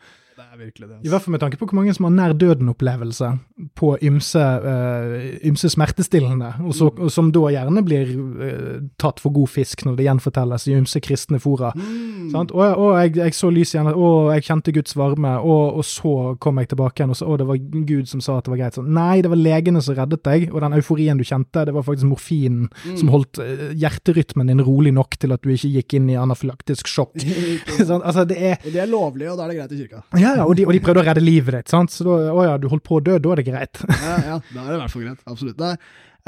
virkelig 0.58 0.88
det. 0.88 0.96
Altså. 0.96 1.06
I 1.08 1.12
hvert 1.14 1.26
fall 1.26 1.36
med 1.36 1.42
tanke 1.44 1.60
på 1.60 1.68
hvor 1.70 1.78
mange 1.80 1.94
som 1.96 2.08
har 2.08 2.14
nær 2.16 2.34
døden-opplevelse 2.40 3.32
på 3.80 3.92
ymse, 4.06 4.40
uh, 4.40 5.16
ymse 5.48 5.70
smertestillende, 5.74 6.54
og, 6.64 6.74
så, 6.76 6.90
mm. 6.90 7.02
og, 7.04 7.12
som 7.14 7.32
da 7.36 7.44
gjerne 7.54 7.84
blir 7.86 8.14
uh, 8.16 8.78
tatt 9.02 9.22
for 9.24 9.36
god 9.36 9.52
fisk 9.52 9.86
når 9.86 9.98
det 10.00 10.08
gjenfortelles 10.08 10.68
i 10.70 10.76
ymse 10.78 11.02
kristne 11.04 11.42
fora. 11.44 11.72
Mm. 11.76 12.36
Og, 12.36 12.54
og 12.56 12.92
jeg, 13.00 13.16
jeg, 13.18 13.36
så 13.38 13.52
lys 13.54 13.74
igjen, 13.74 13.90
og 13.92 14.32
jeg 14.36 14.46
kjente 14.48 14.74
Guds 14.76 14.96
varme, 15.00 15.36
og, 15.40 15.80
og, 15.80 15.86
så 15.88 16.16
kom 16.42 16.62
jeg 16.62 16.72
tilbake 16.74 17.02
igjen, 17.02 17.14
og 17.16 17.20
så, 17.20 17.30
å, 17.30 17.38
det 17.40 17.50
var 17.50 17.62
Gud 17.90 18.12
som 18.12 18.24
sa 18.24 18.38
at 18.40 18.48
det 18.48 18.54
var 18.54 18.62
greit. 18.64 18.80
Sånn, 18.80 18.92
nei, 18.96 19.22
det 19.26 19.34
var 19.34 19.42
legene 19.42 19.84
som 19.86 19.98
reddet 19.98 20.24
deg, 20.28 20.48
og 20.54 20.64
den 20.66 20.78
euforien 20.78 21.20
du 21.20 21.26
kjente, 21.28 21.66
det 21.68 21.76
var 21.76 21.88
faktisk 21.88 22.10
morfinen 22.10 22.70
mm. 22.70 22.98
som 23.02 23.14
holdt 23.14 23.42
uh, 23.42 23.70
hjerterytmen 23.80 24.52
din 24.52 24.64
rolig 24.66 24.94
nok 24.96 25.18
til 25.20 25.36
at 25.36 25.44
du 25.44 25.54
ikke 25.54 25.74
gikk 25.80 25.98
inn 26.00 26.10
i 26.14 26.20
anafylaktisk 26.20 26.90
sjokk. 26.90 27.18
altså, 27.80 28.26
det, 28.30 28.40
er, 28.40 28.60
det 28.66 28.84
er 28.84 28.90
lovlig, 28.90 29.30
og 29.32 29.40
da 29.40 29.48
er 29.48 29.54
det 29.54 29.60
greit 29.60 29.76
i 29.76 29.82
kirka. 29.84 30.04
Ja, 30.20 30.29
ja, 30.38 30.46
og 30.46 30.54
de, 30.58 30.68
og 30.68 30.76
de, 30.76 30.82
prøvde 30.84 31.04
å 31.04 31.08
redde 31.08 31.24
livet 31.24 31.58
ditt, 31.58 31.72
sant? 31.72 31.94
så 31.94 32.06
da, 32.08 32.20
å 32.34 32.46
ja, 32.46 32.60
du 32.62 32.70
holdt 32.72 32.86
på 32.86 33.00
å 33.00 33.04
dø, 33.04 33.18
da 33.22 33.34
er 33.34 33.42
det 33.42 33.48
greit. 33.50 33.82
ja, 34.08 34.20
ja, 34.34 34.38
da 34.54 34.62
er 34.66 34.70
det 34.70 34.78
i 34.78 34.84
hvert 34.84 34.94
fall 34.94 35.08
greit. 35.08 35.26
Absolutt. 35.30 35.66
Er, 35.66 35.80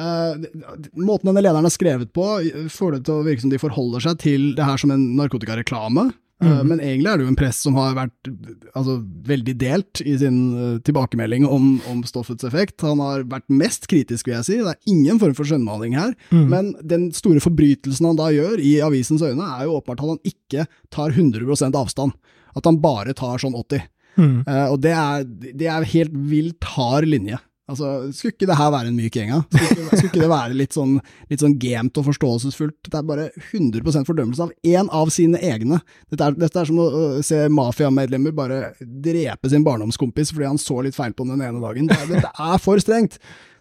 uh, 0.01 0.89
måten 0.97 1.31
denne 1.31 1.43
lederen 1.43 1.69
er 1.69 1.75
skrevet 1.75 2.11
på, 2.15 2.27
får 2.73 2.97
det 2.97 3.05
til 3.07 3.19
å 3.19 3.27
virke 3.27 3.45
som 3.45 3.53
de 3.53 3.61
forholder 3.61 4.07
seg 4.07 4.19
til 4.23 4.51
det 4.57 4.67
her 4.67 4.81
som 4.81 4.93
en 4.95 5.07
narkotikareklame. 5.19 6.11
Mm. 6.41 6.67
Men 6.67 6.79
egentlig 6.81 7.11
er 7.11 7.19
det 7.19 7.25
jo 7.25 7.31
en 7.31 7.37
press 7.37 7.59
som 7.61 7.75
har 7.77 7.93
vært 7.93 8.29
altså, 8.73 8.95
veldig 9.29 9.53
delt 9.61 10.01
i 10.01 10.15
sin 10.17 10.39
uh, 10.55 10.79
tilbakemelding 10.81 11.45
om, 11.45 11.75
om, 11.91 12.01
stoffets 12.07 12.47
effekt. 12.47 12.81
Han 12.81 13.01
har 13.03 13.27
vært 13.29 13.45
mest 13.53 13.85
kritisk, 13.91 14.25
vil 14.27 14.39
jeg 14.39 14.47
si. 14.47 14.57
Det 14.57 14.73
er 14.73 14.89
ingen 14.89 15.21
form 15.21 15.35
for 15.37 15.47
skjønnmaling 15.47 15.93
her. 15.99 16.15
Mm. 16.33 16.47
Men 16.49 16.73
den 16.81 17.09
store 17.15 17.43
forbrytelsen 17.43 18.09
han 18.09 18.17
da 18.19 18.31
gjør 18.33 18.57
i 18.57 18.79
avisens 18.81 19.21
øyne, 19.21 19.45
er 19.45 19.69
jo 19.69 19.77
åpenbart 19.77 20.01
at 20.01 20.13
han 20.15 20.33
ikke 20.33 20.65
tar 20.93 21.13
100% 21.13 21.77
avstand. 21.77 22.17
At 22.57 22.67
han 22.67 22.81
bare 22.83 23.15
tar 23.17 23.41
sånn 23.41 23.57
80. 23.57 23.87
Mm. 24.19 24.41
Uh, 24.43 24.67
og 24.73 24.81
det 24.83 24.91
er, 24.97 25.23
det 25.55 25.71
er 25.71 25.87
helt 25.93 26.17
vilt 26.31 26.67
hard 26.75 27.07
linje. 27.09 27.39
Altså, 27.71 28.11
Skulle 28.11 28.33
ikke 28.33 28.47
det 28.49 28.57
her 28.59 28.71
være 28.73 28.89
en 28.91 28.97
myk 28.97 29.15
gjeng? 29.15 29.29
Skulle, 29.45 29.67
ikke, 29.69 29.85
skulle 29.91 30.09
ikke 30.09 30.23
det 30.23 30.31
være 30.31 30.57
litt 30.59 30.75
sånn, 30.75 30.97
litt 31.31 31.43
sånn 31.43 31.55
gamet 31.61 31.99
og 32.01 32.07
forståelsesfullt? 32.09 32.89
Det 32.89 32.97
er 32.99 33.07
bare 33.07 33.29
100% 33.37 34.09
fordømmelse 34.09 34.47
av 34.47 34.51
én 34.67 34.89
av 34.91 35.11
sine 35.13 35.39
egne. 35.45 35.79
Dette 36.11 36.27
er, 36.27 36.35
dette 36.41 36.59
er 36.59 36.67
som 36.67 36.81
å, 36.83 36.89
se 37.25 37.45
mafiamedlemmer 37.53 38.35
bare 38.35 38.59
drepe 38.81 39.51
sin 39.51 39.65
barndomskompis 39.67 40.33
fordi 40.33 40.49
han 40.49 40.61
så 40.61 40.81
litt 40.83 40.97
feil 40.97 41.15
på 41.15 41.27
den 41.29 41.39
ene 41.39 41.63
dagen. 41.63 41.87
Det, 41.87 42.01
dette 42.11 42.33
er 42.33 42.61
for 42.63 42.81
strengt! 42.83 43.19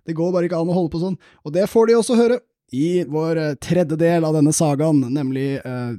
Det 0.08 0.16
går 0.16 0.32
bare 0.32 0.48
ikke 0.48 0.58
an 0.58 0.70
å 0.72 0.74
holde 0.74 0.90
på 0.94 1.02
sånn. 1.02 1.18
Og 1.44 1.54
det 1.54 1.68
får 1.70 1.90
de 1.90 1.98
også 2.00 2.16
høre 2.18 2.40
i 2.74 3.02
vår 3.06 3.38
tredje 3.62 3.98
del 4.00 4.24
av 4.26 4.34
denne 4.34 4.54
sagaen, 4.56 5.04
nemlig 5.12 5.60
eh, 5.60 5.92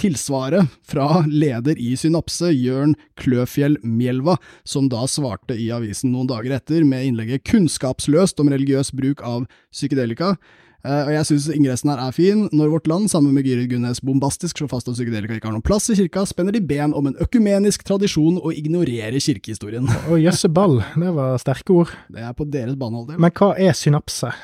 tilsvaret 0.00 0.68
fra 0.88 1.22
leder 1.28 1.78
i 1.80 1.94
Synapse, 1.98 2.50
Jørn 2.52 2.96
Kløfjell 3.20 3.78
Mjelva, 3.84 4.36
som 4.66 4.90
da 4.92 5.06
svarte 5.10 5.56
i 5.58 5.70
avisen 5.74 6.12
noen 6.14 6.28
dager 6.30 6.56
etter 6.56 6.84
med 6.84 7.06
innlegget 7.08 7.44
'Kunnskapsløst 7.44 8.40
om 8.40 8.52
religiøs 8.52 8.92
bruk 8.96 9.22
av 9.22 9.48
psykedelika'. 9.72 10.36
Uh, 10.84 11.06
og 11.06 11.12
jeg 11.14 11.26
syns 11.30 11.46
ingressen 11.48 11.88
her 11.88 12.00
er 12.04 12.12
fin. 12.12 12.42
Når 12.52 12.68
Vårt 12.74 12.88
Land, 12.90 13.08
sammen 13.08 13.32
med 13.32 13.46
Gyrid 13.48 13.70
Gunnes, 13.70 14.02
bombastisk 14.04 14.58
slår 14.60 14.68
fast 14.68 14.90
at 14.90 14.98
psykedelika 14.98 15.38
ikke 15.38 15.48
har 15.48 15.54
noen 15.56 15.64
plass 15.64 15.88
i 15.88 15.96
kirka, 15.96 16.26
spenner 16.28 16.52
de 16.52 16.60
ben 16.60 16.92
om 16.92 17.08
en 17.08 17.16
økumenisk 17.24 17.86
tradisjon 17.88 18.36
og 18.36 18.52
ignorerer 18.52 19.16
kirkehistorien. 19.16 19.88
Å 20.12 20.20
jøsse 20.20 20.50
ball, 20.52 20.82
det 20.92 21.14
var 21.16 21.40
sterke 21.40 21.72
ord. 21.72 21.94
Det 22.12 22.20
er 22.20 22.36
på 22.36 22.44
deres 22.44 22.76
banehalvdel. 22.76 23.16
Men 23.16 23.32
hva 23.32 23.54
er 23.56 23.72
synapse? 23.72 24.34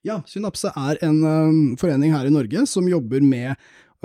Ja, 0.00 0.22
Synapse 0.24 0.70
er 0.72 0.96
en 1.04 1.18
uh, 1.20 1.76
forening 1.76 2.14
her 2.16 2.24
i 2.24 2.32
Norge 2.32 2.64
som 2.64 2.88
jobber 2.88 3.20
med 3.20 3.52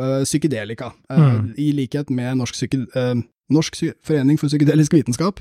uh, 0.01 0.23
psykedelika, 0.23 0.91
mm. 1.11 1.55
i 1.57 1.71
likhet 1.77 2.11
med 2.13 2.41
Norsk 2.41 2.59
psyke... 2.59 2.85
Norsk 3.53 3.75
forening 4.01 4.39
for 4.41 4.49
psykedelisk 4.49 4.95
vitenskap, 4.95 5.37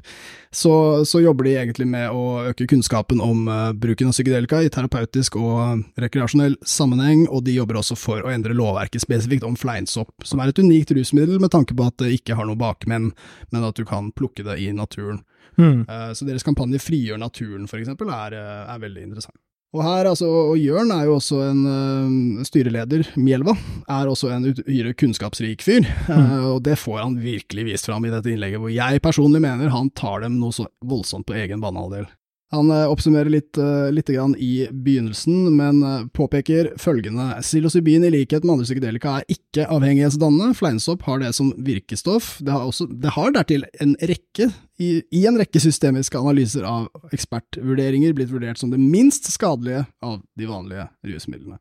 så, 0.53 1.05
så, 1.09 1.23
jobber 1.25 1.47
de 1.47 1.55
egentlig 1.57 1.87
med 1.89 2.13
å 2.13 2.51
øke 2.51 2.67
kunnskapen 2.69 3.17
om 3.25 3.47
bruken 3.81 4.11
av 4.11 4.13
psykedelika 4.13 4.59
i 4.61 4.69
terapeutisk 4.69 5.39
og 5.41 5.81
rekreasjonell 5.97 6.59
sammenheng, 6.69 7.23
og 7.33 7.47
de 7.47 7.55
jobber 7.57 7.79
også 7.81 7.97
for 7.97 8.21
å 8.21 8.29
endre 8.29 8.53
lovverket 8.53 9.07
spesifikt 9.07 9.49
om 9.49 9.57
fleinsopp, 9.57 10.13
som 10.21 10.45
er 10.45 10.53
et 10.53 10.61
unikt 10.61 10.93
rusmiddel 10.93 11.41
med 11.41 11.55
tanke 11.57 11.73
på 11.73 11.89
at 11.89 11.97
det 12.05 12.13
ikke 12.19 12.37
har 12.37 12.45
noe 12.45 12.61
bakmenn, 12.61 13.15
men 13.49 13.65
at 13.65 13.81
du 13.81 13.89
kan 13.89 14.13
plukke 14.13 14.45
det 14.45 14.59
i 14.61 14.69
naturen. 14.77 15.25
Mm. 15.57 15.87
Så 16.13 16.29
deres 16.29 16.45
kampanje 16.45 16.85
Frigjør 16.85 17.25
naturen, 17.25 17.65
for 17.73 17.81
eksempel, 17.81 18.13
er, 18.13 18.37
er 18.37 18.85
veldig 18.85 19.09
interessant. 19.09 19.39
Og 19.75 19.83
her, 19.83 20.07
altså, 20.07 20.29
og 20.31 20.59
Jørn 20.63 20.93
er 20.95 21.09
jo 21.09 21.17
også 21.17 21.41
en 21.49 21.63
uh, 21.67 22.43
styreleder, 22.47 23.09
Mjelva, 23.19 23.57
er 23.91 24.07
også 24.07 24.31
en 24.31 24.47
uhyre 24.53 24.93
kunnskapsrik 24.95 25.65
fyr. 25.67 25.83
Mm. 26.07 26.13
Uh, 26.15 26.45
og 26.53 26.61
det 26.69 26.77
får 26.79 27.01
han 27.01 27.17
virkelig 27.19 27.67
vist 27.73 27.91
fram 27.91 28.07
i 28.07 28.13
dette 28.13 28.31
innlegget, 28.31 28.63
hvor 28.63 28.71
jeg 28.71 29.03
personlig 29.03 29.43
mener 29.43 29.75
han 29.75 29.91
tar 29.99 30.23
dem 30.23 30.39
noe 30.39 30.55
så 30.55 30.69
voldsomt 30.87 31.27
på 31.27 31.35
egen 31.41 31.65
banehalvdel. 31.65 32.07
Han 32.53 32.71
eh, 32.71 32.87
oppsummerer 32.91 33.31
litt, 33.33 33.59
uh, 33.59 33.91
litt 33.91 34.11
i 34.11 34.69
begynnelsen, 34.71 35.57
men 35.57 35.83
uh, 35.83 36.07
påpeker 36.15 36.75
følgende. 36.79 37.41
Psilocybin 37.43 38.05
i 38.05 38.11
likhet 38.13 38.45
med 38.45 38.53
andre 38.53 38.69
psykedelika 38.69 39.15
er 39.19 39.33
ikke 39.33 39.67
avhengighetsdannende. 39.73 40.55
Fleinsopp 40.59 41.03
har 41.09 41.23
det 41.23 41.33
som 41.35 41.55
virkestoff. 41.57 42.37
Det 42.45 42.53
har, 42.53 42.67
også, 42.69 42.87
det 42.87 43.15
har 43.17 43.33
dertil 43.35 43.65
en 43.83 43.97
rekke, 44.01 44.51
i, 44.79 44.91
i, 45.11 45.25
en 45.27 45.39
rekke 45.41 45.63
systemiske 45.63 46.19
analyser 46.19 46.67
av 46.69 46.91
ekspertvurderinger 47.15 48.15
blitt 48.15 48.33
vurdert 48.33 48.61
som 48.61 48.71
det 48.75 48.83
minst 48.83 49.31
skadelige 49.33 49.87
av 50.05 50.21
de 50.39 50.51
vanlige 50.51 50.89
rusmidlene. 51.09 51.59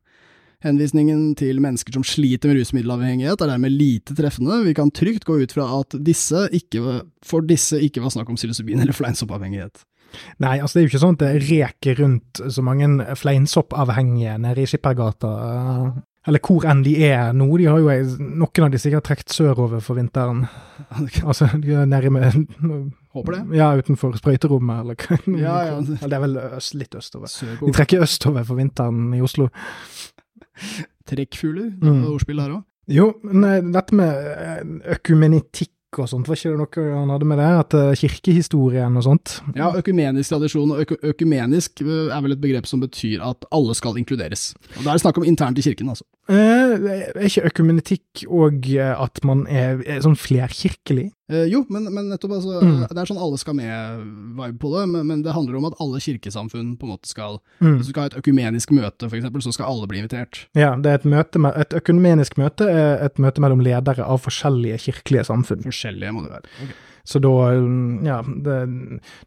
Henvisningen 0.64 1.34
til 1.36 1.58
mennesker 1.60 1.92
som 1.92 2.04
sliter 2.06 2.48
med 2.48 2.62
rusmiddelavhengighet 2.62 3.42
er 3.44 3.50
dermed 3.50 3.74
lite 3.74 4.14
treffende. 4.16 4.62
Vi 4.64 4.72
kan 4.76 4.92
trygt 4.94 5.26
gå 5.28 5.36
ut 5.42 5.52
fra 5.52 5.66
at 5.80 5.96
disse 6.06 6.46
ikke, 6.56 7.02
for 7.24 7.44
disse 7.44 7.82
ikke 7.84 8.00
var 8.00 8.14
snakk 8.14 8.30
om 8.32 8.38
psilocybin 8.38 8.80
eller 8.80 8.96
fleinsoppavhengighet. 8.96 9.84
Nei, 10.44 10.56
altså 10.60 10.78
det 10.78 10.80
er 10.80 10.86
jo 10.86 10.92
ikke 10.92 11.04
sånn 11.04 11.18
at 11.18 11.22
det 11.24 11.44
reker 11.48 12.02
rundt 12.02 12.42
så 12.56 12.64
mange 12.66 13.14
fleinsoppavhengige 13.20 14.36
nede 14.42 14.64
i 14.64 14.68
Skippergata. 14.70 15.32
Eller 16.24 16.40
hvor 16.40 16.64
enn 16.68 16.82
de 16.86 16.94
er 17.04 17.34
nå. 17.36 17.46
De 17.60 17.66
har 17.68 17.80
jo, 17.82 18.18
noen 18.24 18.66
av 18.66 18.70
de 18.72 18.80
sikkert 18.80 19.04
trukket 19.08 19.34
sørover 19.34 19.82
for 19.84 20.00
vinteren. 20.00 20.46
altså, 21.28 21.50
de 21.60 21.74
er 21.76 21.88
nede 21.90 22.12
med 22.14 22.44
Håper 23.14 23.36
det. 23.36 23.42
Ja, 23.60 23.68
utenfor 23.78 24.16
sprøyterommet, 24.18 24.80
eller 24.80 25.38
ja, 25.38 25.58
ja. 25.68 25.74
Det 25.84 26.08
er 26.10 26.22
vel 26.24 26.32
øst, 26.40 26.74
litt 26.74 26.96
østover. 26.98 27.30
Sørover. 27.30 27.68
De 27.68 27.76
trekker 27.76 28.02
østover 28.02 28.46
for 28.48 28.58
vinteren 28.58 29.12
i 29.14 29.20
Oslo. 29.22 29.46
Trekkfugler, 31.06 31.68
det 31.78 31.92
er 31.92 31.94
mm. 32.00 32.08
ordspill 32.10 32.42
her 32.42 32.56
òg. 32.56 32.64
Jo, 32.90 33.06
nei, 33.32 33.60
dette 33.72 33.96
med 33.96 34.82
økumenitikk 34.96 35.70
og 36.02 36.10
sånt, 36.10 36.28
var 36.28 36.38
ikke 36.38 36.52
det 36.52 36.60
noe 36.60 36.96
han 36.98 37.12
hadde 37.14 37.28
med 37.30 37.40
det? 37.40 37.50
At 37.60 37.76
uh, 37.78 37.92
Kirkehistorien 37.98 38.98
og 38.98 39.06
sånt? 39.06 39.36
Ja, 39.56 39.70
økumenisk 39.78 40.34
tradisjon, 40.34 40.74
og 40.74 40.82
øk 40.84 40.94
økumenisk 41.14 41.84
eh, 41.84 42.10
er 42.14 42.24
vel 42.24 42.36
et 42.36 42.42
begrep 42.42 42.66
som 42.70 42.82
betyr 42.82 43.22
at 43.24 43.46
alle 43.54 43.76
skal 43.78 44.00
inkluderes. 44.00 44.52
Og 44.76 44.82
Da 44.82 44.90
er 44.90 44.98
det 44.98 45.04
snakk 45.04 45.20
om 45.20 45.28
internt 45.28 45.60
i 45.60 45.66
kirken, 45.66 45.92
altså. 45.92 46.06
Eh, 46.24 46.74
er 46.88 47.26
ikke 47.28 47.50
økumenetikk 47.50 48.22
og 48.32 48.64
eh, 48.72 48.92
at 48.96 49.20
man 49.28 49.42
er, 49.50 49.82
er 49.84 49.98
sånn 50.04 50.16
flerkirkelig? 50.16 51.10
Eh, 51.28 51.44
jo, 51.52 51.60
men, 51.68 51.90
men 51.92 52.08
nettopp, 52.08 52.38
altså, 52.38 52.62
mm. 52.64 52.86
det 52.88 53.02
er 53.02 53.10
sånn 53.10 53.20
alle 53.20 53.40
skal 53.40 53.58
med-vibe 53.58 54.56
på 54.62 54.70
det, 54.72 54.86
men, 54.94 55.04
men, 55.10 55.24
det 55.26 55.34
handler 55.36 55.58
om 55.60 55.68
at 55.68 55.76
alle 55.84 56.00
kirkesamfunn 56.00 56.72
på 56.80 56.88
en 56.88 56.94
måte 56.94 57.10
skal 57.10 57.36
mm. 57.58 57.76
Hvis 57.76 57.90
du 57.90 57.92
skal 57.92 58.06
ha 58.06 58.12
et 58.12 58.18
økumenisk 58.22 58.72
møte, 58.72 59.10
for 59.10 59.20
eksempel, 59.20 59.44
så 59.44 59.52
skal 59.52 59.68
alle 59.68 59.90
bli 59.90 60.00
invitert. 60.00 60.46
Ja, 60.56 60.72
det 60.80 60.94
er 60.94 61.02
et 61.02 61.06
møte 61.12 61.44
med, 61.44 61.60
et 61.60 61.76
økumenisk 61.76 62.40
møte 62.40 62.70
er 62.72 63.04
et 63.04 63.20
møte 63.20 63.44
mellom 63.44 63.60
ledere 63.64 64.08
av 64.08 64.24
forskjellige 64.24 64.80
kirkelige 64.88 65.28
samfunn. 65.28 65.64
Forskjellige 65.68 66.16
må 66.16 66.24
det 66.24 66.36
være. 66.38 66.52
Okay. 66.64 66.82
Så 67.04 67.20
da, 67.20 67.32
ja, 68.06 68.18
det, 68.24 68.58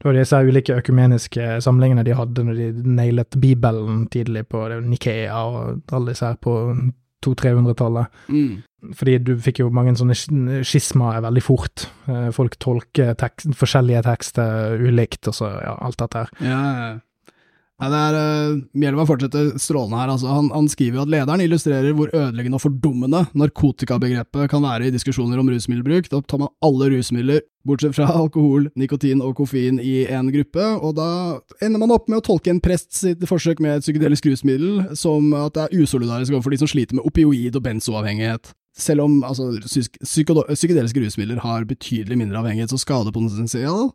det 0.01 0.07
var 0.07 0.17
disse 0.17 0.39
ulike 0.47 0.79
økumeniske 0.81 1.59
samlingene 1.61 2.05
de 2.07 2.15
hadde 2.17 2.45
når 2.47 2.61
de 2.61 2.93
nailet 2.97 3.37
Bibelen 3.41 4.07
tidlig 4.13 4.47
på 4.49 4.63
Nikea 4.81 5.43
og 5.45 5.93
alle 5.93 6.15
disse 6.15 6.25
her 6.25 6.39
på 6.41 6.55
200-300-tallet. 7.25 8.17
Mm. 8.29 8.63
Fordi 8.97 9.17
du 9.25 9.33
fikk 9.41 9.61
jo 9.63 9.71
mange 9.73 9.95
sånne 9.97 10.15
skismaer 10.65 11.23
veldig 11.25 11.43
fort. 11.43 11.87
Eh, 12.09 12.29
folk 12.35 12.57
tolker 12.61 13.15
tekst, 13.17 13.49
forskjellige 13.57 14.03
tekster 14.05 14.77
ulikt, 14.81 15.25
og 15.29 15.37
så 15.37 15.51
ja, 15.57 15.73
alt 15.81 15.99
dette 16.01 16.23
her. 16.23 16.33
Ja, 16.45 16.61
ja. 16.77 16.89
Ja, 17.77 17.91
det 17.93 17.97
er, 18.01 18.15
uh, 18.17 18.61
Mjelva 18.81 19.03
fortsetter 19.05 19.51
strålende 19.61 19.99
her. 19.99 20.09
Altså. 20.09 20.31
Han, 20.33 20.47
han, 20.49 20.69
skriver 20.71 21.03
at 21.03 21.11
lederen 21.13 21.43
illustrerer 21.43 21.93
hvor 21.93 22.09
ødeleggende 22.09 22.57
og 22.57 22.63
fordummende 22.63 23.21
narkotikabegrepet 23.37 24.49
kan 24.49 24.65
være 24.65 24.87
i 24.87 24.93
diskusjoner 24.95 25.37
om 25.37 25.51
rusmiddelbruk. 25.53 26.09
Da 26.09 26.23
tar 26.25 26.41
man 26.41 26.49
alle 26.65 26.89
rusmidler, 26.95 27.43
bortsett 27.69 27.93
fra 27.93 28.09
alkohol, 28.23 28.71
nikotin 28.73 29.21
og 29.21 29.35
koffein, 29.37 29.77
i 29.77 30.07
én 30.09 30.33
gruppe, 30.33 30.65
og 30.81 30.97
da 30.97 31.09
ender 31.61 31.83
man 31.83 31.93
opp 31.93 32.09
med 32.09 32.23
å 32.23 32.25
tolke 32.31 32.49
en 32.49 32.63
prest 32.63 32.97
sitt 32.97 33.21
forsøk 33.29 33.61
med 33.61 33.77
et 33.77 33.85
psykedelisk 33.85 34.25
rusmiddel 34.31 34.95
som 34.97 35.29
at 35.37 35.53
det 35.53 35.67
er 35.67 35.83
usolidarisk 35.83 36.33
overfor 36.33 36.55
de 36.55 36.63
som 36.63 36.71
sliter 36.71 36.97
med 36.97 37.05
opioid- 37.05 37.59
og 37.59 37.67
benzoavhengighet. 37.67 38.55
Selv 38.77 39.07
om 39.07 39.21
altså, 39.25 39.49
psykedeliske 39.65 41.01
rusmidler 41.01 41.41
har 41.41 41.65
betydelig 41.65 42.17
mindre 42.19 42.43
avhengighets- 42.43 42.75
og 42.77 42.83
skadepotensial 42.83 43.87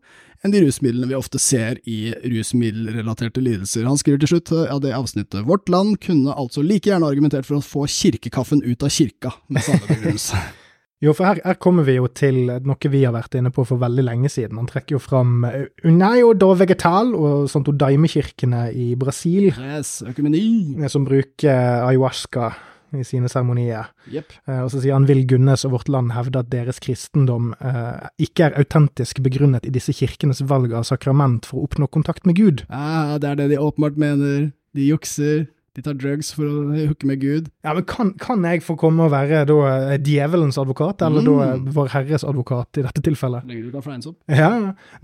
enn 0.42 0.50
de 0.50 0.62
rusmidlene 0.64 1.06
vi 1.12 1.14
ofte 1.14 1.38
ser 1.38 1.78
i 1.86 2.10
rusmiddelrelaterte 2.26 3.42
lidelser. 3.44 3.86
Han 3.86 4.00
skriver 4.00 4.24
til 4.24 4.32
slutt 4.32 4.50
av 4.64 4.80
det 4.82 4.90
avsnittet 4.96 5.46
Vårt 5.46 5.70
land 5.70 6.00
kunne 6.02 6.34
altså 6.34 6.64
like 6.66 6.90
gjerne 6.90 7.06
argumentert 7.06 7.46
for 7.46 7.60
å 7.60 7.62
få 7.62 7.86
kirkekaffen 7.86 8.64
ut 8.66 8.82
av 8.82 8.90
kirka, 8.90 9.36
med 9.48 9.62
samme 9.62 9.86
begrunnelse. 9.86 10.42
Jo, 11.02 11.10
for 11.18 11.26
her, 11.26 11.40
her, 11.42 11.56
kommer 11.58 11.82
vi 11.82 11.96
jo 11.96 12.06
til 12.14 12.44
noe 12.46 12.90
vi 12.92 13.00
har 13.02 13.10
vært 13.10 13.34
inne 13.34 13.50
på 13.50 13.64
for 13.66 13.80
veldig 13.82 14.04
lenge 14.06 14.28
siden. 14.30 14.54
Han 14.60 14.68
trekker 14.70 14.94
jo 14.94 15.00
fram 15.02 15.40
Unaio 15.42 15.88
Unai 15.90 16.20
og 16.22 16.36
da 16.38 16.50
Vegetal 16.60 17.10
og 17.18 17.48
Santo 17.50 17.74
Daime-kirkene 17.74 18.68
i 18.70 18.92
Brasil. 18.94 19.48
Yes, 19.50 19.96
økumeni. 20.06 20.44
Som 20.86 21.02
bruker 21.08 21.82
ayahuasca 21.88 22.52
i 22.98 23.04
sine 23.06 23.30
seremonier. 23.32 23.90
Yep. 24.12 24.36
Eh, 24.48 24.60
og 24.64 24.70
så 24.72 24.82
sier 24.82 24.96
han 24.96 25.08
Vil 25.08 25.24
Gunnes 25.28 25.64
og 25.68 25.76
Vårt 25.76 25.90
Land 25.92 26.12
hevde 26.16 26.42
at 26.42 26.50
deres 26.52 26.80
kristendom 26.82 27.52
eh, 27.60 28.08
ikke 28.22 28.48
er 28.48 28.58
autentisk 28.60 29.22
begrunnet 29.24 29.66
i 29.68 29.74
disse 29.74 29.94
kirkenes 29.96 30.42
valg 30.48 30.74
av 30.76 30.86
sakrament 30.88 31.48
for 31.48 31.60
å 31.60 31.68
oppnå 31.68 31.88
kontakt 31.92 32.28
med 32.28 32.38
Gud. 32.40 32.64
Ja, 32.68 33.18
det 33.22 33.32
er 33.32 33.40
det 33.40 33.50
de 33.54 33.62
åpenbart 33.62 34.00
mener. 34.00 34.50
De 34.72 34.88
jukser. 34.88 35.46
De 35.72 35.80
tar 35.80 35.94
drugs 35.96 36.34
for 36.36 36.44
å 36.44 36.74
hooke 36.74 37.06
med 37.08 37.22
Gud. 37.22 37.46
Ja, 37.64 37.72
men 37.72 37.86
kan, 37.88 38.10
kan, 38.20 38.42
jeg 38.44 38.60
få 38.64 38.74
komme 38.80 39.06
og 39.06 39.14
være 39.14 39.44
da 39.48 39.56
eh, 39.70 39.94
djevelens 40.04 40.58
advokat, 40.60 41.00
eller 41.06 41.24
mm. 41.24 41.28
da 41.30 41.46
eh, 41.46 41.62
Vår 41.78 41.88
Herres 41.94 42.26
advokat 42.28 42.80
i 42.80 42.84
dette 42.84 43.04
tilfellet? 43.06 43.46
Legger 43.48 43.70
du 43.70 43.76
kan 43.78 43.86
fleins 43.86 44.10
opp? 44.10 44.18
Ja, 44.28 44.50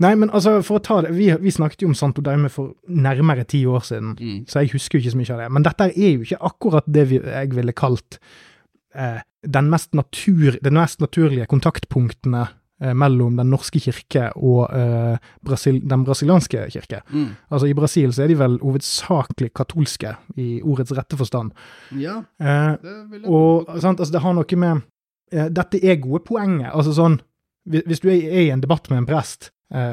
Nei, 0.03 0.11
men 0.21 0.29
altså, 0.29 0.59
for 0.65 0.77
å 0.77 0.83
ta 0.85 0.99
det 1.05 1.15
Vi, 1.17 1.31
vi 1.41 1.53
snakket 1.55 1.81
jo 1.85 1.89
om 1.89 1.97
Santo 1.97 2.21
Daime 2.25 2.51
for 2.53 2.75
nærmere 2.85 3.47
ti 3.49 3.63
år 3.65 3.81
siden, 3.87 4.13
mm. 4.19 4.37
så 4.51 4.61
jeg 4.61 4.75
husker 4.75 4.99
jo 4.99 5.07
ikke 5.07 5.15
så 5.15 5.21
mye 5.23 5.33
av 5.33 5.41
det. 5.41 5.49
Men 5.57 5.65
dette 5.65 5.89
er 5.89 6.13
jo 6.13 6.27
ikke 6.27 6.41
akkurat 6.51 6.93
det 6.99 7.07
vi, 7.09 7.23
jeg 7.25 7.51
ville 7.57 7.73
kalt 7.73 8.19
eh, 8.93 9.19
den 9.49 9.73
mest, 9.73 9.95
natur, 9.97 10.59
den 10.61 10.77
mest 10.77 11.01
naturlige 11.01 11.49
kontaktpunktene 11.49 12.45
mellom 12.79 13.35
Den 13.37 13.49
norske 13.51 13.79
kirke 13.83 14.29
og 14.39 14.69
uh, 14.71 15.17
Brasil, 15.45 15.81
den 15.83 16.05
brasilianske 16.07 16.65
kirke. 16.71 17.01
Mm. 17.11 17.33
Altså 17.51 17.67
I 17.67 17.75
Brasil 17.75 18.13
så 18.15 18.23
er 18.23 18.31
de 18.31 18.39
vel 18.39 18.59
hovedsakelig 18.61 19.51
katolske, 19.55 20.15
i 20.39 20.61
ordets 20.63 20.93
rette 20.95 21.19
forstand. 21.19 21.51
Ja, 21.99 22.21
uh, 22.39 22.73
det 22.79 22.95
vil 23.11 23.21
jeg 23.21 23.29
Og 23.29 23.69
sant, 23.81 23.99
altså, 23.99 24.13
det 24.15 24.23
har 24.23 24.35
noe 24.37 24.59
med 24.63 24.83
uh, 25.35 25.47
Dette 25.51 25.83
er 25.83 25.99
gode 26.01 26.23
poenget. 26.27 26.71
Altså 26.71 26.95
sånn 26.95 27.19
Hvis 27.69 27.99
du 28.01 28.09
er, 28.09 28.21
er 28.23 28.45
i 28.47 28.51
en 28.53 28.63
debatt 28.63 28.87
med 28.89 29.03
en 29.03 29.09
prest, 29.09 29.51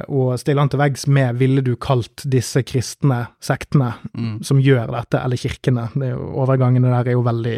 og 0.08 0.38
stiller 0.40 0.62
han 0.62 0.70
til 0.72 0.80
veggs 0.80 1.02
med 1.12 1.36
'ville 1.36 1.60
du 1.60 1.74
kalt 1.76 2.22
disse 2.24 2.62
kristne 2.64 3.26
sektene 3.44 3.90
mm. 4.16 4.38
som 4.40 4.56
gjør 4.56 4.86
dette', 4.94 5.20
eller 5.20 5.36
kirkene, 5.36 5.90
det 5.92 6.14
jo, 6.14 6.30
overgangene 6.40 6.88
der 6.88 7.10
er 7.10 7.12
jo 7.18 7.26
veldig 7.26 7.56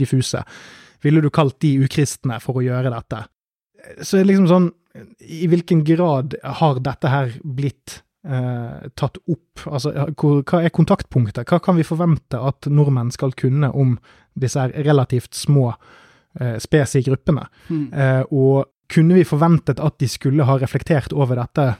diffuse, 0.00 0.42
'ville 1.04 1.22
du 1.22 1.30
kalt 1.30 1.60
de 1.62 1.76
ukristne 1.84 2.40
for 2.42 2.58
å 2.58 2.64
gjøre 2.66 2.90
dette'? 2.90 3.22
Så 4.00 4.18
er 4.18 4.22
det 4.22 4.30
liksom 4.30 4.48
sånn 4.50 4.70
I 5.24 5.46
hvilken 5.50 5.82
grad 5.88 6.36
har 6.60 6.80
dette 6.84 7.10
her 7.10 7.30
blitt 7.42 8.02
eh, 8.28 8.88
tatt 8.98 9.16
opp? 9.24 9.64
Altså, 9.66 9.92
hvor, 10.20 10.42
hva 10.44 10.60
er 10.62 10.74
kontaktpunktet? 10.74 11.46
Hva 11.48 11.60
kan 11.64 11.78
vi 11.78 11.86
forvente 11.86 12.38
at 12.38 12.68
nordmenn 12.68 13.12
skal 13.14 13.32
kunne 13.38 13.72
om 13.72 13.96
disse 14.38 14.60
her 14.60 14.72
relativt 14.84 15.34
små 15.34 15.72
eh, 16.40 16.58
spes 16.62 16.96
i 16.96 17.04
gruppene. 17.06 17.46
Mm. 17.68 17.86
Eh, 17.92 18.22
og 18.30 18.68
kunne 18.92 19.16
vi 19.16 19.24
forventet 19.24 19.80
at 19.80 19.98
de 20.00 20.08
skulle 20.10 20.44
ha 20.44 20.58
reflektert 20.60 21.14
over 21.16 21.40
dette 21.40 21.70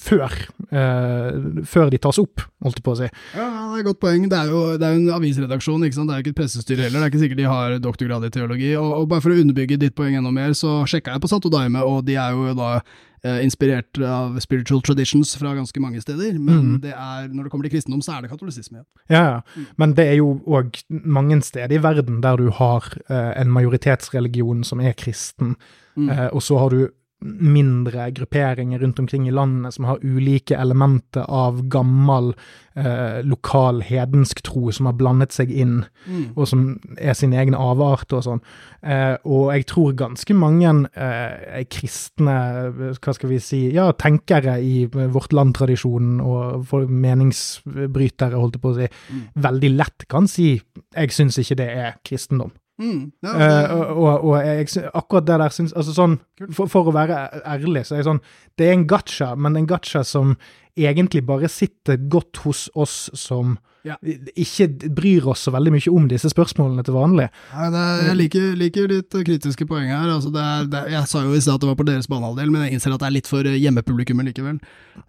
før, 0.00 0.32
eh, 0.70 1.38
før 1.68 1.90
de 1.92 2.00
tas 2.02 2.18
opp, 2.22 2.44
holdt 2.64 2.80
jeg 2.80 2.86
på 2.86 2.94
å 2.94 2.98
si. 3.00 3.08
Ja, 3.36 3.46
det 3.46 3.80
er 3.80 3.82
et 3.82 3.88
godt 3.88 4.02
poeng. 4.04 4.28
Det 4.30 4.38
er 4.38 4.52
jo, 4.52 4.62
det 4.76 4.86
er 4.86 4.94
jo 4.94 5.02
en 5.04 5.16
avisredaksjon, 5.16 5.86
ikke 5.86 5.98
sant? 5.98 6.10
det 6.10 6.16
er 6.16 6.22
jo 6.22 6.26
ikke 6.26 6.34
et 6.36 6.40
pressestyre 6.42 6.86
heller. 6.86 7.00
Det 7.00 7.08
er 7.08 7.14
ikke 7.14 7.24
sikkert 7.24 7.42
de 7.42 7.50
har 7.50 7.76
doktorgrad 7.84 8.28
i 8.28 8.32
teologi. 8.34 8.72
Og, 8.80 8.92
og 9.00 9.10
bare 9.12 9.24
for 9.24 9.34
å 9.34 9.40
underbygge 9.42 9.80
ditt 9.82 9.96
poeng 9.98 10.16
enda 10.18 10.32
mer, 10.34 10.56
så 10.58 10.78
sjekka 10.88 11.16
jeg 11.16 11.24
på 11.24 11.30
Santo 11.32 11.52
Daime, 11.52 11.84
og 11.86 12.04
de 12.08 12.18
er 12.20 12.36
jo 12.36 12.52
da 12.58 12.70
eh, 12.80 13.40
inspirert 13.44 14.00
av 14.02 14.36
spiritual 14.44 14.82
traditions 14.86 15.36
fra 15.40 15.54
ganske 15.56 15.82
mange 15.82 16.02
steder. 16.04 16.36
Men 16.38 16.74
mm. 16.74 16.76
det 16.84 16.92
er, 16.94 17.30
når 17.32 17.46
det 17.48 17.54
kommer 17.54 17.68
til 17.68 17.76
kristendom, 17.76 18.04
så 18.04 18.16
er 18.16 18.26
det 18.26 18.32
katolisisme. 18.34 18.84
Ja. 19.08 19.16
Ja, 19.16 19.24
ja. 19.38 19.66
Men 19.80 19.96
det 19.98 20.08
er 20.10 20.20
jo 20.20 20.36
òg 20.46 20.78
mange 20.88 21.40
steder 21.46 21.76
i 21.76 21.82
verden 21.82 22.22
der 22.24 22.38
du 22.40 22.50
har 22.54 22.86
eh, 23.08 23.32
en 23.40 23.52
majoritetsreligion 23.54 24.64
som 24.66 24.84
er 24.84 24.96
kristen, 24.98 25.56
Mm. 25.96 26.10
eh, 26.12 26.26
og 26.28 26.42
så 26.44 26.58
har 26.60 26.68
du 26.68 26.90
mindre 27.26 28.10
grupperinger 28.14 28.78
rundt 28.82 28.98
omkring 29.02 29.26
i 29.28 29.34
landet 29.34 29.74
som 29.74 29.84
har 29.84 29.98
ulike 30.04 30.56
elementer 30.56 31.24
av 31.28 31.62
gammel 31.68 32.32
eh, 32.76 33.22
lokal 33.24 33.80
hedensk 33.82 34.42
tro 34.44 34.70
som 34.72 34.86
har 34.86 34.96
blandet 34.98 35.32
seg 35.32 35.50
inn, 35.50 35.84
Mm. 36.06 36.26
og 36.36 36.46
som 36.46 36.80
er 36.98 37.14
sin 37.14 37.32
egen 37.32 37.54
avart 37.54 38.12
og 38.12 38.22
sånn. 38.22 38.40
Eh, 38.82 39.16
og 39.24 39.52
jeg 39.54 39.66
tror 39.66 39.94
ganske 39.96 40.34
mange 40.34 40.88
eh, 40.94 41.64
kristne, 41.72 42.92
hva 43.00 43.14
skal 43.14 43.28
vi 43.30 43.38
si, 43.38 43.62
ja, 43.72 43.90
tenkere 43.92 44.60
i 44.62 44.84
vårt 44.86 45.32
land-tradisjonen 45.32 46.20
og 46.20 46.66
meningsbrytere, 46.90 48.36
holdt 48.38 48.54
jeg 48.58 48.62
på 48.62 48.74
å 48.74 48.76
si, 48.76 48.88
Mm. 49.12 49.22
veldig 49.42 49.76
lett 49.76 50.08
kan 50.08 50.26
si 50.28 50.60
'jeg 50.94 51.08
syns 51.10 51.38
ikke 51.38 51.56
det 51.56 51.68
er 51.68 51.94
kristendom'. 52.04 52.52
Mm. 52.76 53.12
Ja, 53.24 53.32
det, 53.40 53.70
og, 53.72 53.96
og, 53.96 54.24
og 54.28 54.34
jeg, 54.44 54.66
akkurat 54.92 55.24
det 55.24 55.38
der 55.40 55.52
syns 55.54 55.72
Altså 55.72 55.94
sånn, 55.96 56.18
for, 56.52 56.68
for 56.68 56.90
å 56.90 56.92
være 56.92 57.22
ærlig, 57.48 57.86
så 57.88 57.96
er 57.96 58.02
det 58.02 58.08
sånn 58.10 58.20
Det 58.52 58.66
er 58.66 58.74
en 58.76 58.84
gacha, 58.90 59.30
men 59.32 59.56
en 59.56 59.68
gacha 59.70 60.02
som 60.04 60.34
egentlig 60.76 61.24
bare 61.26 61.48
sitter 61.48 61.96
godt 61.96 62.36
hos 62.44 62.68
oss 62.74 63.10
som 63.14 63.56
Ja. 63.86 63.94
ikke 64.34 64.90
bryr 64.90 65.28
oss 65.30 65.44
så 65.46 65.52
veldig 65.54 65.70
mye 65.70 65.90
om 65.94 66.08
disse 66.10 66.26
spørsmålene 66.32 66.82
til 66.82 66.94
vanlig. 66.96 67.28
Nei, 67.54 67.66
det 67.70 67.78
er, 67.78 68.00
jeg 68.08 68.16
liker, 68.18 68.46
liker 68.58 68.88
ditt 68.90 69.14
kritiske 69.14 69.62
poeng 69.70 69.86
her. 69.86 70.08
Altså 70.10 70.32
det 70.34 70.42
er, 70.42 70.64
det 70.72 70.80
jeg 70.90 71.06
sa 71.06 71.22
jo 71.22 71.30
i 71.36 71.38
stad 71.40 71.54
at 71.54 71.60
det 71.62 71.68
var 71.70 71.76
på 71.78 71.86
deres 71.86 72.08
banehalvdel, 72.10 72.50
men 72.50 72.64
jeg 72.66 72.72
innser 72.74 72.90
at 72.96 72.98
det 73.04 73.06
er 73.06 73.14
litt 73.14 73.30
for 73.30 73.46
eh, 73.46 73.54
hjemmepublikummet 73.62 74.26
likevel. 74.26 74.58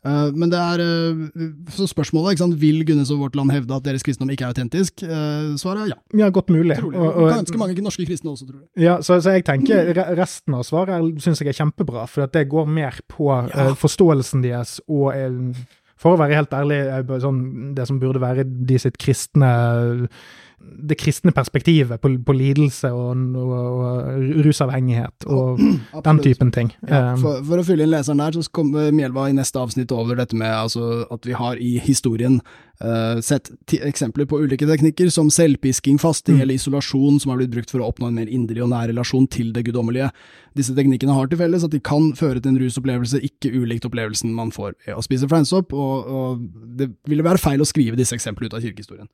Uh, 0.05 0.29
men 0.35 0.51
det 0.51 0.59
er 0.59 0.83
uh, 0.83 1.47
Så 1.73 1.87
spørsmålet 1.89 2.35
ikke 2.35 2.43
sant, 2.43 2.57
vil 2.61 2.83
Gunnes 2.85 3.09
og 3.15 3.23
Vårt 3.23 3.35
Land 3.39 3.49
hevde 3.55 3.73
at 3.73 3.83
deres 3.87 4.03
kristendom 4.05 4.29
ikke 4.35 4.45
er 4.45 4.53
autentisk? 4.53 5.01
Uh, 5.01 5.57
svaret 5.57 5.87
er 5.87 5.91
ja. 5.95 5.97
Ja, 6.21 6.29
godt 6.29 6.53
mulig. 6.53 6.77
Trolig. 6.77 6.99
Og- 7.01 7.15
Og, 7.17 7.31
ganske 7.33 7.57
mange 7.57 7.81
norske 7.81 8.05
kristne 8.05 8.29
også, 8.29 8.45
tror 8.45 8.61
jeg. 8.61 8.83
Ja, 8.85 8.99
så, 9.01 9.17
så 9.23 9.33
jeg 9.33 9.45
tenker 9.49 9.89
resten 10.21 10.53
av 10.53 10.61
svaret 10.69 11.17
syns 11.23 11.41
jeg 11.41 11.49
er 11.49 11.57
kjempebra, 11.63 12.05
for 12.07 12.27
at 12.29 12.33
det 12.37 12.45
går 12.53 12.69
mer 12.69 12.93
på 13.09 13.31
Ja. 13.49 13.73
forståelsen 13.73 14.43
deres 14.45 14.77
og 14.87 15.09
For 15.97 16.13
å 16.13 16.19
være 16.19 16.37
helt 16.37 16.53
ærlig, 16.53 16.81
eh, 16.93 17.15
sånn, 17.23 17.39
det 17.77 17.87
som 17.89 18.01
burde 18.01 18.21
være 18.23 18.45
de 18.45 18.81
sitt 18.81 18.99
kristne 19.01 19.53
det 20.57 20.97
kristne 20.97 21.31
perspektivet 21.31 22.01
på, 22.01 22.09
på 22.25 22.33
lidelse 22.33 22.89
og, 22.91 23.19
og, 23.37 23.51
og 23.53 24.41
rusavhengighet 24.45 25.27
og 25.29 25.61
den 26.07 26.21
typen 26.25 26.53
ting. 26.53 26.73
Ja, 26.81 27.13
Um, 27.13 27.21
for, 27.21 27.43
for 27.45 27.61
å 27.61 27.65
fylle 27.67 27.85
inn 27.85 27.91
leseren 27.93 28.19
der, 28.19 28.35
så 28.35 28.51
kommer 28.53 28.89
Mjelva 28.95 29.27
i 29.29 29.35
neste 29.37 29.61
avsnitt 29.61 29.93
over 29.93 30.17
dette 30.17 30.35
med 30.37 30.49
altså, 30.49 31.05
at 31.13 31.27
vi 31.27 31.35
har 31.37 31.61
i 31.61 31.77
historien 31.83 32.39
eh, 32.81 33.19
sett 33.25 33.49
eksempler 33.73 34.27
på 34.29 34.39
ulike 34.43 34.67
teknikker, 34.69 35.09
som 35.13 35.29
selvpisking, 35.33 35.97
fasting 36.01 36.37
Mm. 36.37 36.41
eller 36.41 36.53
isolasjon, 36.55 37.19
som 37.19 37.31
har 37.31 37.37
blitt 37.39 37.51
brukt 37.53 37.71
for 37.71 37.79
å 37.81 37.87
oppnå 37.91 38.07
en 38.07 38.15
mer 38.15 38.27
inderlig 38.27 38.63
og 38.63 38.69
nær 38.69 38.87
relasjon 38.91 39.27
til 39.29 39.51
det 39.53 39.65
guddommelige. 39.65 40.11
Disse 40.57 40.73
teknikkene 40.73 41.13
har 41.13 41.27
til 41.27 41.37
felles 41.37 41.63
at 41.63 41.71
de 41.71 41.79
kan 41.79 42.13
føre 42.17 42.41
til 42.41 42.51
en 42.53 42.59
rusopplevelse 42.61 43.21
ikke 43.21 43.51
ulikt 43.53 43.85
opplevelsen 43.85 44.33
man 44.33 44.51
får 44.51 44.73
ved 44.85 44.95
å 44.97 45.03
spise 45.05 45.27
fleinsopp, 45.29 45.73
og, 45.73 46.07
og 46.07 46.47
det 46.77 46.89
ville 47.07 47.25
være 47.25 47.41
feil 47.41 47.61
å 47.61 47.67
skrive 47.69 47.97
disse 47.97 48.15
eksemplene 48.17 48.49
ut 48.49 48.57
av 48.57 48.61
kirkehistorien. 48.65 49.07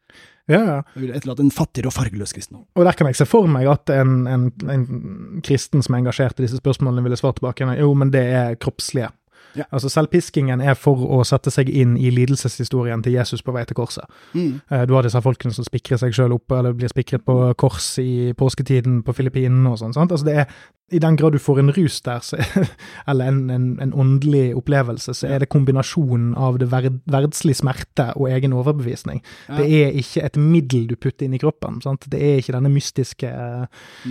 ja, 0.47 0.59
ja. 0.59 0.78
Det 0.93 1.01
ville 1.01 1.16
etterlatt 1.16 1.39
en 1.39 1.51
fattigere 1.51 1.88
og 1.88 1.93
fargeløs 1.97 2.34
kristen. 2.36 2.64
Og 2.76 2.86
der 2.86 2.93
kan 2.93 3.07
jeg 3.07 3.16
se 3.20 3.26
for 3.26 3.47
meg 3.47 3.68
at 3.68 3.89
en, 3.89 4.28
en, 4.28 4.51
en 4.70 5.41
kristen 5.43 5.84
som 5.84 5.95
er 5.95 6.03
engasjert 6.03 6.39
i 6.39 6.47
disse 6.47 6.59
spørsmålene, 6.59 7.03
ville 7.03 7.20
svart 7.20 7.39
tilbake 7.39 7.68
jo, 7.80 7.93
men 7.95 8.11
det 8.11 8.24
er 8.34 8.55
kroppslige. 8.55 9.11
Ja. 9.56 9.64
Altså 9.72 9.89
Selvpiskingen 9.89 10.62
er 10.62 10.74
for 10.80 10.97
å 11.14 11.22
sette 11.28 11.51
seg 11.54 11.70
inn 11.70 11.95
i 11.97 12.10
lidelseshistorien 12.10 13.04
til 13.06 13.14
Jesus 13.14 13.43
på 13.45 13.54
vei 13.54 13.66
til 13.70 13.76
korset. 13.78 14.06
Mm. 14.34 14.62
Eh, 14.72 14.86
Du 14.89 14.93
har 14.95 15.04
disse 15.06 15.22
folkene 15.22 15.54
som 15.54 15.66
spikrer 15.68 15.97
seg 16.01 16.14
sjøl 16.16 16.34
opp, 16.34 16.51
eller 16.51 16.74
blir 16.74 16.89
spikret 16.89 17.24
på 17.26 17.36
kors 17.58 17.91
i 18.01 18.34
påsketiden 18.38 19.04
på 19.06 19.14
Filippinene 19.14 19.70
og 19.70 19.78
sånn. 19.82 19.93
sant? 19.93 20.12
Altså 20.12 20.26
det 20.26 20.36
er, 20.43 20.47
I 20.93 20.99
den 20.99 21.16
grad 21.18 21.34
du 21.34 21.39
får 21.39 21.60
en 21.62 21.72
rus 21.74 22.01
der, 22.06 22.20
så, 22.26 22.38
eller 23.10 23.30
en, 23.32 23.49
en, 23.49 23.68
en 23.82 23.93
åndelig 23.93 24.56
opplevelse, 24.58 25.14
så 25.18 25.28
er 25.30 25.39
det 25.43 25.49
kombinasjonen 25.49 26.34
av 26.38 26.58
det 26.62 26.68
verd, 26.74 26.99
verdslig 27.10 27.56
smerte 27.58 28.10
og 28.18 28.30
egen 28.30 28.54
overbevisning. 28.54 29.22
Ja. 29.49 29.58
Det 29.62 29.70
er 29.80 29.97
ikke 30.01 30.26
et 30.28 30.38
middel 30.38 30.88
du 30.91 30.95
putter 30.95 31.26
inn 31.26 31.34
i 31.38 31.41
kroppen. 31.41 31.80
sant? 31.86 32.06
Det 32.10 32.20
er 32.22 32.41
ikke 32.41 32.54
denne 32.58 32.70
mystiske 32.74 33.30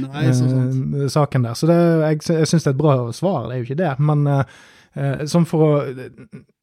Nei, 0.03 0.24
eh, 0.26 1.09
saken 1.12 1.43
der. 1.47 1.55
Så 1.59 1.66
det, 1.70 1.78
jeg, 2.03 2.22
jeg 2.38 2.47
syns 2.51 2.64
det 2.66 2.70
er 2.72 2.76
et 2.76 2.82
bra 2.82 2.97
svar, 3.14 3.49
det 3.49 3.57
er 3.57 3.62
jo 3.62 3.68
ikke 3.70 3.80
det. 3.82 3.93
Men 4.03 4.26
eh, 4.26 4.45
eh, 4.95 5.24
sånn 5.28 5.47
for 5.49 5.66
å 5.66 5.72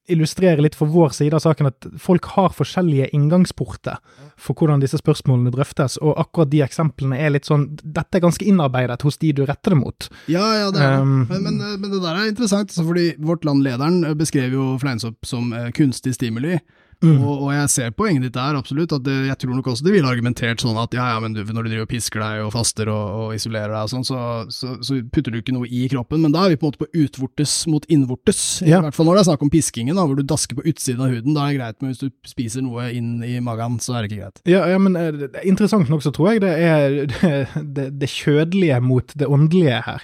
illustrere 0.09 0.63
litt 0.63 0.75
for 0.77 0.89
vår 0.89 1.13
side 1.13 1.38
av 1.38 1.43
saken, 1.43 1.69
at 1.69 1.88
folk 2.01 2.32
har 2.34 2.53
forskjellige 2.55 3.11
inngangsporter 3.15 3.99
for 4.39 4.57
hvordan 4.57 4.82
disse 4.82 4.97
spørsmålene 5.01 5.53
drøftes, 5.53 5.99
og 6.01 6.17
akkurat 6.21 6.51
de 6.51 6.63
eksemplene 6.65 7.19
er 7.19 7.34
litt 7.36 7.49
sånn 7.49 7.67
Dette 7.84 8.17
er 8.17 8.23
ganske 8.23 8.45
innarbeidet 8.47 9.03
hos 9.05 9.19
de 9.21 9.32
du 9.38 9.43
retter 9.45 9.75
det 9.75 9.80
mot. 9.84 10.09
Ja, 10.32 10.45
ja, 10.57 10.73
det 10.73 10.82
er 10.82 10.97
det. 10.97 11.05
Um, 11.05 11.15
men, 11.30 11.45
men, 11.45 11.61
men 11.84 11.93
det 11.93 12.01
der 12.01 12.15
er 12.15 12.32
interessant, 12.32 12.73
altså, 12.73 12.86
fordi 12.88 13.11
Vårt 13.21 13.45
Land-lederen 13.47 14.01
beskrev 14.19 14.55
jo 14.57 14.71
fleinsopp 14.82 15.30
som 15.30 15.53
eh, 15.53 15.69
kunstig 15.75 16.15
stimuli. 16.17 16.57
Mm. 17.00 17.22
Og, 17.24 17.45
og 17.45 17.52
jeg 17.56 17.72
ser 17.72 17.93
poenget 17.95 18.26
ditt 18.26 18.36
der, 18.36 18.58
absolutt. 18.60 18.91
at 18.91 19.04
det, 19.06 19.16
Jeg 19.30 19.38
tror 19.39 19.56
nok 19.56 19.70
også 19.72 19.86
de 19.86 19.93
ville 19.93 20.10
argumentert 20.10 20.60
sånn 20.60 20.80
at 20.82 20.95
ja, 20.95 21.06
ja, 21.14 21.20
men 21.24 21.36
du, 21.36 21.41
når 21.47 21.68
du 21.68 21.72
driver 21.72 21.88
og 21.88 21.91
pisker 21.93 22.24
deg 22.24 22.41
og 22.43 22.52
faster 22.56 22.91
og, 22.91 23.06
og 23.22 23.36
isolerer 23.38 23.72
deg 23.72 23.88
og 23.88 23.93
sånn, 23.93 24.08
så, 24.08 24.24
så, 24.52 24.74
så 24.84 25.00
putter 25.08 25.32
du 25.32 25.39
ikke 25.39 25.56
noe 25.56 25.70
i 25.70 25.86
kroppen. 25.91 26.26
Men 26.26 26.36
da 26.36 26.43
er 26.45 26.54
vi 26.54 26.60
på 26.60 26.68
en 26.68 26.74
måte 26.74 26.84
på 26.84 27.06
utvortes 27.06 27.56
mot 27.72 27.88
innvortes. 27.88 28.41
Ja. 28.66 28.82
I 28.82 28.89
hvert 28.89 28.97
fall 28.97 29.08
når 29.08 29.20
det 29.20 29.24
er 29.24 29.30
snakk 29.32 29.47
om 29.47 29.54
piskingen, 29.54 29.95
da, 30.00 30.06
hvor 30.10 30.20
du 30.20 30.26
dasker 30.28 30.60
på 30.60 30.66
utsiden 30.68 31.06
av 31.06 31.16
huden. 31.16 31.38
Da 31.38 31.45
er 31.45 31.54
det 31.54 31.62
greit, 31.62 31.80
men 31.80 31.93
hvis 31.93 32.04
du 32.04 32.12
spiser 32.28 32.66
noe 32.68 32.89
inn 32.95 33.16
i 33.24 33.38
magen, 33.43 33.80
så 33.84 33.95
er 33.95 34.04
det 34.04 34.12
ikke 34.12 34.26
greit. 34.26 34.43
Ja, 34.50 34.66
ja, 34.68 34.82
men 34.82 35.00
eh, 35.00 35.41
interessant 35.47 35.91
nok 35.91 36.04
så 36.04 36.12
tror 36.16 36.34
jeg 36.34 36.43
det 36.43 36.54
er 36.68 37.00
det, 37.00 37.34
det, 37.80 37.89
det 38.02 38.12
kjødelige 38.12 38.84
mot 38.84 39.16
det 39.16 39.32
åndelige 39.32 39.82
her. 39.88 40.04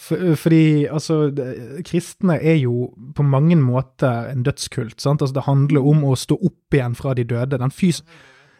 For, 0.00 0.34
fordi 0.36 0.86
altså, 0.86 1.30
det, 1.30 1.84
kristne 1.88 2.38
er 2.42 2.58
jo 2.60 2.90
på 3.16 3.22
mange 3.22 3.56
måter 3.56 4.30
en 4.30 4.42
dødskult. 4.46 5.00
sant? 5.00 5.22
Altså, 5.22 5.34
det 5.34 5.46
handler 5.46 5.86
om 5.86 6.04
å 6.04 6.16
stå 6.18 6.38
opp 6.38 6.74
igjen 6.76 6.96
fra 6.98 7.14
de 7.14 7.24
døde. 7.24 7.60
Den 7.60 7.74
fys 7.74 8.02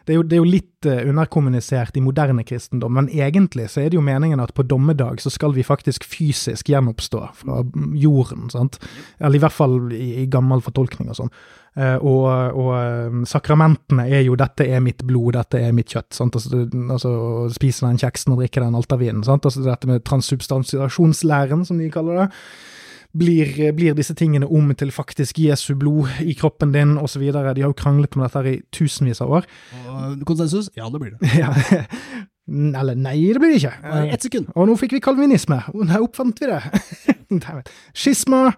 det, 0.07 0.13
er 0.13 0.17
jo, 0.21 0.23
det 0.23 0.37
er 0.37 0.39
jo 0.39 0.47
litt 0.47 0.87
eh, 0.87 1.03
underkommunisert 1.09 1.97
i 1.99 2.03
moderne 2.03 2.45
kristendom, 2.47 2.93
men 2.95 3.09
egentlig 3.11 3.67
så 3.73 3.81
er 3.83 3.91
det 3.91 3.99
jo 3.99 4.05
meningen 4.05 4.39
at 4.39 4.53
på 4.55 4.63
dommedag 4.63 5.19
så 5.19 5.31
skal 5.33 5.51
vi 5.55 5.65
faktisk 5.67 6.07
fysisk 6.07 6.71
gjenoppstå 6.71 7.23
fra 7.41 7.61
jorden. 7.99 8.47
sant? 8.53 8.79
Eller 9.19 9.35
i 9.35 9.43
hvert 9.43 9.57
fall 9.57 9.79
i, 9.91 10.09
i 10.23 10.27
gammel 10.31 10.63
fortolkning 10.63 11.11
og 11.11 11.19
sånn. 11.19 11.33
Eh, 11.77 11.97
og, 11.99 12.23
og 12.57 12.71
eh, 12.79 13.19
sakramentene 13.29 14.07
er 14.07 14.23
jo 14.25 14.39
'dette 14.39 14.65
er 14.65 14.79
mitt 14.81 15.03
blod, 15.05 15.35
dette 15.35 15.59
er 15.61 15.75
mitt 15.75 15.91
kjøtt'. 15.91 16.15
Sant? 16.15 16.39
Altså, 16.39 16.63
altså 16.89 17.11
spise 17.53 17.85
den 17.85 17.99
kjeksen 18.01 18.33
og 18.33 18.41
drikke 18.41 18.63
den 18.63 18.79
altervinen. 18.79 19.27
Altså 19.27 19.61
dette 19.61 19.91
med 19.91 20.07
transsubstansiasjonslæren, 20.07 21.67
som 21.67 21.77
de 21.77 21.91
kaller 21.91 22.23
det. 22.23 22.31
Blir, 23.17 23.71
blir 23.73 23.95
disse 23.97 24.13
tingene 24.17 24.45
om 24.45 24.69
til 24.77 24.91
faktisk 24.93 25.39
Jesu 25.41 25.73
blod 25.79 26.21
i 26.21 26.35
kroppen 26.37 26.73
din, 26.75 26.97
osv. 27.01 27.23
De 27.31 27.43
har 27.47 27.61
jo 27.63 27.77
kranglet 27.77 28.17
om 28.17 28.25
dette 28.25 28.41
her 28.41 28.49
i 28.51 28.57
tusenvis 28.75 29.23
av 29.25 29.39
år. 29.39 29.47
Og 29.89 30.25
konsensus? 30.27 30.71
Ja, 30.77 30.89
det 30.93 31.01
blir 31.01 31.15
det. 31.15 31.31
Ja. 31.41 31.53
Eller 32.47 32.95
nei, 32.95 33.17
det 33.35 33.41
blir 33.43 33.51
det 33.51 33.59
ikke. 33.59 33.73
Bare 33.83 34.11
Ett 34.15 34.23
sekund. 34.23 34.51
Og 34.55 34.69
nå 34.69 34.75
fikk 34.79 34.93
vi 34.95 35.03
kalvinisme. 35.03 35.59
Der 35.75 36.03
oppfant 36.03 36.39
vi 36.39 36.47
det. 36.47 37.65
Skisma. 37.97 38.53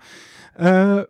Uh, 0.59 1.07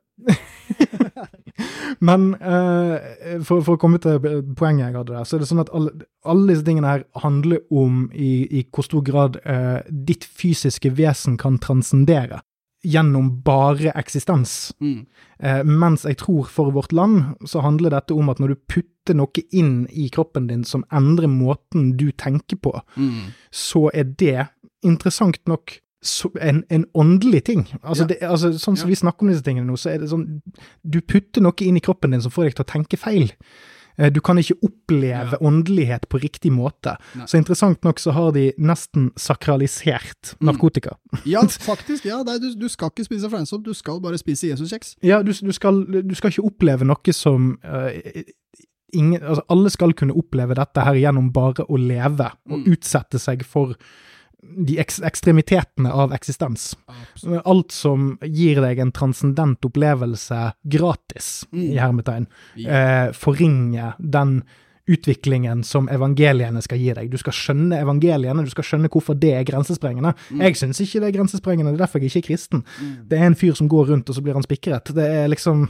men 1.99 2.35
uh, 2.35 2.97
for, 3.47 3.63
for 3.65 3.75
å 3.75 3.79
komme 3.81 3.99
til 4.03 4.19
poenget 4.57 4.89
jeg 4.89 4.97
hadde 4.97 5.15
der, 5.15 5.27
så 5.27 5.37
er 5.37 5.43
det 5.43 5.49
sånn 5.49 5.63
at 5.63 5.71
alle, 5.75 5.93
alle 6.27 6.51
disse 6.51 6.65
tingene 6.67 6.91
her 6.91 7.05
handler 7.23 7.63
om 7.71 8.05
i, 8.13 8.43
i 8.59 8.65
hvor 8.67 8.87
stor 8.87 9.03
grad 9.05 9.39
uh, 9.43 9.79
ditt 9.89 10.27
fysiske 10.27 10.91
vesen 10.97 11.39
kan 11.41 11.59
transcendere 11.63 12.43
gjennom 12.85 13.41
bare 13.43 13.91
eksistens. 13.99 14.71
Mm. 14.79 15.05
Eh, 15.39 15.63
mens 15.63 16.03
jeg 16.07 16.17
tror 16.17 16.45
for 16.47 16.71
vårt 16.71 16.93
land 16.95 17.35
så 17.47 17.61
handler 17.61 17.89
dette 17.91 18.13
om 18.15 18.29
at 18.29 18.39
når 18.39 18.47
du 18.53 18.55
putter 18.71 19.15
noe 19.15 19.43
inn 19.51 19.87
i 19.91 20.07
kroppen 20.09 20.47
din 20.47 20.63
som 20.63 20.85
endrer 20.91 21.27
måten 21.27 21.97
du 21.97 22.11
tenker 22.11 22.55
på, 22.57 22.81
Mm. 22.95 23.33
så 23.51 23.89
er 23.93 24.03
det 24.03 24.47
interessant 24.83 25.39
nok 25.47 25.79
en, 26.41 26.63
en 26.69 26.85
åndelig 26.95 27.43
ting. 27.43 27.65
Altså, 27.83 28.03
Ja. 28.03 28.07
det, 28.07 28.17
altså 28.21 28.53
Sånn 28.53 28.77
som 28.77 28.87
Ja. 28.87 28.93
vi 28.93 28.95
snakker 28.95 29.21
om 29.23 29.27
disse 29.27 29.43
tingene 29.43 29.67
nå, 29.67 29.73
så 29.75 29.91
er 29.93 29.97
det 29.99 30.07
sånn 30.09 30.41
Du 30.87 31.01
putter 31.01 31.41
noe 31.41 31.53
inn 31.59 31.75
i 31.75 31.81
kroppen 31.81 32.11
din 32.11 32.21
som 32.21 32.31
får 32.31 32.43
deg 32.45 32.55
til 32.55 32.63
å 32.63 32.71
tenke 32.71 32.97
feil. 32.97 33.31
Eh, 33.99 34.09
Du 34.15 34.21
kan 34.23 34.37
ikke 34.39 34.55
oppleve 34.63 35.37
åndelighet 35.43 36.07
på 36.09 36.21
riktig 36.23 36.51
måte. 36.55 36.95
Nei. 37.19 37.25
Så 37.27 37.37
interessant 37.37 37.83
nok 37.83 37.99
så 37.99 38.13
har 38.15 38.31
de 38.31 38.53
nesten 38.57 39.09
sakralisert 39.19 40.35
Mm. 40.39 40.45
narkotika. 40.53 40.95
Ja, 41.25 41.41
faktisk. 41.71 42.05
ja, 42.05 42.21
nei, 42.23 42.37
du, 42.39 42.53
du 42.55 42.67
skal 42.69 42.89
ikke 42.93 43.05
spise 43.09 43.29
fleinsopp, 43.29 43.63
du 43.65 43.73
skal 43.73 43.99
bare 44.01 44.17
spise 44.17 44.47
Jesuskjeks. 44.53 44.95
Ja, 45.03 45.21
du, 45.21 45.31
du, 45.33 45.51
skal, 45.51 45.83
du 45.85 46.15
skal 46.15 46.31
ikke 46.31 46.45
oppleve 46.47 46.85
noe 46.87 47.13
som 47.13 47.57
uh, 47.65 47.89
ingen, 48.93 49.21
altså 49.21 49.43
Alle 49.49 49.69
skal 49.69 49.93
kunne 49.93 50.15
oppleve 50.17 50.55
dette 50.57 50.81
her 50.85 50.95
gjennom 50.97 51.31
bare 51.35 51.65
å 51.69 51.77
leve 51.77 52.31
og 52.49 52.59
Mm. 52.63 52.71
utsette 52.73 53.19
seg 53.19 53.43
for 53.45 53.75
de 54.41 54.77
ek 54.79 54.93
ekstremitetene 55.03 55.91
av 55.91 56.13
eksistens. 56.15 56.71
Alt 57.45 57.71
som 57.75 58.13
gir 58.23 58.61
deg 58.63 58.79
en 58.79 58.91
transcendent 58.95 59.65
opplevelse 59.67 60.53
gratis, 60.67 61.45
Mm. 61.51 61.63
i 61.73 61.77
hermetegn, 61.77 62.27
eh, 62.65 63.11
forringer 63.11 63.93
den 63.99 64.43
utviklingen 64.89 65.63
som 65.63 65.87
evangeliene 65.87 66.61
skal 66.63 66.79
gi 66.79 66.93
deg. 66.93 67.11
Du 67.11 67.17
skal 67.17 67.33
skjønne 67.33 67.77
evangeliene, 67.77 68.43
du 68.43 68.49
skal 68.49 68.63
skjønne 68.63 68.89
hvorfor 68.89 69.19
det 69.19 69.33
er 69.37 69.43
grensesprengende. 69.45 70.15
Jeg 70.31 70.55
syns 70.55 70.79
ikke 70.81 70.99
det 71.03 71.09
er 71.09 71.17
grensesprengende, 71.19 71.71
det 71.75 71.79
er 71.81 71.85
derfor 71.85 71.99
jeg 72.01 72.09
ikke 72.09 72.23
er 72.23 72.29
kristen. 72.35 72.63
Mm. 72.81 73.07
Det 73.07 73.19
er 73.19 73.25
en 73.25 73.35
fyr 73.35 73.55
som 73.55 73.69
går 73.69 73.87
rundt, 73.91 74.09
og 74.09 74.15
så 74.15 74.23
blir 74.23 74.33
han 74.33 74.43
spikret. 74.43 74.85
Det 74.95 75.05
er 75.05 75.27
liksom 75.29 75.69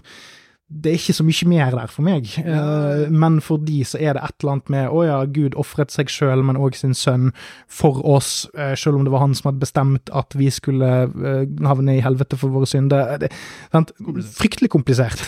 det 0.69 0.91
er 0.91 0.99
ikke 0.99 1.15
så 1.17 1.23
mye 1.25 1.47
mer 1.49 1.71
der 1.73 1.89
for 1.89 2.05
meg, 2.05 2.27
eh, 2.37 3.07
men 3.09 3.39
for 3.41 3.61
de 3.65 3.79
så 3.89 3.97
er 3.97 4.13
det 4.13 4.21
et 4.21 4.43
eller 4.43 4.53
annet 4.53 4.67
med 4.69 4.93
å 4.93 5.01
ja, 5.07 5.17
Gud 5.25 5.57
ofret 5.57 5.89
seg 5.93 6.11
sjøl, 6.13 6.43
men 6.45 6.59
òg 6.61 6.77
sin 6.77 6.93
sønn 6.97 7.31
for 7.65 7.97
oss, 8.05 8.45
eh, 8.53 8.75
sjøl 8.77 8.99
om 8.99 9.07
det 9.07 9.13
var 9.15 9.23
han 9.23 9.33
som 9.37 9.49
hadde 9.49 9.63
bestemt 9.63 10.13
at 10.13 10.37
vi 10.37 10.51
skulle 10.53 10.91
eh, 11.09 11.41
havne 11.65 11.97
i 11.97 12.03
helvete 12.05 12.37
for 12.37 12.53
våre 12.53 12.69
synder. 12.69 13.15
Det, 13.21 13.31
sant? 13.73 13.95
Fryktelig 14.37 14.69
komplisert. 14.75 15.25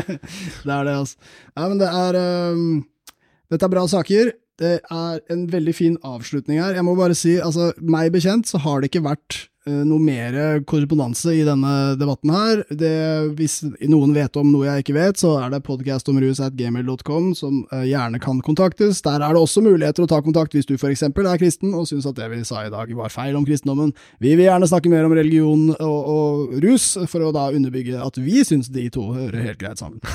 det 0.64 0.72
er 0.72 0.88
det, 0.88 0.96
altså. 0.96 1.20
Ja, 1.52 1.68
men 1.68 1.82
det 1.82 1.92
er 1.92 2.20
um, 2.56 2.68
Dette 3.52 3.68
er 3.68 3.72
bra 3.72 3.84
saker. 3.88 4.32
Det 4.58 4.74
er 4.82 5.20
en 5.32 5.44
veldig 5.52 5.76
fin 5.76 6.00
avslutning 6.04 6.62
her. 6.62 6.74
Jeg 6.80 6.88
må 6.88 6.96
bare 6.96 7.16
si, 7.16 7.36
altså, 7.44 7.70
meg 7.80 8.10
bekjent 8.16 8.48
så 8.48 8.60
har 8.64 8.80
det 8.80 8.90
ikke 8.90 9.04
vært 9.04 9.44
noe 9.88 10.02
mer 10.02 10.36
korrespondanse 10.68 11.32
i 11.36 11.44
denne 11.46 11.72
debatten 11.98 12.32
her. 12.32 12.62
Det, 12.70 12.92
hvis 13.38 13.60
noen 13.90 14.14
vet 14.16 14.36
om 14.38 14.50
noe 14.52 14.66
jeg 14.68 14.84
ikke 14.84 14.96
vet, 14.96 15.20
så 15.20 15.34
er 15.42 15.52
det 15.52 15.62
podcastomrus.gmail.com 15.66 17.30
som 17.38 17.60
eh, 17.74 17.86
gjerne 17.90 18.20
kan 18.22 18.40
kontaktes. 18.44 19.02
Der 19.04 19.22
er 19.22 19.34
det 19.34 19.42
også 19.42 19.62
muligheter 19.64 20.04
å 20.04 20.10
ta 20.10 20.20
kontakt 20.24 20.56
hvis 20.56 20.68
du 20.68 20.76
f.eks. 20.76 21.04
er 21.08 21.40
kristen 21.40 21.74
og 21.76 21.88
syns 21.90 22.08
at 22.08 22.18
det 22.18 22.30
vi 22.32 22.42
sa 22.46 22.64
i 22.66 22.72
dag 22.72 22.92
var 22.98 23.12
feil 23.12 23.36
om 23.38 23.46
kristendommen. 23.48 23.94
Vi 24.22 24.34
vil 24.34 24.46
gjerne 24.48 24.68
snakke 24.70 24.92
mer 24.92 25.08
om 25.08 25.16
religion 25.16 25.68
og, 25.76 25.98
og 26.14 26.58
rus, 26.64 26.90
for 27.08 27.24
å 27.24 27.32
da 27.34 27.48
underbygge 27.54 28.00
at 28.02 28.20
vi 28.20 28.44
syns 28.46 28.70
de 28.72 28.88
to 28.92 29.10
hører 29.14 29.50
helt 29.50 29.60
greit 29.60 29.80
sammen. 29.82 30.02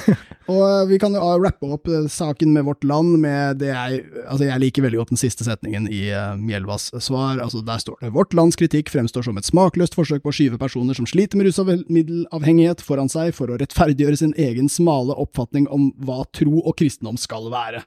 Og 0.51 0.59
eh, 0.59 0.87
vi 0.89 0.97
kan 0.99 1.13
jo 1.15 1.23
rappe 1.39 1.69
opp 1.71 1.87
eh, 1.87 2.09
saken 2.11 2.51
med 2.51 2.65
vårt 2.67 2.83
land 2.83 3.15
med 3.23 3.61
det 3.61 3.71
jeg 3.71 4.01
Altså, 4.23 4.45
jeg 4.47 4.61
liker 4.61 4.83
veldig 4.85 4.99
godt 4.99 5.11
den 5.13 5.19
siste 5.19 5.45
setningen 5.45 5.85
i 5.91 6.01
Mjelvas 6.39 6.89
svar. 7.03 7.39
Altså, 7.43 7.61
der 7.65 7.79
står 7.81 7.97
det 8.01 8.11
Vårt 8.15 8.33
lands 8.35 8.57
kritikk 8.59 8.91
fremstår 8.91 9.25
som 9.25 9.37
et 9.39 9.42
smakløst 9.45 9.97
forsøk 9.97 10.23
på 10.23 10.31
å 10.31 10.35
skyve 10.35 10.59
personer 10.61 10.97
som 10.97 11.07
sliter 11.09 11.39
med 11.39 11.49
rusmiddelavhengighet 11.49 12.83
foran 12.83 13.11
seg 13.11 13.33
for 13.37 13.51
å 13.51 13.59
rettferdiggjøre 13.61 14.19
sin 14.19 14.33
egen 14.39 14.71
smale 14.71 15.15
oppfatning 15.19 15.67
om 15.73 15.91
hva 16.03 16.23
tro 16.35 16.61
og 16.63 16.77
kristendom 16.79 17.19
skal 17.19 17.51
være. 17.53 17.83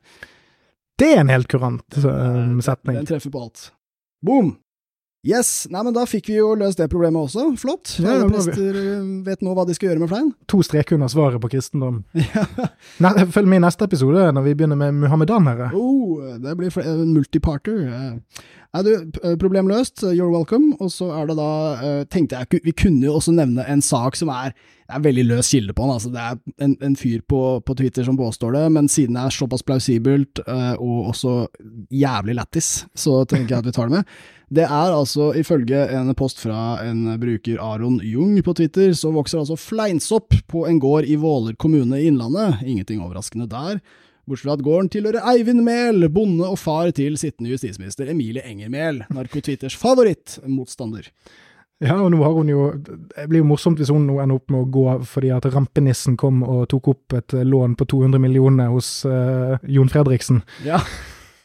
Det 0.97 1.11
er 1.13 1.25
en 1.25 1.33
helt 1.33 1.49
kurant 1.53 1.99
eh, 2.01 2.55
setning. 2.65 3.01
Den 3.01 3.09
treffer 3.09 3.33
på 3.33 3.43
alt. 3.49 3.71
Boom! 4.25 4.55
Yes, 5.27 5.67
nei, 5.75 5.81
men 5.83 5.95
da 5.97 6.05
fikk 6.07 6.29
vi 6.31 6.37
jo 6.37 6.53
løst 6.55 6.79
det 6.79 6.87
problemet 6.93 7.19
også. 7.27 7.49
Flott. 7.59 7.97
Ja, 7.99 8.21
prester 8.31 8.77
eh, 8.79 9.07
vet 9.27 9.43
nå 9.43 9.57
hva 9.57 9.65
de 9.67 9.75
skal 9.75 9.91
gjøre 9.91 10.05
med 10.05 10.11
flein. 10.13 10.29
To 10.53 10.61
streker 10.63 10.95
under 10.95 11.11
svaret 11.11 11.43
på 11.43 11.51
kristendom. 11.51 12.05
Nei, 13.03 13.13
følg 13.35 13.51
med 13.51 13.59
i 13.59 13.65
neste 13.67 13.89
episode, 13.89 14.29
når 14.37 14.47
vi 14.47 14.55
begynner 14.55 14.79
med 14.79 15.01
muhammedanere. 15.03 15.73
Oh, 15.75 16.23
det 16.39 16.55
blir 16.61 16.71
multiparter, 16.71 16.93
en 16.93 17.17
multiparter. 17.17 18.55
Eh, 18.75 18.83
Nei, 18.83 18.83
du, 18.87 19.11
p- 19.15 19.35
problem 19.41 19.69
løst. 19.71 20.03
You're 20.03 20.31
welcome. 20.33 20.75
Og 20.81 20.91
så 20.93 21.11
er 21.17 21.27
det 21.31 21.37
da 21.39 21.51
eh, 21.81 22.01
Tenkte 22.13 22.41
jeg 22.43 22.61
Vi 22.65 22.73
kunne 22.77 23.07
jo 23.07 23.15
også 23.21 23.33
nevne 23.37 23.65
en 23.69 23.83
sak 23.85 24.17
som 24.17 24.29
er 24.35 24.55
det 24.87 24.95
er 24.95 25.03
veldig 25.03 25.23
løs 25.27 25.49
kilde 25.51 25.75
på 25.75 25.83
den. 25.83 25.93
Altså, 25.97 26.11
det 26.15 26.21
er 26.23 26.37
en, 26.63 26.77
en 26.87 26.95
fyr 26.95 27.19
på, 27.27 27.39
på 27.67 27.75
Twitter 27.75 28.05
som 28.07 28.15
påstår 28.15 28.53
det, 28.55 28.61
men 28.71 28.87
siden 28.87 29.17
det 29.19 29.25
er 29.25 29.35
såpass 29.35 29.65
plausibelt 29.67 30.39
eh, 30.47 30.77
og 30.79 31.09
også 31.11 31.33
jævlig 31.91 32.37
lættis, 32.39 32.69
så 32.95 33.25
tenker 33.27 33.57
jeg 33.57 33.65
at 33.65 33.67
vi 33.67 33.73
tar 33.75 33.91
det 33.91 33.97
med. 33.97 34.13
Det 34.55 34.63
er 34.63 34.95
altså, 34.95 35.33
ifølge 35.35 35.81
en 35.91 36.13
post 36.15 36.39
fra 36.39 36.77
en 36.87 37.03
bruker 37.19 37.59
Aron 37.59 37.99
Jung 38.07 38.39
på 38.47 38.55
Twitter, 38.55 38.95
så 38.95 39.11
vokser 39.11 39.43
altså 39.43 39.59
fleinsopp 39.59 40.39
på 40.55 40.63
en 40.71 40.79
gård 40.79 41.11
i 41.11 41.19
Våler 41.19 41.59
kommune 41.59 41.99
i 41.99 42.07
Innlandet. 42.07 42.63
Ingenting 42.63 43.03
overraskende 43.03 43.51
der. 43.51 43.81
Bortsett 44.27 44.49
fra 44.49 44.55
at 44.59 44.63
gården 44.67 44.89
tilhører 44.91 45.23
Eivind 45.31 45.63
Mehl, 45.63 46.09
bonde 46.11 46.49
og 46.51 46.59
far 46.59 46.89
til 46.97 47.15
sittende 47.21 47.53
justisminister 47.53 48.09
Emilie 48.11 48.43
Enger 48.43 48.71
Mehl, 48.73 49.05
narkotwitters 49.15 49.77
favorittmotstander. 49.79 51.07
Ja, 51.79 51.99
og 52.01 52.09
nå 52.15 52.23
har 52.25 52.33
hun 52.33 52.49
jo 52.49 52.71
Det 52.81 53.27
blir 53.29 53.43
jo 53.43 53.49
morsomt 53.51 53.77
hvis 53.77 53.91
hun 53.93 54.07
nå 54.09 54.15
ender 54.23 54.39
opp 54.39 54.49
med 54.49 54.63
å 54.63 54.69
gå 54.73 54.85
fordi 55.05 55.29
at 55.37 55.45
rampenissen 55.53 56.17
kom 56.17 56.41
og 56.43 56.63
tok 56.73 56.89
opp 56.95 57.17
et 57.19 57.35
eh, 57.37 57.45
lån 57.45 57.75
på 57.77 57.85
200 57.93 58.23
millioner 58.23 58.73
hos 58.73 58.89
uh, 59.05 59.59
Jon 59.69 59.93
Fredriksen, 59.93 60.41
Ja. 60.65 60.81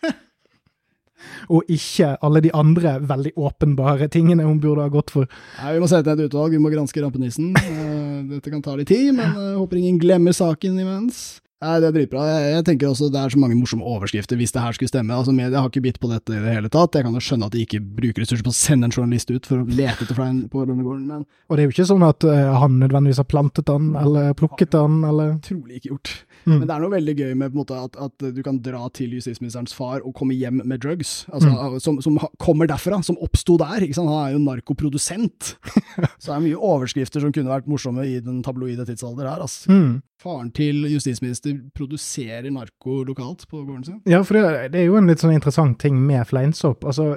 og 1.54 1.68
ikke 1.70 2.14
alle 2.24 2.42
de 2.48 2.54
andre 2.56 2.96
veldig 3.12 3.36
åpenbare 3.36 4.08
tingene 4.14 4.48
hun 4.48 4.62
burde 4.64 4.88
ha 4.88 4.94
gått 4.94 5.12
for. 5.14 5.28
Nei, 5.60 5.76
Vi 5.76 5.84
må 5.84 5.92
sette 5.92 6.10
ned 6.16 6.24
et 6.24 6.32
utvalg, 6.32 6.56
vi 6.56 6.64
må 6.64 6.72
granske 6.74 7.04
rampenissen. 7.04 7.52
Eh, 7.60 8.18
Dette 8.32 8.50
kan 8.56 8.64
ta 8.66 8.74
litt 8.80 8.90
tid, 8.90 9.12
men 9.20 9.36
håper 9.60 9.84
ingen 9.84 10.00
glemmer 10.02 10.34
saken 10.34 10.80
imens. 10.80 11.42
Nei, 11.62 11.76
Det 11.82 11.88
er 11.92 11.94
dritbra. 11.94 12.24
Jeg, 12.26 12.54
jeg 12.56 12.66
tenker 12.66 12.90
også 12.90 13.10
Det 13.14 13.20
er 13.22 13.34
så 13.34 13.38
mange 13.42 13.58
morsomme 13.60 13.86
overskrifter 13.86 14.40
hvis 14.40 14.54
det 14.56 14.64
her 14.64 14.74
skulle 14.78 14.90
stemme. 14.90 15.14
Altså, 15.14 15.34
Media 15.36 15.62
har 15.62 15.70
ikke 15.70 15.84
bitt 15.86 16.00
på 16.02 16.10
dette 16.10 16.34
i 16.34 16.42
det 16.42 16.56
hele 16.56 16.72
tatt. 16.74 16.98
Jeg 16.98 17.06
kan 17.06 17.14
jo 17.18 17.22
skjønne 17.22 17.50
at 17.52 17.54
de 17.56 17.62
ikke 17.66 17.82
bruker 17.82 18.24
ressurser 18.26 18.46
på 18.48 18.54
å 18.54 18.58
sende 18.58 18.90
en 18.90 18.96
journalist 18.96 19.30
ut 19.30 19.46
for 19.50 19.62
å 19.62 19.68
lete 19.70 20.08
etter 20.08 20.18
flein 20.18 20.42
på 20.52 20.66
denne 20.66 20.82
gården, 20.86 21.06
men 21.12 21.26
Og 21.50 21.58
det 21.58 21.64
er 21.64 21.70
jo 21.70 21.76
ikke 21.76 21.88
sånn 21.92 22.06
at 22.08 22.26
uh, 22.26 22.58
han 22.64 22.80
nødvendigvis 22.82 23.22
har 23.22 23.30
plantet 23.30 23.70
den, 23.70 23.92
eller 24.00 24.34
plukket 24.40 24.74
den, 24.74 25.02
eller 25.08 25.36
trolig 25.46 25.80
ikke 25.82 25.94
gjort. 25.94 26.14
Mm. 26.46 26.56
Men 26.56 26.66
det 26.66 26.74
er 26.74 26.82
noe 26.82 26.94
veldig 26.96 27.16
gøy 27.20 27.34
med 27.38 27.58
måte, 27.58 27.78
at, 27.78 27.98
at 28.02 28.26
du 28.34 28.42
kan 28.46 28.58
dra 28.66 28.88
til 28.98 29.14
justisministerens 29.20 29.76
far 29.78 30.02
og 30.02 30.16
komme 30.18 30.34
hjem 30.34 30.64
med 30.66 30.82
drugs, 30.82 31.28
altså, 31.30 31.78
som, 31.84 32.00
som 32.02 32.18
ha- 32.24 32.32
kommer 32.42 32.70
derfra, 32.72 33.04
som 33.06 33.20
oppsto 33.22 33.60
der. 33.62 33.86
Han 34.00 34.10
er 34.16 34.34
jo 34.34 34.42
narkoprodusent. 34.42 35.56
Så 36.22 36.32
det 36.32 36.36
er 36.36 36.46
mye 36.48 36.58
overskrifter 36.58 37.22
som 37.22 37.34
kunne 37.36 37.52
vært 37.52 37.70
morsomme 37.70 38.06
i 38.08 38.18
den 38.24 38.42
tabloide 38.46 38.88
tidsalder 38.90 39.30
her. 39.30 39.44
Altså. 39.46 39.70
mm. 39.70 40.00
Faren 40.22 40.52
til 40.54 40.84
justisminister 40.86 41.51
produserer 41.78 42.50
narko 42.54 43.02
lokalt 43.08 43.48
på 43.50 43.64
gården 43.66 43.84
sin. 43.88 44.02
Ja, 44.10 44.22
for 44.28 44.38
det, 44.40 44.72
det 44.74 44.82
er 44.84 44.90
jo 44.92 45.00
en 45.00 45.08
litt 45.12 45.24
sånn 45.24 45.34
interessant 45.36 45.80
ting 45.84 46.00
med 46.08 46.28
fleinsopp. 46.30 46.86
Altså, 46.88 47.16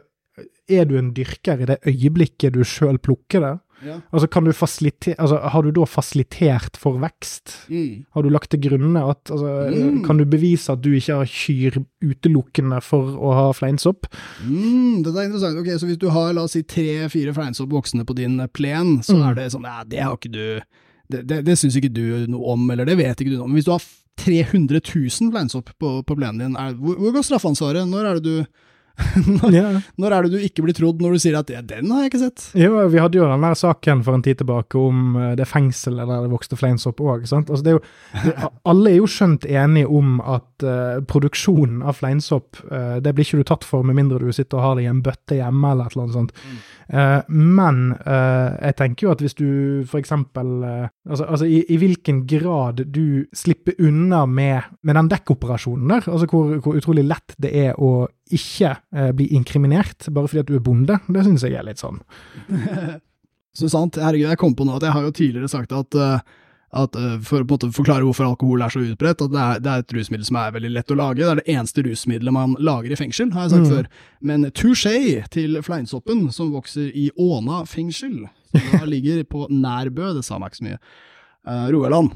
er 0.68 0.84
du 0.88 0.96
en 0.98 1.12
dyrker 1.14 1.60
i 1.62 1.68
det 1.68 1.78
øyeblikket 1.86 2.56
du 2.56 2.64
sjøl 2.66 2.98
plukker 2.98 3.40
det? 3.44 3.52
Ja. 3.84 3.98
Altså, 4.14 4.28
kan 4.32 4.46
du 4.46 4.50
altså, 4.54 5.36
har 5.52 5.62
du 5.62 5.70
da 5.76 5.84
fasilitert 5.84 6.78
for 6.80 6.96
vekst? 7.02 7.52
Mm. 7.68 8.06
Har 8.14 8.22
du 8.24 8.30
lagt 8.30 8.50
til 8.54 8.60
grunne 8.64 9.02
at 9.10 9.28
altså, 9.30 9.50
Mm. 9.74 10.04
Kan 10.06 10.16
du 10.16 10.24
bevise 10.24 10.72
at 10.72 10.80
du 10.80 10.90
ikke 10.94 11.18
har 11.18 11.26
kyr 11.28 11.76
utelukkende 12.02 12.80
for 12.82 13.12
å 13.18 13.34
ha 13.34 13.44
fleinsopp? 13.52 14.06
Mm, 14.46 15.02
dette 15.04 15.18
er 15.20 15.28
interessant. 15.28 15.58
Ok, 15.60 15.68
Så 15.78 15.86
hvis 15.86 15.98
du 16.00 16.08
har 16.14 16.32
la 16.32 16.42
oss 16.46 16.52
si 16.56 16.62
tre-fire 16.62 17.34
fleinsopp 17.34 17.68
voksne 17.70 18.04
på 18.06 18.14
din 18.16 18.38
plen, 18.54 19.02
så 19.02 19.16
Mm. 19.16 19.28
er 19.30 19.34
det 19.34 19.52
sånn 19.52 19.64
ja, 19.68 19.84
det 19.84 20.00
har 20.00 20.16
ikke 20.16 20.32
du 20.32 20.60
Det, 21.10 21.26
det, 21.28 21.44
det 21.44 21.58
syns 21.58 21.76
ikke 21.76 21.92
du 21.92 22.26
noe 22.32 22.54
om, 22.54 22.70
eller 22.70 22.86
det 22.86 22.96
vet 22.96 23.20
ikke 23.20 23.28
du 23.32 23.36
noe 23.36 23.44
om. 23.44 23.50
Men 23.52 23.58
hvis 23.60 23.66
du 23.66 23.72
har 23.72 23.82
300 24.20 24.80
000 24.80 25.32
fleinsopp 25.34 25.72
på, 25.78 25.96
på 26.06 26.18
plenen 26.18 26.42
din, 26.42 26.60
er, 26.60 26.76
hvor, 26.78 26.98
hvor 27.00 27.16
går 27.16 27.26
straffansvaret? 27.26 27.88
Når 27.88 28.10
er 28.10 28.20
det 28.20 28.24
du 28.24 28.62
når, 29.42 29.50
yeah. 29.50 29.76
når 29.98 30.14
er 30.14 30.26
det 30.26 30.36
du 30.36 30.42
ikke 30.46 30.62
blir 30.62 30.76
trodd 30.76 31.00
når 31.02 31.16
du 31.16 31.22
sier 31.24 31.34
at 31.34 31.48
ja, 31.50 31.58
'den 31.66 31.90
har 31.90 32.04
jeg 32.04 32.12
ikke 32.12 32.20
sett'? 32.20 32.44
Jo, 32.54 32.76
vi 32.92 33.00
hadde 33.02 33.18
jo 33.18 33.26
den 33.26 33.42
der 33.42 33.56
saken 33.58 34.04
for 34.06 34.14
en 34.14 34.22
tid 34.22 34.38
tilbake 34.38 34.78
om 34.78 35.16
eh, 35.18 35.32
det 35.34 35.48
fengselet 35.50 36.06
der 36.06 36.22
det 36.22 36.30
vokste 36.30 36.54
fleinsopp 36.54 37.02
òg. 37.02 37.26
Altså, 37.26 37.80
alle 38.70 38.92
er 38.92 39.00
jo 39.00 39.10
skjønt 39.10 39.48
enige 39.50 39.90
om 39.90 40.20
at 40.22 40.62
uh, 40.62 41.02
produksjonen 41.10 41.82
av 41.82 41.98
fleinsopp, 41.98 42.62
uh, 42.70 43.02
det 43.02 43.16
blir 43.16 43.26
ikke 43.26 43.42
du 43.42 43.48
tatt 43.50 43.66
for 43.66 43.82
med 43.82 43.98
mindre 43.98 44.22
du 44.22 44.30
sitter 44.30 44.60
og 44.60 44.66
har 44.68 44.78
det 44.78 44.86
i 44.86 44.92
en 44.92 45.02
bøtte 45.02 45.40
hjemme 45.40 45.74
eller 45.74 45.90
et 45.90 45.96
eller 45.96 46.06
annet 46.06 46.20
sånt. 46.20 46.38
Eh, 46.88 47.20
men 47.28 47.94
eh, 48.04 48.50
jeg 48.60 48.76
tenker 48.80 49.06
jo 49.06 49.14
at 49.14 49.22
hvis 49.24 49.36
du 49.38 49.48
for 49.88 50.00
eksempel 50.00 50.66
eh, 50.68 50.92
Altså, 51.04 51.24
altså 51.28 51.44
i, 51.44 51.58
i 51.68 51.76
hvilken 51.76 52.22
grad 52.26 52.78
du 52.88 53.26
slipper 53.36 53.74
unna 53.84 54.22
med, 54.26 54.62
med 54.80 54.96
den 54.96 55.10
dekkoperasjonen 55.12 55.90
der, 55.92 56.06
altså 56.08 56.24
hvor, 56.30 56.54
hvor 56.64 56.78
utrolig 56.80 57.04
lett 57.04 57.34
det 57.44 57.50
er 57.66 57.74
å 57.76 58.06
ikke 58.32 58.70
eh, 58.96 59.10
bli 59.12 59.26
inkriminert 59.36 60.06
bare 60.08 60.30
fordi 60.32 60.40
at 60.40 60.48
du 60.48 60.54
er 60.56 60.64
bonde, 60.64 60.96
det 61.12 61.24
syns 61.26 61.44
jeg 61.44 61.58
er 61.60 61.66
litt 61.68 61.82
sånn. 61.82 62.00
Så 63.54 63.68
sant, 63.70 63.94
herregud, 64.02 64.26
jeg 64.32 64.40
kom 64.40 64.54
på 64.58 64.64
nå 64.66 64.78
at 64.80 64.82
jeg 64.88 64.94
har 64.96 65.04
jo 65.06 65.12
tidligere 65.14 65.50
sagt 65.52 65.70
at, 65.76 65.94
eh, 65.94 66.24
at 66.74 66.96
eh, 66.98 67.18
for 67.22 67.44
å 67.44 67.58
forklare 67.70 68.02
hvorfor 68.02 68.26
alkohol 68.26 68.64
er 68.66 68.72
så 68.74 68.80
utbredt, 68.82 69.22
at 69.22 69.30
det 69.30 69.42
er, 69.44 69.60
det 69.62 69.70
er 69.74 69.84
et 69.84 69.94
rusmiddel 69.94 70.26
som 70.26 70.38
er 70.40 70.56
veldig 70.56 70.72
lett 70.74 70.90
å 70.90 70.96
lage. 70.98 71.20
Det 71.20 71.28
er 71.30 71.42
det 71.42 71.52
eneste 71.54 71.84
rusmiddelet 71.86 72.34
man 72.34 72.56
lager 72.58 72.90
i 72.90 72.98
fengsel, 72.98 73.30
har 73.36 73.46
jeg 73.46 73.52
sagt 73.54 73.68
Mm. 73.68 73.74
før. 73.76 73.92
Men 74.32 74.48
touché 74.50 74.96
til 75.30 75.60
fleinsoppen, 75.62 76.24
som 76.34 76.50
vokser 76.56 76.88
i 76.90 77.10
Åna 77.14 77.60
fengsel, 77.70 78.24
da 78.54 78.84
ligger 78.88 79.24
på 79.28 79.48
Nærbø, 79.50 80.14
det 80.16 80.24
sa 80.26 80.38
meg 80.40 80.52
ikke 80.52 80.62
så 80.62 80.68
mye, 80.70 80.80
Uh, 81.44 81.68
Rogaland. 81.68 82.08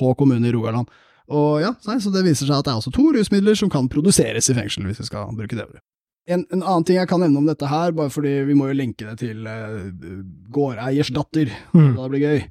Hå 0.00 0.14
kommune 0.16 0.48
i 0.48 0.52
Rogaland. 0.52 0.88
Og 1.30 1.60
ja, 1.60 1.74
Så 1.84 2.10
det 2.12 2.24
viser 2.24 2.48
seg 2.48 2.58
at 2.58 2.66
det 2.66 2.72
er 2.72 2.80
også 2.80 2.92
to 2.94 3.10
rusmidler 3.14 3.56
som 3.58 3.70
kan 3.72 3.88
produseres 3.92 4.50
i 4.50 4.56
fengsel, 4.56 4.86
hvis 4.88 5.02
vi 5.02 5.08
skal 5.08 5.34
bruke 5.36 5.56
det 5.56 5.66
ordet. 5.66 5.82
En, 6.30 6.44
en, 6.52 6.62
annen 6.62 6.84
ting 6.86 6.98
jeg 6.98 7.08
kan 7.10 7.22
nevne 7.22 7.40
om 7.40 7.48
dette 7.48 7.68
her, 7.68 7.92
bare 7.96 8.12
fordi 8.12 8.32
vi 8.48 8.56
må 8.56 8.68
jo 8.70 8.76
lenke 8.78 9.06
det 9.06 9.18
til 9.22 9.44
uh, 9.44 9.92
gårdeiers 10.52 11.12
datter, 11.12 11.52
mm. 11.74 11.94
da 11.96 12.02
det 12.02 12.10
blir 12.14 12.26
gøy. 12.26 12.42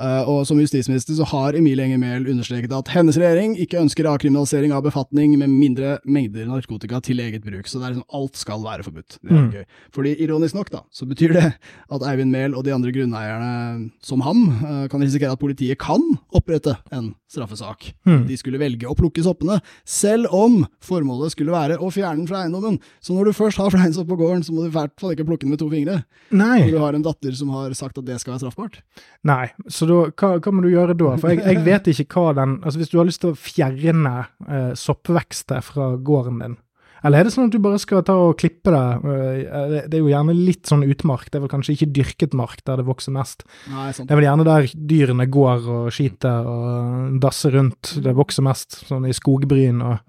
Uh, 0.00 0.24
og 0.24 0.46
som 0.48 0.56
justisminister 0.62 1.12
så 1.18 1.26
har 1.28 1.56
Emilie 1.58 1.84
Enger 1.84 2.00
Mehl 2.00 2.28
understreket 2.32 2.72
at 2.72 2.88
hennes 2.94 3.18
regjering 3.20 3.52
ikke 3.60 3.82
ønsker 3.82 4.08
avkriminalisering 4.08 4.72
av 4.72 4.86
befatning 4.86 5.34
med 5.40 5.52
mindre 5.52 5.98
mengder 6.08 6.48
narkotika 6.48 7.02
til 7.04 7.20
eget 7.20 7.44
bruk. 7.44 7.68
Så 7.68 7.76
det 7.76 7.88
er 7.88 7.94
liksom 7.98 8.16
alt 8.16 8.40
skal 8.40 8.64
være 8.64 8.86
forbudt. 8.86 9.18
Det 9.20 9.28
er 9.28 9.36
mm. 9.36 9.50
gøy. 9.58 9.66
Fordi 9.96 10.14
ironisk 10.24 10.56
nok, 10.56 10.72
da, 10.72 10.80
så 10.88 11.08
betyr 11.10 11.36
det 11.36 11.46
at 11.52 12.06
Eivind 12.08 12.32
Mehl 12.32 12.56
og 12.56 12.64
de 12.64 12.72
andre 12.72 12.94
grunneierne 12.96 13.90
som 14.04 14.24
ham 14.24 14.46
uh, 14.62 14.86
kan 14.88 15.04
risikere 15.04 15.36
at 15.36 15.42
politiet 15.42 15.80
kan 15.80 16.00
opprette 16.32 16.78
en 16.96 17.12
straffesak. 17.30 17.90
Mm. 18.08 18.24
De 18.26 18.38
skulle 18.40 18.60
velge 18.60 18.88
å 18.88 18.96
plukke 18.98 19.22
soppene, 19.24 19.60
selv 19.86 20.32
om 20.34 20.62
formålet 20.84 21.36
skulle 21.36 21.54
være 21.54 21.76
å 21.78 21.92
fjerne 21.92 22.22
den 22.22 22.30
fra 22.30 22.42
eiendommen. 22.44 22.80
Så 23.04 23.14
når 23.14 23.30
du 23.30 23.36
først 23.36 23.60
har 23.60 23.70
fleinsopp 23.74 24.08
på 24.10 24.18
gården, 24.18 24.42
så 24.46 24.54
må 24.54 24.64
du 24.64 24.72
i 24.72 24.74
hvert 24.74 24.96
fall 25.00 25.14
ikke 25.14 25.28
plukke 25.28 25.44
den 25.44 25.54
med 25.54 25.60
to 25.62 25.68
fingre. 25.70 26.00
Nei. 26.32 26.64
Når 26.64 26.72
du 26.72 26.80
har 26.82 26.96
en 26.96 27.06
datter 27.06 27.36
som 27.36 27.52
har 27.54 27.76
sagt 27.78 28.00
at 28.00 28.08
det 28.08 28.18
skal 28.22 28.34
være 28.34 28.46
straffbart. 28.46 28.80
Nei, 29.28 29.44
så 29.68 29.86
da, 29.90 30.00
hva, 30.14 30.32
hva, 30.38 30.54
må 30.54 30.64
du 30.64 30.70
gjøre 30.72 30.96
da? 30.98 31.14
For 31.20 31.34
jeg, 31.34 31.42
jeg, 31.44 31.62
vet 31.66 31.92
ikke 31.92 32.08
hva 32.14 32.34
den 32.38 32.58
Altså 32.62 32.80
Hvis 32.80 32.92
du 32.92 32.98
har 33.00 33.08
lyst 33.08 33.22
til 33.24 33.34
å 33.34 33.38
fjerne 33.38 34.16
eh, 34.48 34.72
soppvekster 34.78 35.64
fra 35.64 35.92
gården 36.00 36.42
din, 36.44 36.58
eller 37.06 37.20
er 37.20 37.26
det 37.26 37.32
sånn 37.32 37.48
at 37.48 37.54
du 37.54 37.60
bare 37.62 37.80
skal 37.80 38.02
ta 38.06 38.14
og 38.20 38.36
klippe 38.40 38.72
det? 38.74 39.12
Eh, 39.14 39.74
det 39.88 39.96
er 39.96 40.02
jo 40.02 40.10
gjerne 40.10 40.36
litt 40.36 40.68
sånn 40.68 40.84
utmark, 40.84 41.30
det 41.30 41.38
er 41.38 41.44
vel 41.44 41.52
kanskje 41.52 41.76
ikke 41.76 41.90
dyrket 41.96 42.36
mark 42.36 42.62
der 42.68 42.80
det 42.80 42.86
vokser 42.88 43.14
mest. 43.16 43.46
Nei, 43.72 43.88
sånn. 43.96 44.08
Det 44.08 44.14
er 44.14 44.20
vel 44.20 44.28
gjerne 44.28 44.46
der 44.48 44.68
dyrene 44.92 45.28
går 45.32 45.68
og 45.76 45.90
skiter 45.96 46.50
og 46.50 47.18
dasser 47.22 47.56
rundt, 47.56 47.94
det 48.04 48.14
vokser 48.16 48.44
mest, 48.46 48.82
sånn 48.90 49.08
i 49.08 49.16
skogbryn 49.16 49.80
og 49.86 50.00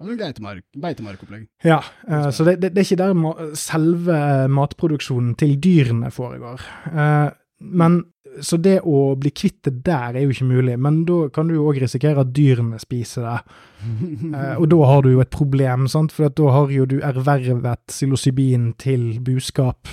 beitemarkopplegg. 0.82 1.48
Ja, 1.66 1.80
uh, 2.08 2.28
så 2.34 2.46
det, 2.48 2.58
det, 2.62 2.74
det, 2.76 2.84
er 2.84 2.90
ikke 2.90 3.00
der 3.00 3.56
selve 3.58 4.18
matproduksjonen 4.52 5.36
til 5.40 5.56
dyrene 5.62 6.12
foregår. 6.12 6.64
Uh, 6.92 7.30
men 7.62 8.02
så 8.40 8.56
det 8.56 8.78
å 8.88 9.12
bli 9.20 9.32
kvitt 9.34 9.66
det 9.66 9.82
der 9.86 10.16
er 10.16 10.24
jo 10.24 10.32
ikke 10.34 10.48
mulig, 10.48 10.76
men 10.80 11.02
da 11.08 11.26
kan 11.34 11.48
du 11.48 11.56
jo 11.56 11.66
òg 11.70 11.82
risikere 11.82 12.24
at 12.24 12.32
dyrene 12.36 12.80
spiser 12.80 13.26
det. 13.26 13.58
eh, 14.38 14.54
og 14.56 14.68
da 14.72 14.80
har 14.88 15.04
du 15.04 15.12
jo 15.12 15.22
et 15.24 15.32
problem, 15.34 15.88
sant? 15.92 16.14
for 16.14 16.32
da 16.32 16.54
har 16.56 16.72
jo 16.72 16.88
du 16.88 16.98
ervervet 17.02 17.82
psilocybin 17.90 18.72
til 18.80 19.20
buskap. 19.24 19.90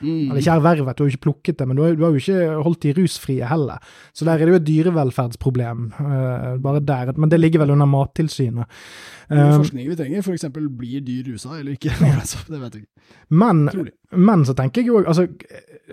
Mm. 0.00 0.30
Eller 0.30 0.40
ikke 0.40 0.56
ervervet, 0.56 0.96
du 0.96 1.02
har 1.02 1.08
jo 1.08 1.14
ikke 1.14 1.26
plukket 1.28 1.58
det, 1.60 1.66
men 1.68 1.78
du 1.78 1.82
har, 1.84 1.96
du 1.96 2.04
har, 2.06 2.14
jo 2.14 2.22
ikke 2.22 2.62
holdt 2.64 2.82
de 2.86 2.94
rusfrie 2.96 3.50
heller. 3.50 3.82
Så 4.16 4.24
der 4.24 4.32
er 4.34 4.48
det 4.48 4.54
jo 4.54 4.60
et 4.60 4.68
dyrevelferdsproblem, 4.68 5.84
uh, 5.98 6.54
bare 6.62 6.80
der. 6.80 7.12
Men 7.16 7.32
det 7.32 7.40
ligger 7.40 7.64
vel 7.64 7.74
under 7.76 7.90
Mattilsynet. 7.90 8.80
Uh, 9.30 9.44
forskning 9.60 9.90
vi 9.90 9.98
trenger, 9.98 10.24
f.eks. 10.24 10.48
blir 10.54 11.04
dyr 11.06 11.28
rusa 11.32 11.58
eller 11.58 11.76
ikke? 11.76 11.92
det 12.52 12.62
vet 12.62 12.80
jeg 12.80 12.82
ikke. 12.82 13.12
Men, 13.28 13.68
men 14.16 14.46
så 14.46 14.56
tenker 14.58 14.82
jeg 14.82 14.90
jo 14.90 15.04
altså, 15.04 15.28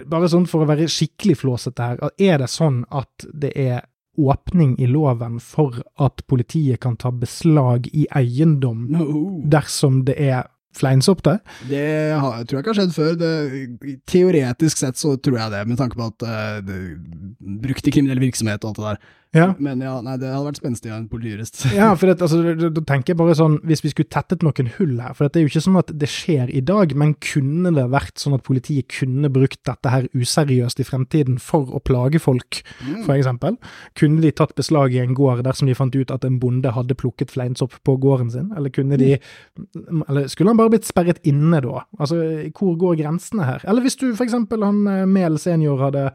bare 0.09 0.31
sånn 0.31 0.47
for 0.49 0.63
å 0.63 0.69
være 0.69 0.89
skikkelig 0.91 1.37
flåsete 1.43 1.91
her, 1.91 2.09
er 2.17 2.41
det 2.41 2.49
sånn 2.51 2.83
at 2.95 3.27
det 3.33 3.53
er 3.57 3.85
åpning 4.17 4.79
i 4.81 4.87
loven 4.89 5.37
for 5.39 5.77
at 6.01 6.23
politiet 6.27 6.81
kan 6.81 6.97
ta 6.97 7.11
beslag 7.13 7.85
i 7.93 8.07
eiendom 8.17 8.87
no. 8.89 9.07
dersom 9.45 10.01
det 10.07 10.17
er 10.17 10.47
fleinsopp 10.77 11.23
der? 11.25 11.39
Det 11.69 11.83
har, 12.13 12.43
tror 12.43 12.59
jeg 12.59 12.65
ikke 12.65 12.73
har 12.73 12.79
skjedd 12.81 12.95
før. 12.95 13.13
Det, 13.19 13.31
teoretisk 14.09 14.81
sett 14.81 14.99
så 14.99 15.15
tror 15.17 15.39
jeg 15.41 15.55
det, 15.55 15.63
med 15.69 15.79
tanke 15.81 15.99
på 15.99 16.09
at 16.09 16.27
uh, 16.27 16.57
det, 16.65 16.81
brukt 17.63 17.87
i 17.87 17.93
kriminell 17.93 18.21
virksomhet 18.23 18.63
og 18.63 18.73
alt 18.73 18.81
det 18.81 18.89
der. 18.91 19.15
Ja. 19.35 19.49
Men 19.59 19.81
ja, 19.83 19.97
nei, 20.03 20.15
det 20.21 20.29
hadde 20.31 20.47
vært 20.47 20.59
spenstig 20.61 20.91
av 20.91 21.01
en 21.01 21.07
politijurist. 21.11 21.59
ja, 21.75 21.89
for 21.99 22.09
det, 22.09 22.21
altså, 22.23 22.69
da 22.71 22.83
tenker 22.87 23.11
jeg 23.11 23.19
bare 23.19 23.35
sånn, 23.37 23.57
hvis 23.67 23.83
vi 23.83 23.91
skulle 23.91 24.11
tettet 24.13 24.45
noen 24.45 24.71
hull 24.77 24.95
her, 25.03 25.15
for 25.17 25.27
det 25.27 25.41
er 25.41 25.45
jo 25.45 25.51
ikke 25.51 25.63
sånn 25.65 25.79
at 25.81 25.91
det 25.99 26.09
skjer 26.11 26.53
i 26.55 26.63
dag, 26.65 26.93
men 26.97 27.13
kunne 27.23 27.73
det 27.75 27.87
vært 27.91 28.23
sånn 28.23 28.37
at 28.37 28.45
politiet 28.47 28.87
kunne 28.93 29.31
brukt 29.33 29.59
dette 29.67 29.91
her 29.91 30.07
useriøst 30.15 30.81
i 30.81 30.87
fremtiden 30.87 31.41
for 31.43 31.67
å 31.75 31.83
plage 31.83 32.21
folk, 32.23 32.61
mm. 32.79 33.03
for 33.03 33.17
eksempel? 33.17 33.59
Kunne 33.99 34.23
de 34.23 34.33
tatt 34.35 34.55
beslag 34.57 34.95
i 34.95 35.03
en 35.03 35.15
gård 35.17 35.43
dersom 35.47 35.69
de 35.69 35.77
fant 35.77 35.95
ut 35.97 36.13
at 36.13 36.27
en 36.27 36.39
bonde 36.41 36.71
hadde 36.73 36.97
plukket 36.97 37.35
fleinsopp 37.35 37.77
på 37.87 37.97
gården 38.03 38.31
sin, 38.33 38.49
eller 38.55 38.73
kunne 38.73 38.99
de 38.99 39.17
mm. 39.17 40.03
Eller 40.07 40.27
skulle 40.31 40.51
han 40.51 40.59
bare 40.59 40.71
blitt 40.71 40.87
sperret 40.87 41.19
inne 41.27 41.59
da? 41.63 41.83
Altså, 41.99 42.17
hvor 42.55 42.75
går 42.79 42.99
grensene 43.01 43.45
her? 43.47 43.63
Eller 43.67 43.83
hvis 43.85 43.97
du 43.99 44.09
for 44.09 44.25
eksempel 44.25 44.63
han 44.65 44.83
eh, 44.89 45.05
Mehl 45.09 45.39
senior 45.41 45.81
hadde 45.81 46.09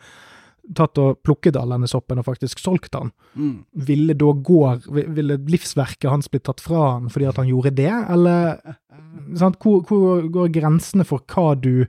tatt 0.79 0.99
og 1.03 1.19
plukket 1.27 1.59
all 1.59 1.75
denne 1.75 1.91
soppen 1.91 2.21
og 2.23 2.27
faktisk 2.29 2.63
solgt 2.63 2.93
den, 2.95 3.11
mm. 3.35 3.55
ville 3.89 4.17
da 4.19 4.31
går, 4.51 4.87
ville 4.89 5.41
livsverket 5.51 6.11
hans 6.11 6.31
blitt 6.31 6.47
tatt 6.49 6.63
fra 6.63 6.95
han 6.95 7.11
fordi 7.13 7.29
at 7.31 7.41
han 7.43 7.51
gjorde 7.51 7.75
det, 7.83 7.93
eller 8.15 8.59
sant? 9.41 9.59
Hvor, 9.63 9.83
hvor 9.89 10.27
går 10.33 10.53
grensene 10.55 11.07
for 11.09 11.25
hva 11.27 11.53
du 11.59 11.87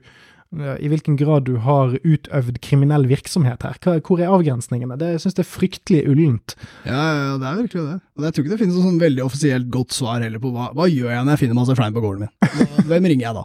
i 0.54 0.88
hvilken 0.90 1.16
grad 1.18 1.46
du 1.48 1.56
har 1.62 1.94
utøvd 2.04 2.60
kriminell 2.62 3.08
virksomhet 3.10 3.64
her. 3.66 3.78
Hvor 4.06 4.20
er 4.22 4.32
avgrensningene? 4.32 4.98
Det 5.00 5.16
synes 5.22 5.34
jeg 5.34 5.42
er 5.42 5.50
fryktelig 5.50 6.02
ullent. 6.10 6.54
Ja, 6.86 7.00
ja, 7.00 7.30
det 7.40 7.48
er 7.48 7.60
virkelig 7.62 7.86
det. 7.88 7.96
Og 8.14 8.26
Jeg 8.26 8.34
tror 8.34 8.44
ikke 8.44 8.52
det 8.52 8.60
finnes 8.62 8.76
noe 8.78 8.86
sånn 8.86 9.00
veldig 9.02 9.24
offisielt 9.24 9.70
godt 9.74 9.96
svar 9.96 10.22
heller 10.22 10.42
på 10.42 10.52
hva, 10.54 10.68
hva 10.76 10.86
gjør 10.90 11.10
jeg 11.10 11.24
når 11.24 11.34
jeg 11.34 11.42
finner 11.44 11.58
masse 11.58 11.78
flein 11.78 11.96
på 11.96 12.04
gården 12.04 12.26
min? 12.26 12.84
Hvem 12.90 13.10
ringer 13.10 13.26
jeg 13.26 13.38
da? 13.40 13.44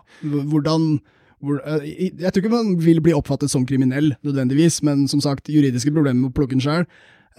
Hvordan 0.53 0.85
hvor, 0.91 0.99
eh, 0.99 1.15
jeg 1.39 2.33
tror 2.33 2.41
ikke 2.41 2.51
man 2.51 2.73
vil 2.83 2.99
bli 3.03 3.15
oppfattet 3.15 3.51
som 3.51 3.65
kriminell 3.67 4.13
nødvendigvis, 4.25 4.81
men 4.83 5.07
som 5.07 5.21
sagt, 5.23 5.51
juridiske 5.51 5.93
problemer 5.93 6.19
med 6.25 6.33
å 6.33 6.35
plukke 6.35 6.57
den 6.57 6.63
sjøl. 6.65 6.85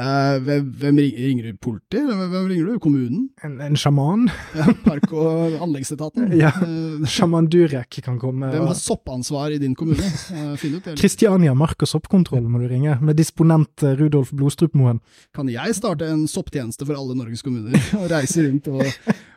Uh, 0.00 0.38
hvem, 0.40 0.68
hvem, 0.80 0.96
ringer 0.96 1.50
du? 1.50 1.56
Politiet? 1.60 2.06
Hvem, 2.08 2.46
ringer 2.48 2.68
du? 2.70 2.78
Kommunen? 2.80 3.26
En, 3.44 3.58
en 3.60 3.76
sjaman? 3.76 4.30
Ja, 4.56 4.70
park- 4.86 5.12
og 5.12 5.58
anleggsetaten? 5.60 6.30
ja, 6.40 6.54
uh, 6.56 7.04
Sjaman 7.04 7.50
Durek 7.52 7.98
kan 8.06 8.16
komme. 8.20 8.48
Hvem 8.48 8.64
har 8.70 8.78
soppansvar 8.78 9.52
i 9.52 9.58
din 9.60 9.74
kommune? 9.76 10.06
Finn 10.62 10.78
ut 10.78 10.88
det. 10.88 10.96
Kristiania 11.00 11.52
mark- 11.58 11.84
og 11.84 11.90
soppkontroll 11.90 12.48
må 12.48 12.62
du 12.62 12.68
ringe, 12.70 12.96
med 13.04 13.20
disponent 13.20 13.84
Rudolf 14.00 14.32
Blodstrupmoen. 14.32 15.02
Kan 15.36 15.52
jeg 15.52 15.76
starte 15.76 16.08
en 16.08 16.24
sopptjeneste 16.30 16.88
for 16.88 16.96
alle 16.96 17.18
Norges 17.18 17.44
kommuner, 17.44 17.76
og 18.00 18.08
reise 18.14 18.46
rundt 18.46 18.72
og, 18.72 18.86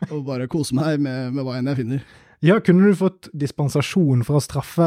og 0.08 0.24
bare 0.24 0.48
kose 0.48 0.78
meg 0.78 0.96
med, 0.96 1.34
med 1.34 1.44
hva 1.44 1.58
enn 1.60 1.74
jeg 1.74 1.82
finner? 1.82 2.06
Ja, 2.44 2.58
kunne 2.60 2.90
du 2.90 2.96
fått 2.98 3.30
dispensasjon 3.32 4.24
fra 4.26 4.40
straffe, 4.44 4.86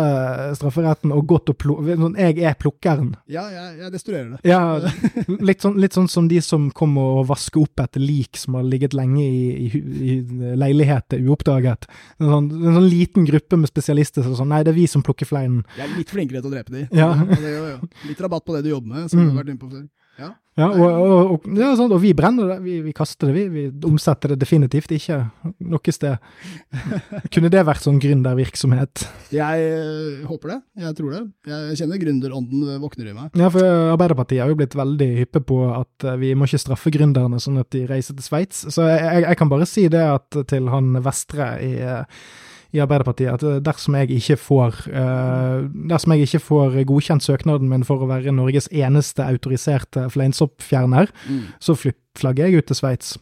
strafferetten 0.60 1.14
og 1.16 1.26
gått 1.30 1.50
og 1.50 1.58
plukke 1.58 1.96
sånn, 1.98 2.18
Jeg 2.20 2.38
er 2.46 2.54
plukkeren. 2.60 3.16
Ja, 3.26 3.48
jeg, 3.50 3.72
jeg 3.82 3.94
destruerer 3.96 4.36
det. 4.36 4.42
Ja, 4.46 4.78
litt 5.50 5.66
sånn, 5.66 5.80
litt 5.82 5.98
sånn, 5.98 6.10
som 6.12 6.30
de 6.30 6.38
som 6.46 6.70
kommer 6.78 7.22
og 7.22 7.32
vasker 7.32 7.66
opp 7.66 7.82
et 7.82 7.98
lik 8.02 8.38
som 8.38 8.60
har 8.60 8.68
ligget 8.68 8.94
lenge 8.98 9.26
i, 9.26 9.68
i, 9.68 9.82
i 10.14 10.54
leiligheter 10.62 11.24
uoppdaget. 11.26 11.90
En 12.22 12.30
sånn, 12.36 12.52
en 12.62 12.78
sånn, 12.78 12.90
liten 12.92 13.26
gruppe 13.30 13.58
med 13.58 13.74
spesialister 13.74 14.26
som 14.26 14.38
sånn 14.38 14.54
Nei, 14.54 14.62
det 14.64 14.72
er 14.72 14.78
vi 14.78 14.86
som 14.88 15.04
plukker 15.04 15.28
fleinen. 15.28 15.66
Jeg 15.76 15.90
er 15.90 15.98
litt 15.98 16.14
flinkere 16.14 16.44
til 16.44 16.52
å 16.52 16.54
drepe 16.54 16.78
de. 16.78 16.86
Ja. 16.96 17.10
ja, 17.18 17.80
litt 18.08 18.22
rabatt 18.22 18.46
på 18.46 18.56
det 18.56 18.68
du 18.68 18.76
jobber 18.76 18.94
med, 18.94 19.10
som 19.10 19.20
mm. 19.20 19.26
du 19.26 19.34
har 19.34 19.42
vært 19.42 19.56
inne 19.56 19.64
på 19.66 19.72
før. 19.74 19.88
Ja, 20.18 20.30
ja 20.58 20.68
og, 20.72 20.86
og, 20.88 21.32
og, 21.36 21.44
ja, 21.54 21.70
sånn, 21.78 21.92
og, 21.94 22.00
vi 22.02 22.14
brenner 22.18 22.50
det, 22.50 22.58
vi, 22.64 22.78
vi, 22.86 22.94
kaster 22.96 23.30
det, 23.30 23.36
vi. 23.36 23.44
Vi 23.54 23.90
omsetter 23.90 24.34
det 24.34 24.40
definitivt 24.42 24.94
ikke 24.96 25.20
noe 25.70 25.94
sted. 25.94 26.18
Kunne 27.34 27.52
det 27.54 27.64
vært 27.68 27.86
sånn 27.86 28.00
gründervirksomhet? 28.02 29.06
Jeg 29.36 29.68
øh, 29.68 30.26
håper 30.30 30.56
det, 30.56 30.60
jeg 30.88 30.98
tror 30.98 31.14
det. 31.14 31.22
Jeg 31.52 31.80
kjenner 31.84 32.02
gründerånden 32.02 32.82
våkner 32.82 33.12
i 33.12 33.16
meg. 33.20 33.38
Ja, 33.38 33.52
for 33.54 33.70
Arbeiderpartiet 33.94 34.44
har 34.44 34.52
jo 34.54 34.58
blitt 34.58 34.78
veldig 34.78 35.12
hyppe 35.22 35.44
på 35.46 35.62
at 35.76 36.10
eh, 36.10 36.20
vi 36.24 36.34
må 36.34 36.50
ikke 36.50 36.64
straffe 36.66 36.94
gründerne 36.96 37.42
sånn 37.44 37.62
at 37.62 37.70
de 37.76 37.86
reiser 37.90 38.18
til 38.18 38.26
Sveits. 38.26 38.66
Så 38.74 38.90
jeg, 38.90 39.24
jeg, 39.28 39.40
kan 39.40 39.54
bare 39.54 39.70
si 39.70 39.86
det 39.94 40.04
at 40.18 40.42
til 40.50 40.74
han 40.74 40.98
Vestre 41.06 41.54
i 41.62 41.74
uh, 41.86 42.04
i 42.76 42.82
Arbeiderpartiet 42.84 43.32
at 43.32 43.44
eh, 43.48 43.60
dersom 43.64 43.96
jeg 44.00 44.12
ikke 44.18 44.38
får 44.42 44.82
uh, 44.92 45.68
dersom 45.92 46.14
jeg 46.14 46.28
ikke 46.28 46.44
får 46.44 46.82
godkjent 46.90 47.24
søknaden 47.24 47.70
min 47.72 47.86
for 47.88 48.04
å 48.04 48.10
være 48.10 48.34
Norges 48.36 48.68
eneste 48.74 49.24
autoriserte 49.24 50.08
fleinsoppfjerner, 50.12 51.12
mm. 51.30 51.40
så 51.64 51.78
flagger 52.18 52.48
jeg 52.48 52.60
ut 52.60 52.68
til 52.70 52.78
Sveits. 52.80 53.14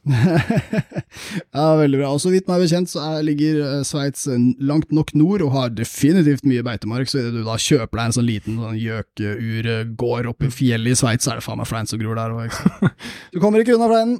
ja, 1.55 1.65
veldig 1.77 1.99
bra. 1.99 2.09
Og 2.15 2.21
så 2.23 2.31
vidt 2.33 2.49
meg 2.49 2.63
bekjent 2.63 2.89
så 2.91 3.03
er, 3.03 3.25
ligger 3.27 3.61
uh, 3.61 3.77
Sveits 3.87 4.25
langt 4.57 4.93
nok 4.95 5.13
nord 5.17 5.45
og 5.45 5.53
har 5.55 5.73
definitivt 5.75 6.47
mye 6.49 6.65
beitemark, 6.65 7.11
så 7.11 7.21
idet 7.21 7.35
du 7.35 7.43
da 7.45 7.59
kjøper 7.61 8.01
deg 8.01 8.05
en 8.09 8.17
sånn 8.19 8.29
liten 8.29 8.59
sånn 8.63 8.81
gjøkeurgård 8.81 10.31
oppe 10.33 10.49
i 10.49 10.53
fjellet 10.53 10.95
i 10.95 10.99
Sveits, 11.03 11.27
så 11.27 11.35
er 11.35 11.41
det 11.41 11.47
faen 11.47 11.61
meg 11.61 11.69
flein 11.69 11.91
som 11.91 12.01
gror 12.01 12.17
der 12.19 12.35
òg. 12.35 12.61
Du 13.35 13.41
kommer 13.43 13.61
ikke 13.61 13.75
unna 13.75 13.91
fleinen. 13.91 14.19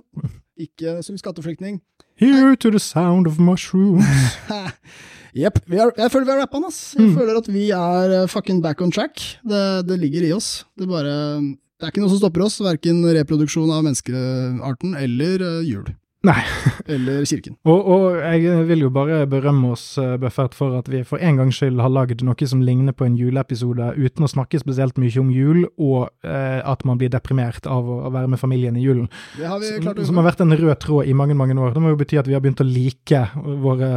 Ikke 0.60 1.00
som 1.04 1.18
skatteflyktning. 1.20 1.82
Here 2.16 2.56
to 2.56 2.72
the 2.72 2.80
sound 2.80 3.28
of 3.28 3.40
mushrooms. 3.40 4.06
Jepp. 5.36 5.60
Jeg 5.68 6.12
føler 6.14 6.24
vi 6.24 6.32
har 6.32 6.40
rappa 6.46 6.62
den, 6.62 6.70
ass. 6.70 6.94
Jeg 6.96 7.10
mm. 7.10 7.16
føler 7.18 7.40
at 7.42 7.50
vi 7.52 7.66
er 7.76 8.14
uh, 8.22 8.30
fucking 8.32 8.62
back 8.64 8.80
on 8.80 8.94
track. 8.96 9.20
Det, 9.44 9.84
det, 9.90 10.00
ligger 10.00 10.24
i 10.24 10.32
oss. 10.32 10.64
Det, 10.80 10.88
bare, 10.88 11.12
det 11.44 11.84
er 11.84 11.92
ikke 11.92 12.06
noe 12.06 12.14
som 12.14 12.22
stopper 12.22 12.46
oss, 12.46 12.62
verken 12.64 13.04
reproduksjon 13.04 13.68
av 13.68 13.84
menneskearten 13.84 14.96
eller 14.96 15.44
uh, 15.44 15.60
jul. 15.68 15.92
Nei. 16.26 16.42
eller 16.96 17.26
kirken. 17.30 17.58
Og, 17.70 17.88
og 17.96 18.18
jeg 18.20 18.66
vil 18.70 18.86
jo 18.86 18.92
bare 18.94 19.24
berømme 19.30 19.74
oss, 19.76 19.86
eh, 20.02 20.16
Buffert, 20.22 20.56
for 20.58 20.78
at 20.80 20.90
vi 20.92 21.04
for 21.08 21.22
en 21.22 21.40
gangs 21.40 21.60
skyld 21.60 21.82
har 21.84 21.94
lagd 21.94 22.24
noe 22.26 22.50
som 22.50 22.64
ligner 22.66 22.96
på 22.96 23.08
en 23.08 23.18
juleepisode 23.20 23.92
uten 23.98 24.26
å 24.26 24.32
snakke 24.32 24.62
spesielt 24.62 25.00
mye 25.02 25.22
om 25.22 25.32
jul, 25.34 25.64
og 25.78 26.10
eh, 26.26 26.62
at 26.66 26.86
man 26.88 27.02
blir 27.02 27.14
deprimert 27.14 27.70
av 27.70 27.90
å, 27.90 28.02
være 28.16 28.32
med 28.32 28.42
familien 28.42 28.78
i 28.80 28.86
julen. 28.86 29.10
Det 29.38 29.50
har 29.50 29.62
vi 29.62 29.76
klart 29.84 30.00
å 30.02 30.08
som 30.08 30.22
har 30.22 30.30
vært 30.30 30.44
en 30.46 30.56
rød 30.56 30.78
tråd 30.84 31.10
i 31.10 31.18
mange 31.18 31.38
mange 31.38 31.58
år. 31.60 31.76
Det 31.76 31.84
må 31.84 31.94
jo 31.94 32.00
bety 32.00 32.20
at 32.22 32.30
vi 32.30 32.38
har 32.38 32.44
begynt 32.44 32.64
å 32.64 32.68
like 32.68 33.26
våre, 33.66 33.92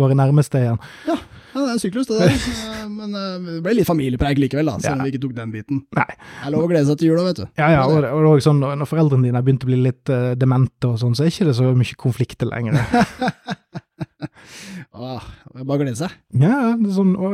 våre 0.00 0.16
nærmeste 0.18 0.62
igjen. 0.62 0.80
Ja, 1.08 1.18
det 1.54 1.62
er 1.66 1.72
en 1.74 1.82
syklus, 1.82 2.06
det 2.10 2.18
der. 2.20 2.30
Eh, 2.80 2.88
Men 2.90 3.14
eh, 3.14 3.38
det 3.46 3.60
ble 3.64 3.72
litt 3.78 3.86
familiepreik 3.88 4.38
likevel, 4.40 4.66
da, 4.70 4.78
selv 4.82 4.96
om 4.96 5.00
Ja. 5.00 5.04
vi 5.06 5.12
ikke 5.14 5.22
tok 5.26 5.34
den 5.36 5.52
biten. 5.54 5.82
Nei. 5.96 6.06
Det 6.16 6.46
er 6.48 6.54
lov 6.54 6.64
å 6.64 6.70
glede 6.70 6.86
seg 6.88 6.98
til 7.00 7.10
jula, 7.10 7.24
vet 7.28 7.40
du. 7.42 7.44
Ja, 7.60 7.68
ja, 7.74 7.82
og, 7.86 8.04
og 8.04 8.28
også 8.34 8.50
sånn, 8.50 8.60
når 8.80 8.88
foreldrene 8.90 9.28
dine 9.28 9.38
har 9.40 9.46
begynt 9.46 9.64
å 9.66 9.70
bli 9.70 9.78
litt 9.84 10.10
uh, 10.12 10.32
demente 10.38 10.90
og 10.90 10.98
sånn, 11.02 11.14
så 11.18 11.24
er 11.26 11.32
ikke 11.32 11.48
det 11.50 11.56
så 11.58 11.70
mye 11.76 11.98
konflikter 12.00 12.50
lenger. 12.50 12.80
Åh, 14.90 15.22
det 15.52 15.60
er 15.62 15.66
bare 15.68 15.78
å 15.78 15.82
glede 15.84 15.98
seg. 16.00 16.14
Ja, 16.34 16.72
sånn, 16.90 17.12
å, 17.14 17.28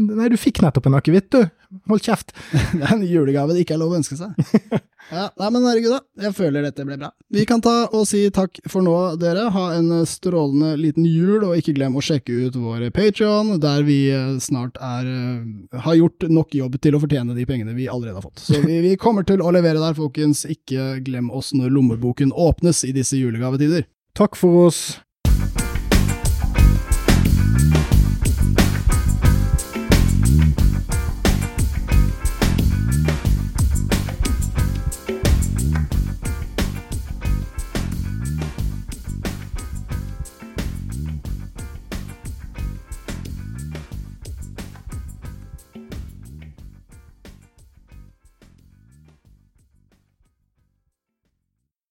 nei, 0.00 0.30
du 0.32 0.38
fikk 0.40 0.62
nettopp 0.64 0.86
en 0.88 0.96
akevitt, 0.96 1.26
du. 1.34 1.42
Hold 1.90 2.04
kjeft. 2.04 2.32
Det 2.76 2.86
er 2.86 2.94
en 2.94 3.04
julegave 3.04 3.54
det 3.54 3.62
ikke 3.64 3.74
er 3.76 3.80
lov 3.80 3.92
å 3.94 3.98
ønske 4.00 4.16
seg. 4.18 4.32
Ja, 5.12 5.26
nei, 5.36 5.48
men 5.50 5.64
herregud, 5.66 5.90
da. 5.92 5.98
Jeg 6.24 6.32
føler 6.38 6.62
dette 6.64 6.84
ble 6.86 6.94
bra. 6.96 7.08
Vi 7.34 7.42
kan 7.44 7.60
ta 7.60 7.72
og 7.90 8.04
si 8.08 8.20
takk 8.32 8.60
for 8.70 8.86
nå, 8.86 8.94
dere. 9.20 9.48
Ha 9.52 9.64
en 9.74 9.90
strålende 10.08 10.70
liten 10.78 11.04
jul, 11.04 11.42
og 11.42 11.58
ikke 11.58 11.74
glem 11.76 11.98
å 11.98 12.04
sjekke 12.06 12.46
ut 12.46 12.56
vår 12.56 12.86
Patreon, 12.94 13.56
der 13.60 13.82
vi 13.84 13.98
eh, 14.14 14.38
snart 14.40 14.78
er 14.80 15.10
eh, 15.10 15.82
har 15.84 15.98
gjort 15.98 16.28
nok 16.30 16.54
jobb 16.56 16.78
til 16.80 16.96
å 16.96 17.02
fortjene 17.02 17.36
de 17.36 17.48
pengene 17.50 17.74
vi 17.76 17.90
allerede 17.90 18.22
har 18.22 18.24
fått. 18.24 18.40
Så 18.46 18.62
vi, 18.62 18.78
vi 18.86 18.94
kommer 19.00 19.26
til 19.28 19.42
å 19.42 19.52
levere 19.52 19.82
der, 19.82 19.98
folkens. 19.98 20.46
Ikke 20.48 20.94
glem 21.04 21.32
oss 21.34 21.50
når 21.58 21.74
lommeboken 21.74 22.32
åpnes 22.32 22.86
i 22.88 22.94
disse 22.96 23.18
julegavetider. 23.20 23.90
Takk 24.16 24.38
for 24.38 24.68
oss. 24.70 24.84